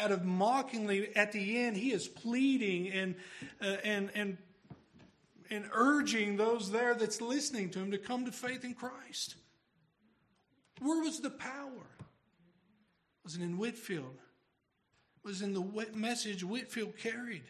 out 0.00 0.10
of 0.10 0.24
mockingly, 0.24 1.14
at 1.14 1.32
the 1.32 1.58
end, 1.58 1.76
he 1.76 1.92
is 1.92 2.08
pleading 2.08 2.90
and, 2.90 3.14
uh, 3.60 3.76
and, 3.84 4.10
and, 4.14 4.38
and 5.50 5.68
urging 5.72 6.36
those 6.36 6.70
there 6.70 6.94
that's 6.94 7.20
listening 7.20 7.70
to 7.70 7.78
him 7.78 7.90
to 7.90 7.98
come 7.98 8.24
to 8.24 8.32
faith 8.32 8.64
in 8.64 8.74
Christ. 8.74 9.36
Where 10.80 11.02
was 11.02 11.20
the 11.20 11.30
power? 11.30 11.86
Was 13.24 13.36
it 13.36 13.42
in 13.42 13.58
Whitefield. 13.58 14.18
Was 15.24 15.42
in 15.42 15.54
the 15.54 15.86
message 15.94 16.44
Whitefield 16.44 16.96
carried? 16.96 17.42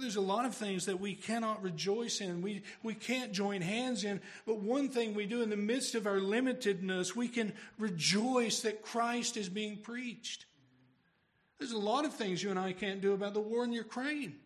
There's 0.00 0.16
a 0.16 0.20
lot 0.20 0.44
of 0.44 0.54
things 0.54 0.86
that 0.86 1.00
we 1.00 1.14
cannot 1.14 1.62
rejoice 1.62 2.20
in. 2.20 2.42
We, 2.42 2.62
we 2.82 2.94
can't 2.94 3.32
join 3.32 3.62
hands 3.62 4.04
in. 4.04 4.20
But 4.46 4.58
one 4.58 4.88
thing 4.88 5.14
we 5.14 5.26
do 5.26 5.42
in 5.42 5.50
the 5.50 5.56
midst 5.56 5.94
of 5.94 6.06
our 6.06 6.18
limitedness, 6.18 7.16
we 7.16 7.28
can 7.28 7.52
rejoice 7.78 8.60
that 8.60 8.82
Christ 8.82 9.36
is 9.36 9.48
being 9.48 9.78
preached. 9.78 10.46
There's 11.58 11.72
a 11.72 11.78
lot 11.78 12.04
of 12.04 12.14
things 12.14 12.42
you 12.42 12.50
and 12.50 12.58
I 12.58 12.72
can't 12.72 13.00
do 13.00 13.14
about 13.14 13.34
the 13.34 13.40
war 13.40 13.64
in 13.64 13.72
Ukraine. 13.72 14.36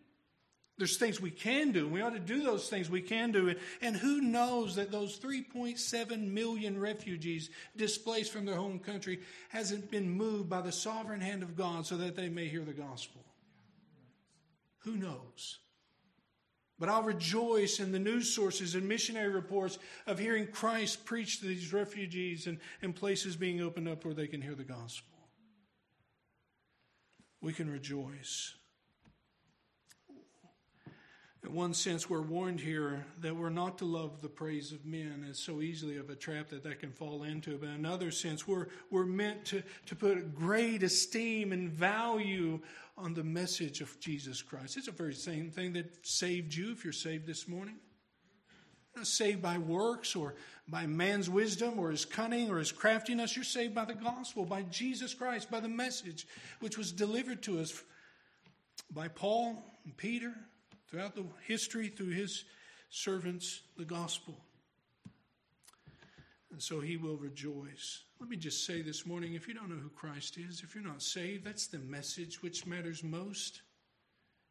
There's 0.81 0.97
things 0.97 1.21
we 1.21 1.29
can 1.29 1.71
do. 1.71 1.87
We 1.87 2.01
ought 2.01 2.13
to 2.15 2.19
do 2.19 2.41
those 2.41 2.67
things 2.67 2.89
we 2.89 3.03
can 3.03 3.31
do. 3.31 3.53
And 3.83 3.95
who 3.95 4.19
knows 4.19 4.77
that 4.77 4.91
those 4.91 5.19
3.7 5.19 6.31
million 6.31 6.79
refugees 6.79 7.51
displaced 7.77 8.31
from 8.31 8.45
their 8.45 8.55
home 8.55 8.79
country 8.79 9.19
hasn't 9.49 9.91
been 9.91 10.09
moved 10.09 10.49
by 10.49 10.61
the 10.61 10.71
sovereign 10.71 11.21
hand 11.21 11.43
of 11.43 11.55
God 11.55 11.85
so 11.85 11.97
that 11.97 12.15
they 12.15 12.29
may 12.29 12.47
hear 12.47 12.63
the 12.63 12.73
gospel? 12.73 13.23
Who 14.79 14.95
knows? 14.95 15.59
But 16.79 16.89
I'll 16.89 17.03
rejoice 17.03 17.79
in 17.79 17.91
the 17.91 17.99
news 17.99 18.33
sources 18.33 18.73
and 18.73 18.87
missionary 18.87 19.29
reports 19.29 19.77
of 20.07 20.17
hearing 20.17 20.47
Christ 20.47 21.05
preach 21.05 21.41
to 21.41 21.45
these 21.45 21.71
refugees 21.71 22.47
and, 22.47 22.57
and 22.81 22.95
places 22.95 23.35
being 23.35 23.61
opened 23.61 23.87
up 23.87 24.03
where 24.03 24.15
they 24.15 24.25
can 24.25 24.41
hear 24.41 24.55
the 24.55 24.63
gospel. 24.63 25.13
We 27.39 27.53
can 27.53 27.69
rejoice. 27.69 28.55
In 31.43 31.53
one 31.55 31.73
sense, 31.73 32.07
we're 32.07 32.21
warned 32.21 32.59
here 32.59 33.03
that 33.21 33.35
we're 33.35 33.49
not 33.49 33.79
to 33.79 33.85
love 33.85 34.21
the 34.21 34.29
praise 34.29 34.71
of 34.71 34.85
men 34.85 35.25
It's 35.27 35.39
so 35.43 35.61
easily 35.61 35.97
of 35.97 36.09
a 36.11 36.15
trap 36.15 36.49
that 36.49 36.63
that 36.63 36.79
can 36.79 36.91
fall 36.91 37.23
into. 37.23 37.57
But 37.57 37.69
in 37.69 37.75
another 37.75 38.11
sense, 38.11 38.47
we're, 38.47 38.67
we're 38.91 39.05
meant 39.05 39.45
to, 39.45 39.63
to 39.87 39.95
put 39.95 40.35
great 40.35 40.83
esteem 40.83 41.51
and 41.51 41.69
value 41.69 42.59
on 42.95 43.15
the 43.15 43.23
message 43.23 43.81
of 43.81 43.99
Jesus 43.99 44.43
Christ. 44.43 44.77
It's 44.77 44.85
the 44.85 44.91
very 44.91 45.15
same 45.15 45.49
thing 45.49 45.73
that 45.73 46.05
saved 46.05 46.53
you 46.53 46.71
if 46.73 46.83
you're 46.83 46.93
saved 46.93 47.25
this 47.25 47.47
morning. 47.47 47.77
You're 48.93 49.01
not 49.01 49.07
saved 49.07 49.41
by 49.41 49.57
works 49.57 50.15
or 50.15 50.35
by 50.67 50.85
man's 50.85 51.27
wisdom 51.27 51.79
or 51.79 51.89
his 51.89 52.05
cunning 52.05 52.51
or 52.51 52.59
his 52.59 52.71
craftiness. 52.71 53.35
You're 53.35 53.45
saved 53.45 53.73
by 53.73 53.85
the 53.85 53.95
gospel, 53.95 54.45
by 54.45 54.61
Jesus 54.63 55.15
Christ, 55.15 55.49
by 55.49 55.59
the 55.59 55.69
message 55.69 56.27
which 56.59 56.77
was 56.77 56.91
delivered 56.91 57.41
to 57.43 57.59
us 57.59 57.81
by 58.93 59.07
Paul 59.07 59.63
and 59.85 59.97
Peter 59.97 60.35
throughout 60.91 61.15
the 61.15 61.25
history 61.47 61.87
through 61.87 62.09
his 62.09 62.43
servants, 62.89 63.61
the 63.77 63.85
gospel. 63.85 64.35
And 66.51 66.61
so 66.61 66.81
he 66.81 66.97
will 66.97 67.15
rejoice. 67.15 68.03
Let 68.19 68.29
me 68.29 68.35
just 68.35 68.65
say 68.65 68.81
this 68.81 69.05
morning 69.05 69.33
if 69.33 69.47
you 69.47 69.53
don't 69.53 69.69
know 69.69 69.77
who 69.77 69.89
Christ 69.89 70.37
is, 70.37 70.61
if 70.61 70.75
you're 70.75 70.83
not 70.83 71.01
saved, 71.01 71.45
that's 71.45 71.67
the 71.67 71.79
message 71.79 72.43
which 72.43 72.65
matters 72.65 73.03
most. 73.03 73.61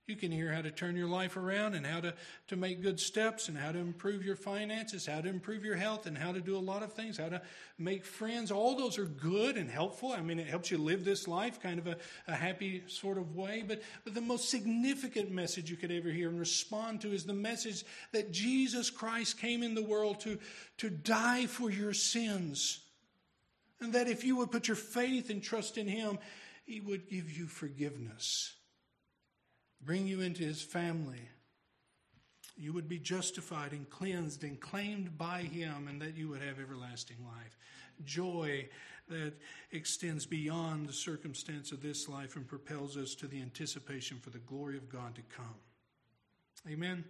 You 0.07 0.17
can 0.17 0.33
hear 0.33 0.53
how 0.53 0.63
to 0.63 0.73
turn 0.73 0.97
your 0.97 1.07
life 1.07 1.37
around 1.37 1.75
and 1.75 1.87
how 1.87 2.01
to, 2.01 2.15
to 2.49 2.57
make 2.57 2.83
good 2.83 2.99
steps 2.99 3.49
and 3.49 3.57
how 3.57 3.71
to 3.71 3.79
improve 3.79 4.25
your 4.25 4.35
finances, 4.35 5.07
how 5.07 5.21
to 5.21 5.29
improve 5.29 5.65
your 5.65 5.77
health, 5.77 6.07
and 6.07 6.19
how 6.19 6.33
to 6.33 6.41
do 6.41 6.57
a 6.57 6.59
lot 6.59 6.83
of 6.83 6.95
things, 6.95 7.19
how 7.19 7.29
to 7.29 7.41
make 7.79 8.05
friends. 8.05 8.51
All 8.51 8.75
those 8.75 8.99
are 8.99 9.05
good 9.05 9.57
and 9.57 9.71
helpful. 9.71 10.13
I 10.13 10.21
mean, 10.21 10.41
it 10.41 10.49
helps 10.49 10.71
you 10.71 10.79
live 10.79 11.05
this 11.05 11.29
life 11.29 11.63
kind 11.63 11.79
of 11.79 11.87
a, 11.87 11.97
a 12.27 12.35
happy 12.35 12.83
sort 12.89 13.19
of 13.19 13.37
way. 13.37 13.63
But, 13.67 13.83
but 14.05 14.15
the 14.15 14.21
most 14.21 14.49
significant 14.49 15.31
message 15.31 15.71
you 15.71 15.77
could 15.77 15.93
ever 15.93 16.11
hear 16.11 16.29
and 16.29 16.41
respond 16.41 17.03
to 17.03 17.13
is 17.13 17.25
the 17.25 17.33
message 17.33 17.85
that 18.13 18.33
Jesus 18.33 18.91
Christ 18.91 19.39
came 19.39 19.63
in 19.63 19.77
the 19.77 19.85
world 19.85 20.19
to, 20.21 20.39
to 20.79 20.91
die 20.91 21.47
for 21.47 21.71
your 21.71 21.93
sins. 21.93 22.81
And 23.81 23.93
that 23.93 24.09
if 24.09 24.25
you 24.25 24.37
would 24.37 24.51
put 24.51 24.67
your 24.67 24.77
faith 24.77 25.31
and 25.31 25.41
trust 25.41 25.79
in 25.79 25.87
Him, 25.87 26.19
He 26.67 26.81
would 26.81 27.09
give 27.09 27.31
you 27.31 27.47
forgiveness 27.47 28.55
bring 29.83 30.07
you 30.07 30.21
into 30.21 30.43
his 30.43 30.63
family, 30.63 31.29
you 32.57 32.73
would 32.73 32.89
be 32.89 32.99
justified 32.99 33.73
and 33.73 33.89
cleansed 33.89 34.45
and 34.45 34.61
claimed 34.61 35.17
by 35.17 35.43
him, 35.43 35.89
and 35.89 36.01
that 36.03 36.17
you 36.17 36.29
would 36.29 36.43
have 36.43 36.61
everlasting 36.61 37.17
life. 37.25 37.57
Joy 38.05 38.69
that 39.09 39.33
extends 39.73 40.27
beyond 40.27 40.87
the 40.89 40.93
circumstance 40.93 41.73
of 41.73 41.83
this 41.83 42.09
life 42.09 42.37
and 42.37 42.47
propels 42.47 42.97
us 42.97 43.15
to 43.17 43.27
the 43.27 43.41
anticipation 43.41 44.19
for 44.19 44.31
the 44.31 44.39
glory 44.39 44.77
of 44.77 44.89
God 44.89 45.15
to 45.17 45.23
come. 45.35 45.57
Amen. 46.69 47.05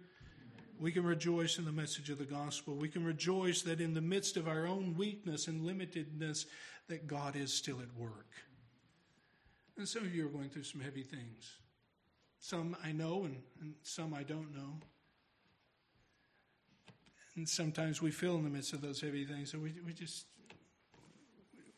We 0.79 0.91
can 0.91 1.03
rejoice 1.03 1.59
in 1.59 1.65
the 1.65 1.71
message 1.71 2.09
of 2.09 2.17
the 2.17 2.25
gospel. 2.25 2.75
We 2.75 2.89
can 2.89 3.03
rejoice 3.03 3.61
that 3.63 3.79
in 3.79 3.93
the 3.93 4.01
midst 4.01 4.35
of 4.35 4.47
our 4.47 4.65
own 4.65 4.95
weakness 4.97 5.47
and 5.47 5.61
limitedness, 5.61 6.45
that 6.87 7.07
God 7.07 7.35
is 7.35 7.53
still 7.53 7.79
at 7.81 7.93
work. 7.95 8.31
And 9.77 9.87
some 9.87 10.03
of 10.03 10.15
you 10.15 10.25
are 10.25 10.29
going 10.29 10.49
through 10.49 10.63
some 10.63 10.81
heavy 10.81 11.03
things. 11.03 11.57
Some 12.41 12.75
I 12.83 12.91
know 12.91 13.23
and, 13.23 13.37
and 13.61 13.75
some 13.83 14.13
I 14.13 14.23
don't 14.23 14.53
know. 14.53 14.79
And 17.35 17.47
sometimes 17.47 18.01
we 18.01 18.11
feel 18.11 18.35
in 18.35 18.43
the 18.43 18.49
midst 18.49 18.73
of 18.73 18.81
those 18.81 18.99
heavy 18.99 19.25
things, 19.25 19.51
so 19.51 19.59
we, 19.59 19.73
we 19.85 19.93
just 19.93 20.25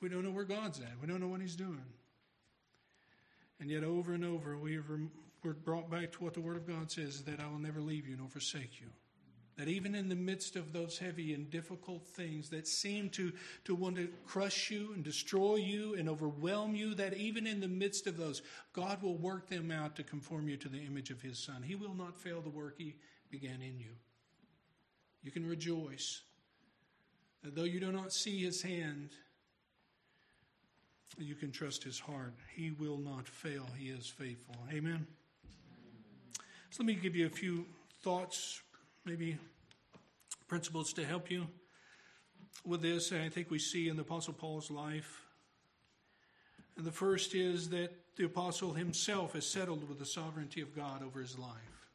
we 0.01 0.09
don't 0.09 0.23
know 0.23 0.31
where 0.31 0.45
God's 0.45 0.79
at. 0.79 0.93
We 1.01 1.07
don't 1.07 1.19
know 1.21 1.27
what 1.27 1.41
He's 1.41 1.55
doing. 1.55 1.83
And 3.59 3.69
yet, 3.69 3.83
over 3.83 4.13
and 4.13 4.25
over, 4.25 4.57
we 4.57 4.77
are, 4.77 4.83
we're 5.43 5.53
brought 5.53 5.89
back 5.91 6.11
to 6.13 6.23
what 6.23 6.33
the 6.33 6.41
Word 6.41 6.57
of 6.57 6.67
God 6.67 6.91
says 6.91 7.21
that 7.23 7.39
I 7.39 7.47
will 7.47 7.59
never 7.59 7.79
leave 7.79 8.07
you 8.07 8.17
nor 8.17 8.27
forsake 8.27 8.81
you. 8.81 8.87
That 9.57 9.67
even 9.67 9.93
in 9.93 10.09
the 10.09 10.15
midst 10.15 10.55
of 10.55 10.73
those 10.73 10.97
heavy 10.97 11.33
and 11.33 11.49
difficult 11.49 12.07
things 12.07 12.49
that 12.49 12.67
seem 12.67 13.09
to, 13.11 13.31
to 13.65 13.75
want 13.75 13.97
to 13.97 14.09
crush 14.25 14.71
you 14.71 14.91
and 14.95 15.03
destroy 15.03 15.57
you 15.57 15.93
and 15.93 16.09
overwhelm 16.09 16.75
you, 16.75 16.95
that 16.95 17.13
even 17.13 17.45
in 17.45 17.59
the 17.59 17.67
midst 17.67 18.07
of 18.07 18.17
those, 18.17 18.41
God 18.73 19.03
will 19.03 19.15
work 19.15 19.47
them 19.49 19.69
out 19.69 19.95
to 19.97 20.03
conform 20.03 20.49
you 20.49 20.57
to 20.57 20.69
the 20.69 20.83
image 20.83 21.11
of 21.11 21.21
His 21.21 21.37
Son. 21.37 21.61
He 21.61 21.75
will 21.75 21.93
not 21.93 22.19
fail 22.19 22.41
the 22.41 22.49
work 22.49 22.75
He 22.79 22.95
began 23.29 23.61
in 23.61 23.79
you. 23.79 23.91
You 25.21 25.29
can 25.29 25.45
rejoice. 25.45 26.21
That 27.43 27.55
though 27.55 27.63
you 27.63 27.79
do 27.79 27.91
not 27.91 28.11
see 28.11 28.43
His 28.43 28.61
hand, 28.61 29.11
you 31.19 31.35
can 31.35 31.51
trust 31.51 31.83
His 31.83 31.99
heart. 31.99 32.33
He 32.55 32.71
will 32.71 32.97
not 32.97 33.27
fail. 33.27 33.67
He 33.77 33.89
is 33.89 34.07
faithful. 34.07 34.55
Amen. 34.71 35.05
So 36.71 36.81
let 36.81 36.87
me 36.87 36.95
give 36.95 37.15
you 37.15 37.27
a 37.27 37.29
few 37.29 37.65
thoughts 38.01 38.63
maybe 39.05 39.37
principles 40.47 40.93
to 40.93 41.05
help 41.05 41.29
you 41.29 41.47
with 42.65 42.81
this. 42.81 43.11
I 43.11 43.29
think 43.29 43.51
we 43.51 43.59
see 43.59 43.89
in 43.89 43.95
the 43.95 44.03
Apostle 44.03 44.33
Paul's 44.33 44.71
life. 44.71 45.21
And 46.77 46.85
the 46.85 46.91
first 46.91 47.35
is 47.35 47.69
that 47.69 47.91
the 48.15 48.25
Apostle 48.25 48.73
himself 48.73 49.35
is 49.35 49.45
settled 49.45 49.87
with 49.87 49.99
the 49.99 50.05
sovereignty 50.05 50.61
of 50.61 50.75
God 50.75 51.03
over 51.03 51.19
his 51.19 51.37
life. 51.37 51.89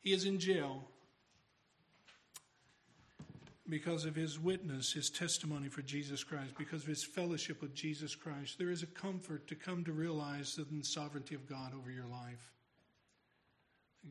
He 0.00 0.12
is 0.12 0.24
in 0.24 0.38
jail 0.38 0.84
because 3.68 4.04
of 4.04 4.14
his 4.14 4.38
witness, 4.38 4.92
his 4.92 5.10
testimony 5.10 5.68
for 5.68 5.82
Jesus 5.82 6.24
Christ, 6.24 6.54
because 6.58 6.82
of 6.82 6.88
his 6.88 7.04
fellowship 7.04 7.60
with 7.62 7.74
Jesus 7.74 8.14
Christ. 8.14 8.58
There 8.58 8.70
is 8.70 8.82
a 8.82 8.86
comfort 8.86 9.46
to 9.48 9.54
come 9.54 9.84
to 9.84 9.92
realize 9.92 10.56
the 10.56 10.66
sovereignty 10.82 11.34
of 11.34 11.48
God 11.48 11.72
over 11.74 11.90
your 11.90 12.06
life. 12.06 12.50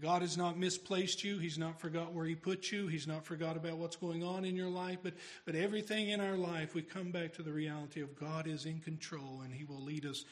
God 0.02 0.22
has 0.22 0.38
not 0.38 0.58
misplaced 0.58 1.24
you. 1.24 1.40
He's 1.40 1.58
not 1.58 1.80
forgot 1.80 2.14
where 2.14 2.26
He 2.26 2.36
put 2.36 2.72
you. 2.72 2.88
He's 2.88 3.08
not 3.08 3.26
forgot 3.26 3.58
about 3.58 3.78
what's 3.78 3.96
going 3.96 4.24
on 4.24 4.46
in 4.46 4.56
your 4.56 4.70
life. 4.70 5.00
But, 5.02 5.14
but 5.46 5.56
everything 5.56 6.10
in 6.10 6.22
our 6.22 6.38
life, 6.38 6.76
we 6.76 6.84
come 6.84 7.12
back 7.12 7.34
to 7.34 7.44
the 7.44 7.52
reality 7.52 8.02
of 8.02 8.18
God 8.18 8.48
is 8.48 8.66
in 8.66 8.80
control 8.80 9.42
and 9.44 9.54
He 9.54 9.66
will 9.66 9.82
lead 9.82 10.06
us 10.06 10.26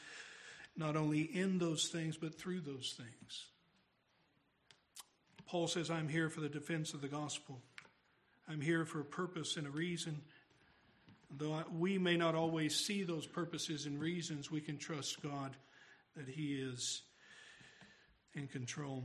not 0.76 0.96
only 0.96 1.22
in 1.22 1.58
those 1.58 1.88
things, 1.88 2.16
but 2.16 2.38
through 2.38 2.60
those 2.60 2.94
things. 2.96 3.46
Paul 5.46 5.66
says, 5.66 5.90
I'm 5.90 6.08
here 6.08 6.28
for 6.28 6.40
the 6.40 6.48
defense 6.48 6.94
of 6.94 7.00
the 7.00 7.08
gospel. 7.08 7.58
I'm 8.48 8.60
here 8.60 8.84
for 8.84 9.00
a 9.00 9.04
purpose 9.04 9.56
and 9.56 9.66
a 9.66 9.70
reason. 9.70 10.22
Though 11.36 11.62
we 11.76 11.98
may 11.98 12.16
not 12.16 12.34
always 12.34 12.76
see 12.76 13.02
those 13.02 13.26
purposes 13.26 13.86
and 13.86 14.00
reasons, 14.00 14.50
we 14.50 14.60
can 14.60 14.78
trust 14.78 15.20
God 15.20 15.56
that 16.16 16.28
He 16.28 16.54
is 16.54 17.02
in 18.34 18.46
control. 18.46 19.04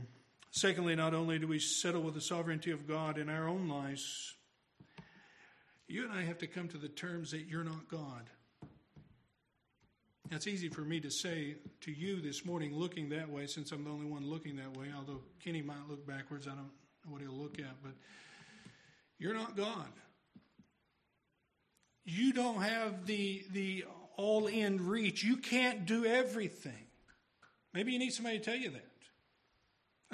Secondly, 0.54 0.94
not 0.94 1.14
only 1.14 1.40
do 1.40 1.48
we 1.48 1.58
settle 1.58 2.00
with 2.02 2.14
the 2.14 2.20
sovereignty 2.20 2.70
of 2.70 2.86
God 2.86 3.18
in 3.18 3.28
our 3.28 3.48
own 3.48 3.68
lives, 3.68 4.36
you 5.88 6.04
and 6.04 6.12
I 6.12 6.22
have 6.22 6.38
to 6.38 6.46
come 6.46 6.68
to 6.68 6.78
the 6.78 6.88
terms 6.88 7.32
that 7.32 7.48
you're 7.48 7.64
not 7.64 7.88
God. 7.90 8.30
It's 10.30 10.46
easy 10.46 10.68
for 10.68 10.82
me 10.82 11.00
to 11.00 11.10
say 11.10 11.56
to 11.80 11.90
you 11.90 12.20
this 12.20 12.44
morning, 12.44 12.72
looking 12.72 13.08
that 13.08 13.28
way, 13.28 13.48
since 13.48 13.72
I'm 13.72 13.82
the 13.82 13.90
only 13.90 14.06
one 14.06 14.30
looking 14.30 14.54
that 14.58 14.76
way, 14.76 14.86
although 14.96 15.22
Kenny 15.44 15.60
might 15.60 15.88
look 15.88 16.06
backwards. 16.06 16.46
I 16.46 16.50
don't 16.50 16.58
know 16.58 17.10
what 17.10 17.20
he'll 17.20 17.32
look 17.32 17.58
at, 17.58 17.82
but 17.82 17.92
you're 19.18 19.34
not 19.34 19.56
God. 19.56 19.88
You 22.04 22.32
don't 22.32 22.62
have 22.62 23.06
the, 23.06 23.44
the 23.50 23.86
all 24.16 24.46
in 24.46 24.86
reach. 24.86 25.24
You 25.24 25.36
can't 25.36 25.84
do 25.84 26.04
everything. 26.04 26.86
Maybe 27.72 27.90
you 27.90 27.98
need 27.98 28.12
somebody 28.12 28.38
to 28.38 28.44
tell 28.44 28.54
you 28.54 28.70
that. 28.70 28.93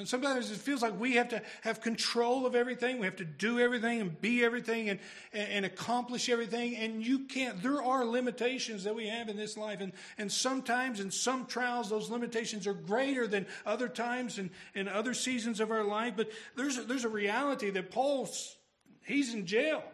And 0.01 0.09
sometimes 0.09 0.51
it 0.51 0.57
feels 0.57 0.81
like 0.81 0.99
we 0.99 1.17
have 1.17 1.29
to 1.29 1.43
have 1.61 1.83
control 1.83 2.47
of 2.47 2.55
everything. 2.55 2.99
We 2.99 3.07
have 3.07 3.17
to 3.17 3.25
do 3.25 3.61
everything 3.61 4.01
and 4.01 4.19
be 4.19 4.43
everything 4.43 4.89
and, 4.89 4.99
and 5.35 5.67
accomplish 5.67 6.31
everything. 6.31 6.75
And 6.77 7.05
you 7.05 7.27
can't. 7.27 7.63
There 7.63 7.83
are 7.83 8.07
limitations 8.07 8.85
that 8.85 8.95
we 8.95 9.09
have 9.09 9.29
in 9.29 9.37
this 9.37 9.59
life. 9.59 9.83
And, 9.83 9.93
and 10.17 10.33
sometimes 10.33 11.01
in 11.01 11.11
some 11.11 11.45
trials, 11.45 11.91
those 11.91 12.09
limitations 12.09 12.67
are 12.67 12.73
greater 12.73 13.27
than 13.27 13.47
other 13.67 13.89
times 13.89 14.39
and, 14.39 14.49
and 14.75 14.89
other 14.89 15.13
seasons 15.13 15.61
of 15.61 15.71
our 15.71 15.85
life. 15.85 16.15
But 16.17 16.31
there's 16.57 16.79
a, 16.79 16.83
there's 16.83 17.05
a 17.05 17.11
reality 17.11 17.69
that 17.69 17.91
Paul's, 17.91 18.57
he's 19.05 19.35
in 19.35 19.45
jail. 19.45 19.85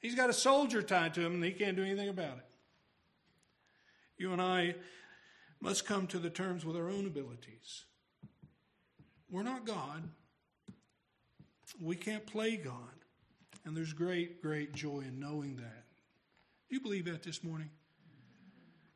He's 0.00 0.14
got 0.14 0.30
a 0.30 0.34
soldier 0.34 0.80
tied 0.80 1.12
to 1.14 1.20
him 1.20 1.34
and 1.34 1.44
he 1.44 1.50
can't 1.50 1.76
do 1.76 1.84
anything 1.84 2.08
about 2.08 2.38
it. 2.38 2.46
You 4.16 4.32
and 4.32 4.40
I 4.40 4.76
must 5.60 5.84
come 5.84 6.06
to 6.06 6.18
the 6.18 6.30
terms 6.30 6.64
with 6.64 6.76
our 6.76 6.88
own 6.88 7.06
abilities. 7.06 7.84
We're 9.30 9.42
not 9.42 9.66
God. 9.66 10.08
We 11.80 11.96
can't 11.96 12.26
play 12.26 12.56
God. 12.56 12.74
And 13.64 13.76
there's 13.76 13.92
great, 13.92 14.40
great 14.40 14.72
joy 14.72 15.00
in 15.00 15.20
knowing 15.20 15.56
that. 15.56 15.84
Do 16.68 16.76
you 16.76 16.80
believe 16.80 17.04
that 17.06 17.22
this 17.22 17.44
morning? 17.44 17.70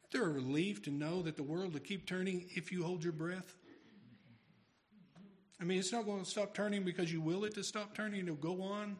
Is 0.04 0.20
there 0.20 0.28
a 0.28 0.32
relief 0.32 0.82
to 0.82 0.90
know 0.90 1.22
that 1.22 1.36
the 1.36 1.42
world 1.42 1.74
will 1.74 1.80
keep 1.80 2.06
turning 2.06 2.46
if 2.54 2.72
you 2.72 2.82
hold 2.82 3.04
your 3.04 3.12
breath? 3.12 3.56
I 5.60 5.64
mean, 5.64 5.78
it's 5.78 5.92
not 5.92 6.06
going 6.06 6.24
to 6.24 6.28
stop 6.28 6.54
turning 6.54 6.82
because 6.82 7.12
you 7.12 7.20
will 7.20 7.44
it 7.44 7.54
to 7.54 7.62
stop 7.62 7.94
turning. 7.94 8.22
It'll 8.22 8.34
go 8.34 8.62
on 8.62 8.96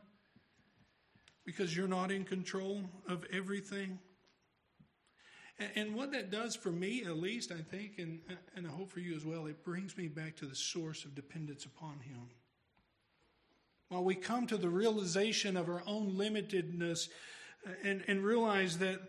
because 1.45 1.77
you're 1.77 1.89
not 1.89 2.11
in 2.11 2.25
control 2.25 2.83
of 3.09 3.25
everything. 3.33 3.99
And 5.77 5.95
what 5.95 6.13
that 6.13 6.31
does 6.31 6.57
for 6.57 6.71
me, 6.71 7.05
at 7.05 7.17
least, 7.19 7.53
I 7.53 7.61
think, 7.61 7.99
and, 7.99 8.21
and 8.57 8.67
I 8.67 8.71
hope 8.71 8.91
for 8.91 9.01
you 9.01 9.15
as 9.15 9.25
well, 9.25 9.47
it 9.47 9.65
brings 9.65 9.97
me 9.97 10.09
back 10.09 10.37
to 10.37 10.47
the 10.47 10.55
source 10.55 11.05
of 11.05 11.15
dependence 11.15 11.65
upon 11.65 12.01
Him. 12.01 12.31
While 13.89 14.05
we 14.05 14.15
come 14.15 14.47
to 14.47 14.57
the 14.57 14.71
realization 14.71 15.57
of 15.57 15.69
our 15.69 15.83
own 15.87 16.13
limitedness 16.13 17.09
uh, 17.67 17.73
and, 17.85 18.03
and 18.09 18.25
realize 18.25 18.79
that, 18.79 19.01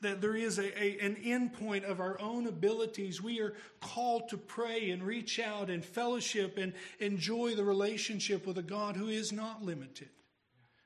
that 0.00 0.20
there 0.20 0.34
is 0.34 0.58
a, 0.58 0.82
a, 0.82 0.98
an 1.00 1.16
end 1.22 1.52
point 1.52 1.84
of 1.84 2.00
our 2.00 2.18
own 2.20 2.46
abilities, 2.46 3.22
we 3.22 3.40
are 3.40 3.52
called 3.80 4.30
to 4.30 4.38
pray 4.38 4.90
and 4.90 5.02
reach 5.02 5.38
out 5.38 5.68
and 5.68 5.84
fellowship 5.84 6.56
and 6.56 6.72
enjoy 7.00 7.54
the 7.54 7.64
relationship 7.64 8.46
with 8.46 8.56
a 8.56 8.62
God 8.62 8.96
who 8.96 9.08
is 9.08 9.32
not 9.32 9.62
limited, 9.62 10.08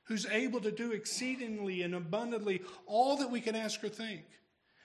who's 0.03 0.25
able 0.25 0.59
to 0.59 0.71
do 0.71 0.91
exceedingly 0.91 1.81
and 1.81 1.95
abundantly 1.95 2.61
all 2.85 3.15
that 3.17 3.31
we 3.31 3.39
can 3.39 3.55
ask 3.55 3.81
or 3.83 3.89
think. 3.89 4.25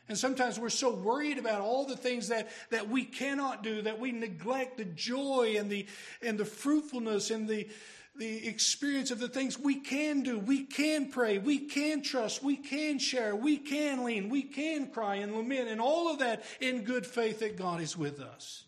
And 0.09 0.19
sometimes 0.19 0.59
we're 0.59 0.69
so 0.69 0.95
worried 0.95 1.39
about 1.39 1.63
all 1.63 1.87
the 1.87 1.97
things 1.97 2.29
that, 2.29 2.51
that 2.71 2.89
we 2.91 3.05
cannot 3.05 3.63
do 3.63 3.83
that 3.83 3.99
we 3.99 4.13
neglect 4.13 4.77
the 4.77 4.85
joy 4.85 5.57
and 5.59 5.71
the, 5.71 5.87
and 6.21 6.37
the 6.37 6.45
fruitfulness 6.45 7.31
and 7.31 7.49
the, 7.49 7.69
the 8.17 8.47
experience 8.47 9.11
of 9.11 9.19
the 9.19 9.29
things 9.29 9.59
we 9.59 9.77
can 9.77 10.23
do. 10.23 10.39
We 10.39 10.65
can 10.65 11.11
pray. 11.11 11.39
We 11.39 11.59
can 11.59 12.03
trust. 12.03 12.43
We 12.43 12.57
can 12.57 12.99
share. 12.99 13.35
We 13.35 13.57
can 13.57 14.05
lean. 14.05 14.29
We 14.29 14.43
can 14.43 14.89
cry 14.89 15.17
and 15.17 15.35
lament. 15.35 15.71
And 15.71 15.81
all 15.81 16.13
of 16.13 16.19
that 16.19 16.45
in 16.61 16.85
good 16.85 17.07
faith 17.07 17.41
that 17.41 17.57
God 17.57 17.81
is 17.81 17.97
with 17.97 18.21
us. 18.21 18.65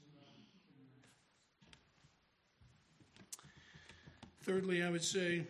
Thirdly, 4.43 4.83
I 4.83 4.89
would 4.89 5.05
say, 5.05 5.45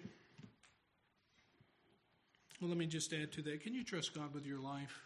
well, 2.60 2.70
let 2.70 2.78
me 2.78 2.86
just 2.86 3.12
add 3.12 3.30
to 3.32 3.42
that. 3.42 3.60
Can 3.60 3.72
you 3.72 3.84
trust 3.84 4.14
God 4.14 4.34
with 4.34 4.46
your 4.46 4.58
life? 4.58 5.05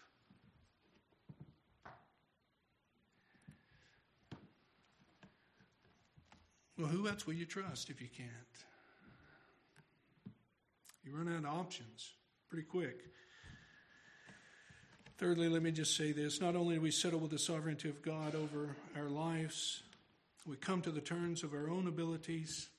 Well, 6.81 6.89
who 6.89 7.09
else 7.09 7.27
will 7.27 7.35
you 7.35 7.45
trust 7.45 7.91
if 7.91 8.01
you 8.01 8.09
can't? 8.17 8.31
You 11.05 11.15
run 11.15 11.29
out 11.29 11.41
of 11.41 11.59
options 11.61 12.15
pretty 12.49 12.67
quick. 12.67 13.05
Thirdly, 15.19 15.51
let 15.51 15.63
me 15.63 15.73
just 15.73 15.95
say 15.95 16.13
this. 16.13 16.41
Not 16.41 16.57
only 16.57 16.77
do 16.77 16.81
we 16.81 16.91
settle 16.91 17.19
with 17.19 17.33
the 17.33 17.39
sovereignty 17.39 17.91
of 17.91 18.01
God 18.01 18.35
over 18.35 18.77
our 18.97 19.11
lives, 19.11 19.83
we 20.47 20.57
come 20.57 20.81
to 20.81 20.91
the 20.91 21.03
terms 21.03 21.43
of 21.43 21.53
our 21.53 21.69
own 21.69 21.87
abilities. 21.87 22.71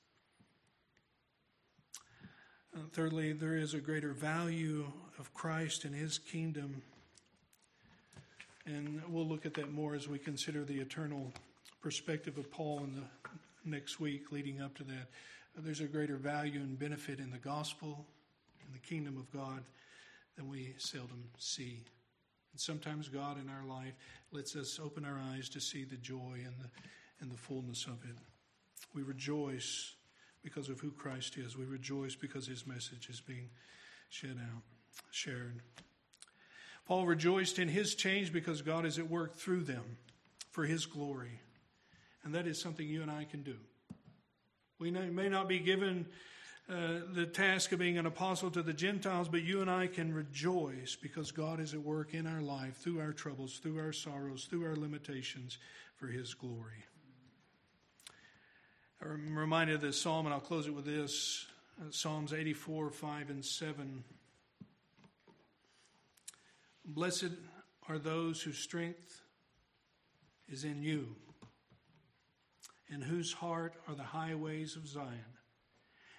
Uh, 2.74 2.80
thirdly, 2.92 3.32
there 3.32 3.54
is 3.54 3.72
a 3.72 3.80
greater 3.80 4.12
value 4.12 4.84
of 5.20 5.32
Christ 5.32 5.84
and 5.84 5.94
his 5.94 6.18
kingdom. 6.18 6.82
And 8.66 9.00
we'll 9.08 9.28
look 9.28 9.46
at 9.46 9.54
that 9.54 9.70
more 9.70 9.94
as 9.94 10.08
we 10.08 10.18
consider 10.18 10.64
the 10.64 10.80
eternal 10.80 11.32
perspective 11.80 12.36
of 12.36 12.50
Paul 12.50 12.80
in 12.80 12.96
the 12.96 13.30
next 13.64 14.00
week 14.00 14.32
leading 14.32 14.60
up 14.60 14.76
to 14.76 14.84
that. 14.84 15.08
There's 15.56 15.80
a 15.80 15.86
greater 15.86 16.16
value 16.16 16.60
and 16.60 16.78
benefit 16.78 17.18
in 17.18 17.30
the 17.30 17.38
gospel 17.38 18.06
and 18.64 18.74
the 18.74 18.78
kingdom 18.78 19.16
of 19.16 19.30
God 19.32 19.62
than 20.36 20.48
we 20.48 20.74
seldom 20.78 21.24
see. 21.38 21.84
And 22.52 22.60
sometimes 22.60 23.08
God 23.08 23.38
in 23.40 23.48
our 23.48 23.66
life 23.66 23.94
lets 24.30 24.56
us 24.56 24.80
open 24.82 25.04
our 25.04 25.18
eyes 25.32 25.48
to 25.50 25.60
see 25.60 25.84
the 25.84 25.96
joy 25.96 26.38
and 26.44 26.54
the, 26.58 26.68
and 27.20 27.30
the 27.30 27.36
fullness 27.36 27.86
of 27.86 28.02
it. 28.04 28.16
We 28.94 29.02
rejoice 29.02 29.94
because 30.42 30.68
of 30.68 30.80
who 30.80 30.90
Christ 30.90 31.36
is. 31.36 31.56
We 31.56 31.64
rejoice 31.64 32.14
because 32.14 32.46
his 32.46 32.66
message 32.66 33.08
is 33.08 33.20
being 33.20 33.48
shed 34.08 34.38
out, 34.40 34.62
shared. 35.10 35.60
Paul 36.86 37.06
rejoiced 37.06 37.58
in 37.58 37.68
his 37.68 37.94
change 37.94 38.32
because 38.32 38.60
God 38.60 38.84
is 38.84 38.98
at 38.98 39.08
work 39.08 39.36
through 39.36 39.62
them 39.62 39.96
for 40.50 40.64
his 40.64 40.84
glory. 40.84 41.40
And 42.24 42.34
that 42.34 42.46
is 42.46 42.60
something 42.60 42.86
you 42.86 43.02
and 43.02 43.10
I 43.10 43.24
can 43.24 43.42
do. 43.42 43.56
We 44.78 44.90
may 44.90 45.28
not 45.28 45.48
be 45.48 45.58
given 45.58 46.06
uh, 46.68 47.00
the 47.12 47.26
task 47.26 47.72
of 47.72 47.80
being 47.80 47.98
an 47.98 48.06
apostle 48.06 48.50
to 48.50 48.62
the 48.62 48.72
Gentiles, 48.72 49.28
but 49.28 49.42
you 49.42 49.60
and 49.60 49.70
I 49.70 49.88
can 49.88 50.14
rejoice 50.14 50.96
because 51.00 51.30
God 51.32 51.60
is 51.60 51.74
at 51.74 51.80
work 51.80 52.14
in 52.14 52.26
our 52.26 52.40
life, 52.40 52.76
through 52.76 53.00
our 53.00 53.12
troubles, 53.12 53.58
through 53.58 53.78
our 53.78 53.92
sorrows, 53.92 54.46
through 54.48 54.64
our 54.66 54.76
limitations, 54.76 55.58
for 55.96 56.06
His 56.06 56.34
glory. 56.34 56.84
I'm 59.02 59.36
reminded 59.36 59.76
of 59.76 59.80
this 59.80 60.00
psalm, 60.00 60.26
and 60.26 60.34
I'll 60.34 60.40
close 60.40 60.68
it 60.68 60.74
with 60.74 60.84
this 60.84 61.46
uh, 61.80 61.90
Psalms 61.90 62.32
84, 62.32 62.90
5, 62.90 63.30
and 63.30 63.44
7. 63.44 64.04
Blessed 66.84 67.30
are 67.88 67.98
those 67.98 68.40
whose 68.40 68.58
strength 68.58 69.20
is 70.48 70.64
in 70.64 70.82
you, 70.82 71.16
and 72.92 73.02
whose 73.02 73.32
heart 73.32 73.74
are 73.88 73.94
the 73.94 74.02
highways 74.02 74.76
of 74.76 74.86
Zion 74.86 75.32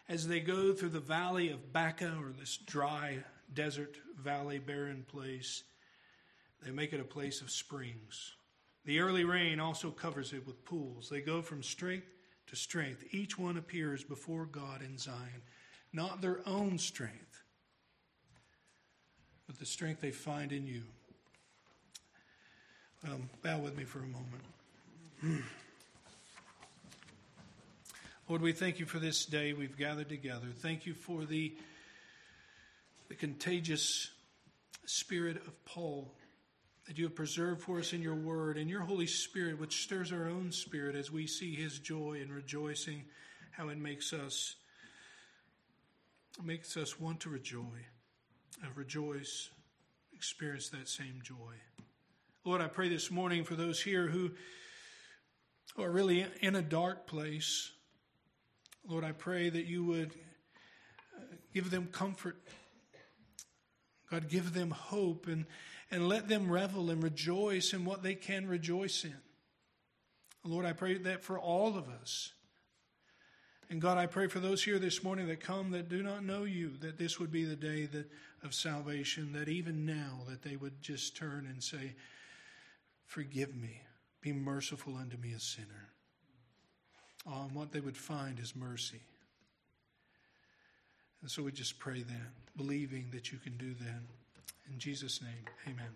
as 0.09 0.27
they 0.27 0.39
go 0.39 0.73
through 0.73 0.89
the 0.89 0.99
valley 0.99 1.49
of 1.49 1.71
Baca, 1.71 2.13
or 2.19 2.33
this 2.37 2.57
dry 2.57 3.19
desert 3.53 3.95
valley, 4.21 4.59
barren 4.59 5.05
place, 5.07 5.63
they 6.63 6.71
make 6.71 6.93
it 6.93 6.99
a 6.99 7.05
place 7.05 7.41
of 7.41 7.49
springs. 7.49 8.33
The 8.85 8.99
early 8.99 9.23
rain 9.23 9.59
also 9.59 9.91
covers 9.91 10.33
it 10.33 10.45
with 10.45 10.65
pools. 10.65 11.09
They 11.09 11.21
go 11.21 11.41
from 11.41 11.63
strength 11.63 12.07
to 12.47 12.55
strength. 12.55 13.03
Each 13.11 13.39
one 13.39 13.57
appears 13.57 14.03
before 14.03 14.45
God 14.45 14.81
in 14.81 14.97
Zion, 14.97 15.41
not 15.93 16.21
their 16.21 16.39
own 16.45 16.77
strength, 16.77 17.43
but 19.47 19.57
the 19.57 19.65
strength 19.65 20.01
they 20.01 20.11
find 20.11 20.51
in 20.51 20.67
you. 20.67 20.83
Um, 23.05 23.29
bow 23.41 23.59
with 23.59 23.77
me 23.77 23.83
for 23.83 23.99
a 23.99 24.07
moment. 24.07 25.43
Lord, 28.29 28.41
we 28.41 28.53
thank 28.53 28.79
you 28.79 28.85
for 28.85 28.99
this 28.99 29.25
day 29.25 29.51
we've 29.51 29.77
gathered 29.77 30.07
together. 30.07 30.47
Thank 30.59 30.85
you 30.85 30.93
for 30.93 31.25
the, 31.25 31.53
the 33.09 33.15
contagious 33.15 34.11
spirit 34.85 35.35
of 35.45 35.65
Paul 35.65 36.15
that 36.87 36.97
you 36.97 37.03
have 37.03 37.15
preserved 37.15 37.61
for 37.61 37.79
us 37.79 37.91
in 37.91 38.01
your 38.01 38.15
word 38.15 38.57
and 38.57 38.69
your 38.69 38.79
Holy 38.79 39.07
Spirit, 39.07 39.59
which 39.59 39.83
stirs 39.83 40.13
our 40.13 40.29
own 40.29 40.53
spirit 40.53 40.95
as 40.95 41.11
we 41.11 41.27
see 41.27 41.53
his 41.53 41.79
joy 41.79 42.19
and 42.21 42.33
rejoicing, 42.33 43.03
how 43.51 43.67
it 43.67 43.77
makes 43.77 44.13
us 44.13 44.55
makes 46.41 46.77
us 46.77 46.99
want 46.99 47.19
to 47.19 47.29
rejoice, 47.29 47.65
uh, 48.63 48.67
rejoice, 48.73 49.49
experience 50.13 50.69
that 50.69 50.87
same 50.87 51.19
joy. 51.21 51.53
Lord, 52.45 52.61
I 52.61 52.67
pray 52.67 52.87
this 52.87 53.11
morning 53.11 53.43
for 53.43 53.55
those 53.55 53.81
here 53.81 54.07
who 54.07 54.31
are 55.77 55.91
really 55.91 56.25
in 56.39 56.55
a 56.55 56.61
dark 56.61 57.05
place, 57.05 57.69
Lord, 58.87 59.03
I 59.03 59.13
pray 59.13 59.49
that 59.49 59.65
you 59.65 59.85
would 59.85 60.11
uh, 61.17 61.35
give 61.53 61.71
them 61.71 61.87
comfort. 61.91 62.37
God, 64.11 64.29
give 64.29 64.53
them 64.53 64.71
hope 64.71 65.27
and, 65.27 65.45
and 65.89 66.09
let 66.09 66.27
them 66.27 66.51
revel 66.51 66.89
and 66.89 67.01
rejoice 67.01 67.73
in 67.73 67.85
what 67.85 68.03
they 68.03 68.15
can 68.15 68.47
rejoice 68.47 69.05
in. 69.05 69.15
Lord, 70.43 70.65
I 70.65 70.73
pray 70.73 70.95
that 70.95 71.23
for 71.23 71.39
all 71.39 71.77
of 71.77 71.87
us. 71.87 72.33
And 73.69 73.81
God, 73.81 73.97
I 73.97 74.05
pray 74.05 74.27
for 74.27 74.39
those 74.39 74.61
here 74.61 74.77
this 74.77 75.01
morning 75.01 75.27
that 75.27 75.39
come 75.39 75.71
that 75.71 75.87
do 75.87 76.03
not 76.03 76.23
know 76.23 76.43
you, 76.43 76.73
that 76.81 76.97
this 76.97 77.19
would 77.19 77.31
be 77.31 77.45
the 77.45 77.55
day 77.55 77.85
that, 77.85 78.11
of 78.43 78.53
salvation, 78.53 79.31
that 79.33 79.47
even 79.47 79.85
now 79.85 80.19
that 80.27 80.41
they 80.43 80.57
would 80.57 80.81
just 80.81 81.15
turn 81.15 81.47
and 81.49 81.63
say, 81.63 81.95
Forgive 83.05 83.55
me, 83.55 83.81
be 84.21 84.33
merciful 84.33 84.97
unto 84.97 85.17
me, 85.17 85.33
a 85.33 85.39
sinner 85.39 85.92
on 87.25 87.53
what 87.53 87.71
they 87.71 87.79
would 87.79 87.97
find 87.97 88.39
is 88.39 88.55
mercy. 88.55 89.01
And 91.21 91.31
so 91.31 91.41
we 91.43 91.51
just 91.51 91.79
pray 91.79 92.01
that, 92.01 92.57
believing 92.57 93.07
that 93.11 93.31
you 93.31 93.37
can 93.37 93.57
do 93.57 93.73
that. 93.73 94.01
In 94.71 94.77
Jesus' 94.77 95.21
name, 95.21 95.45
amen. 95.67 95.95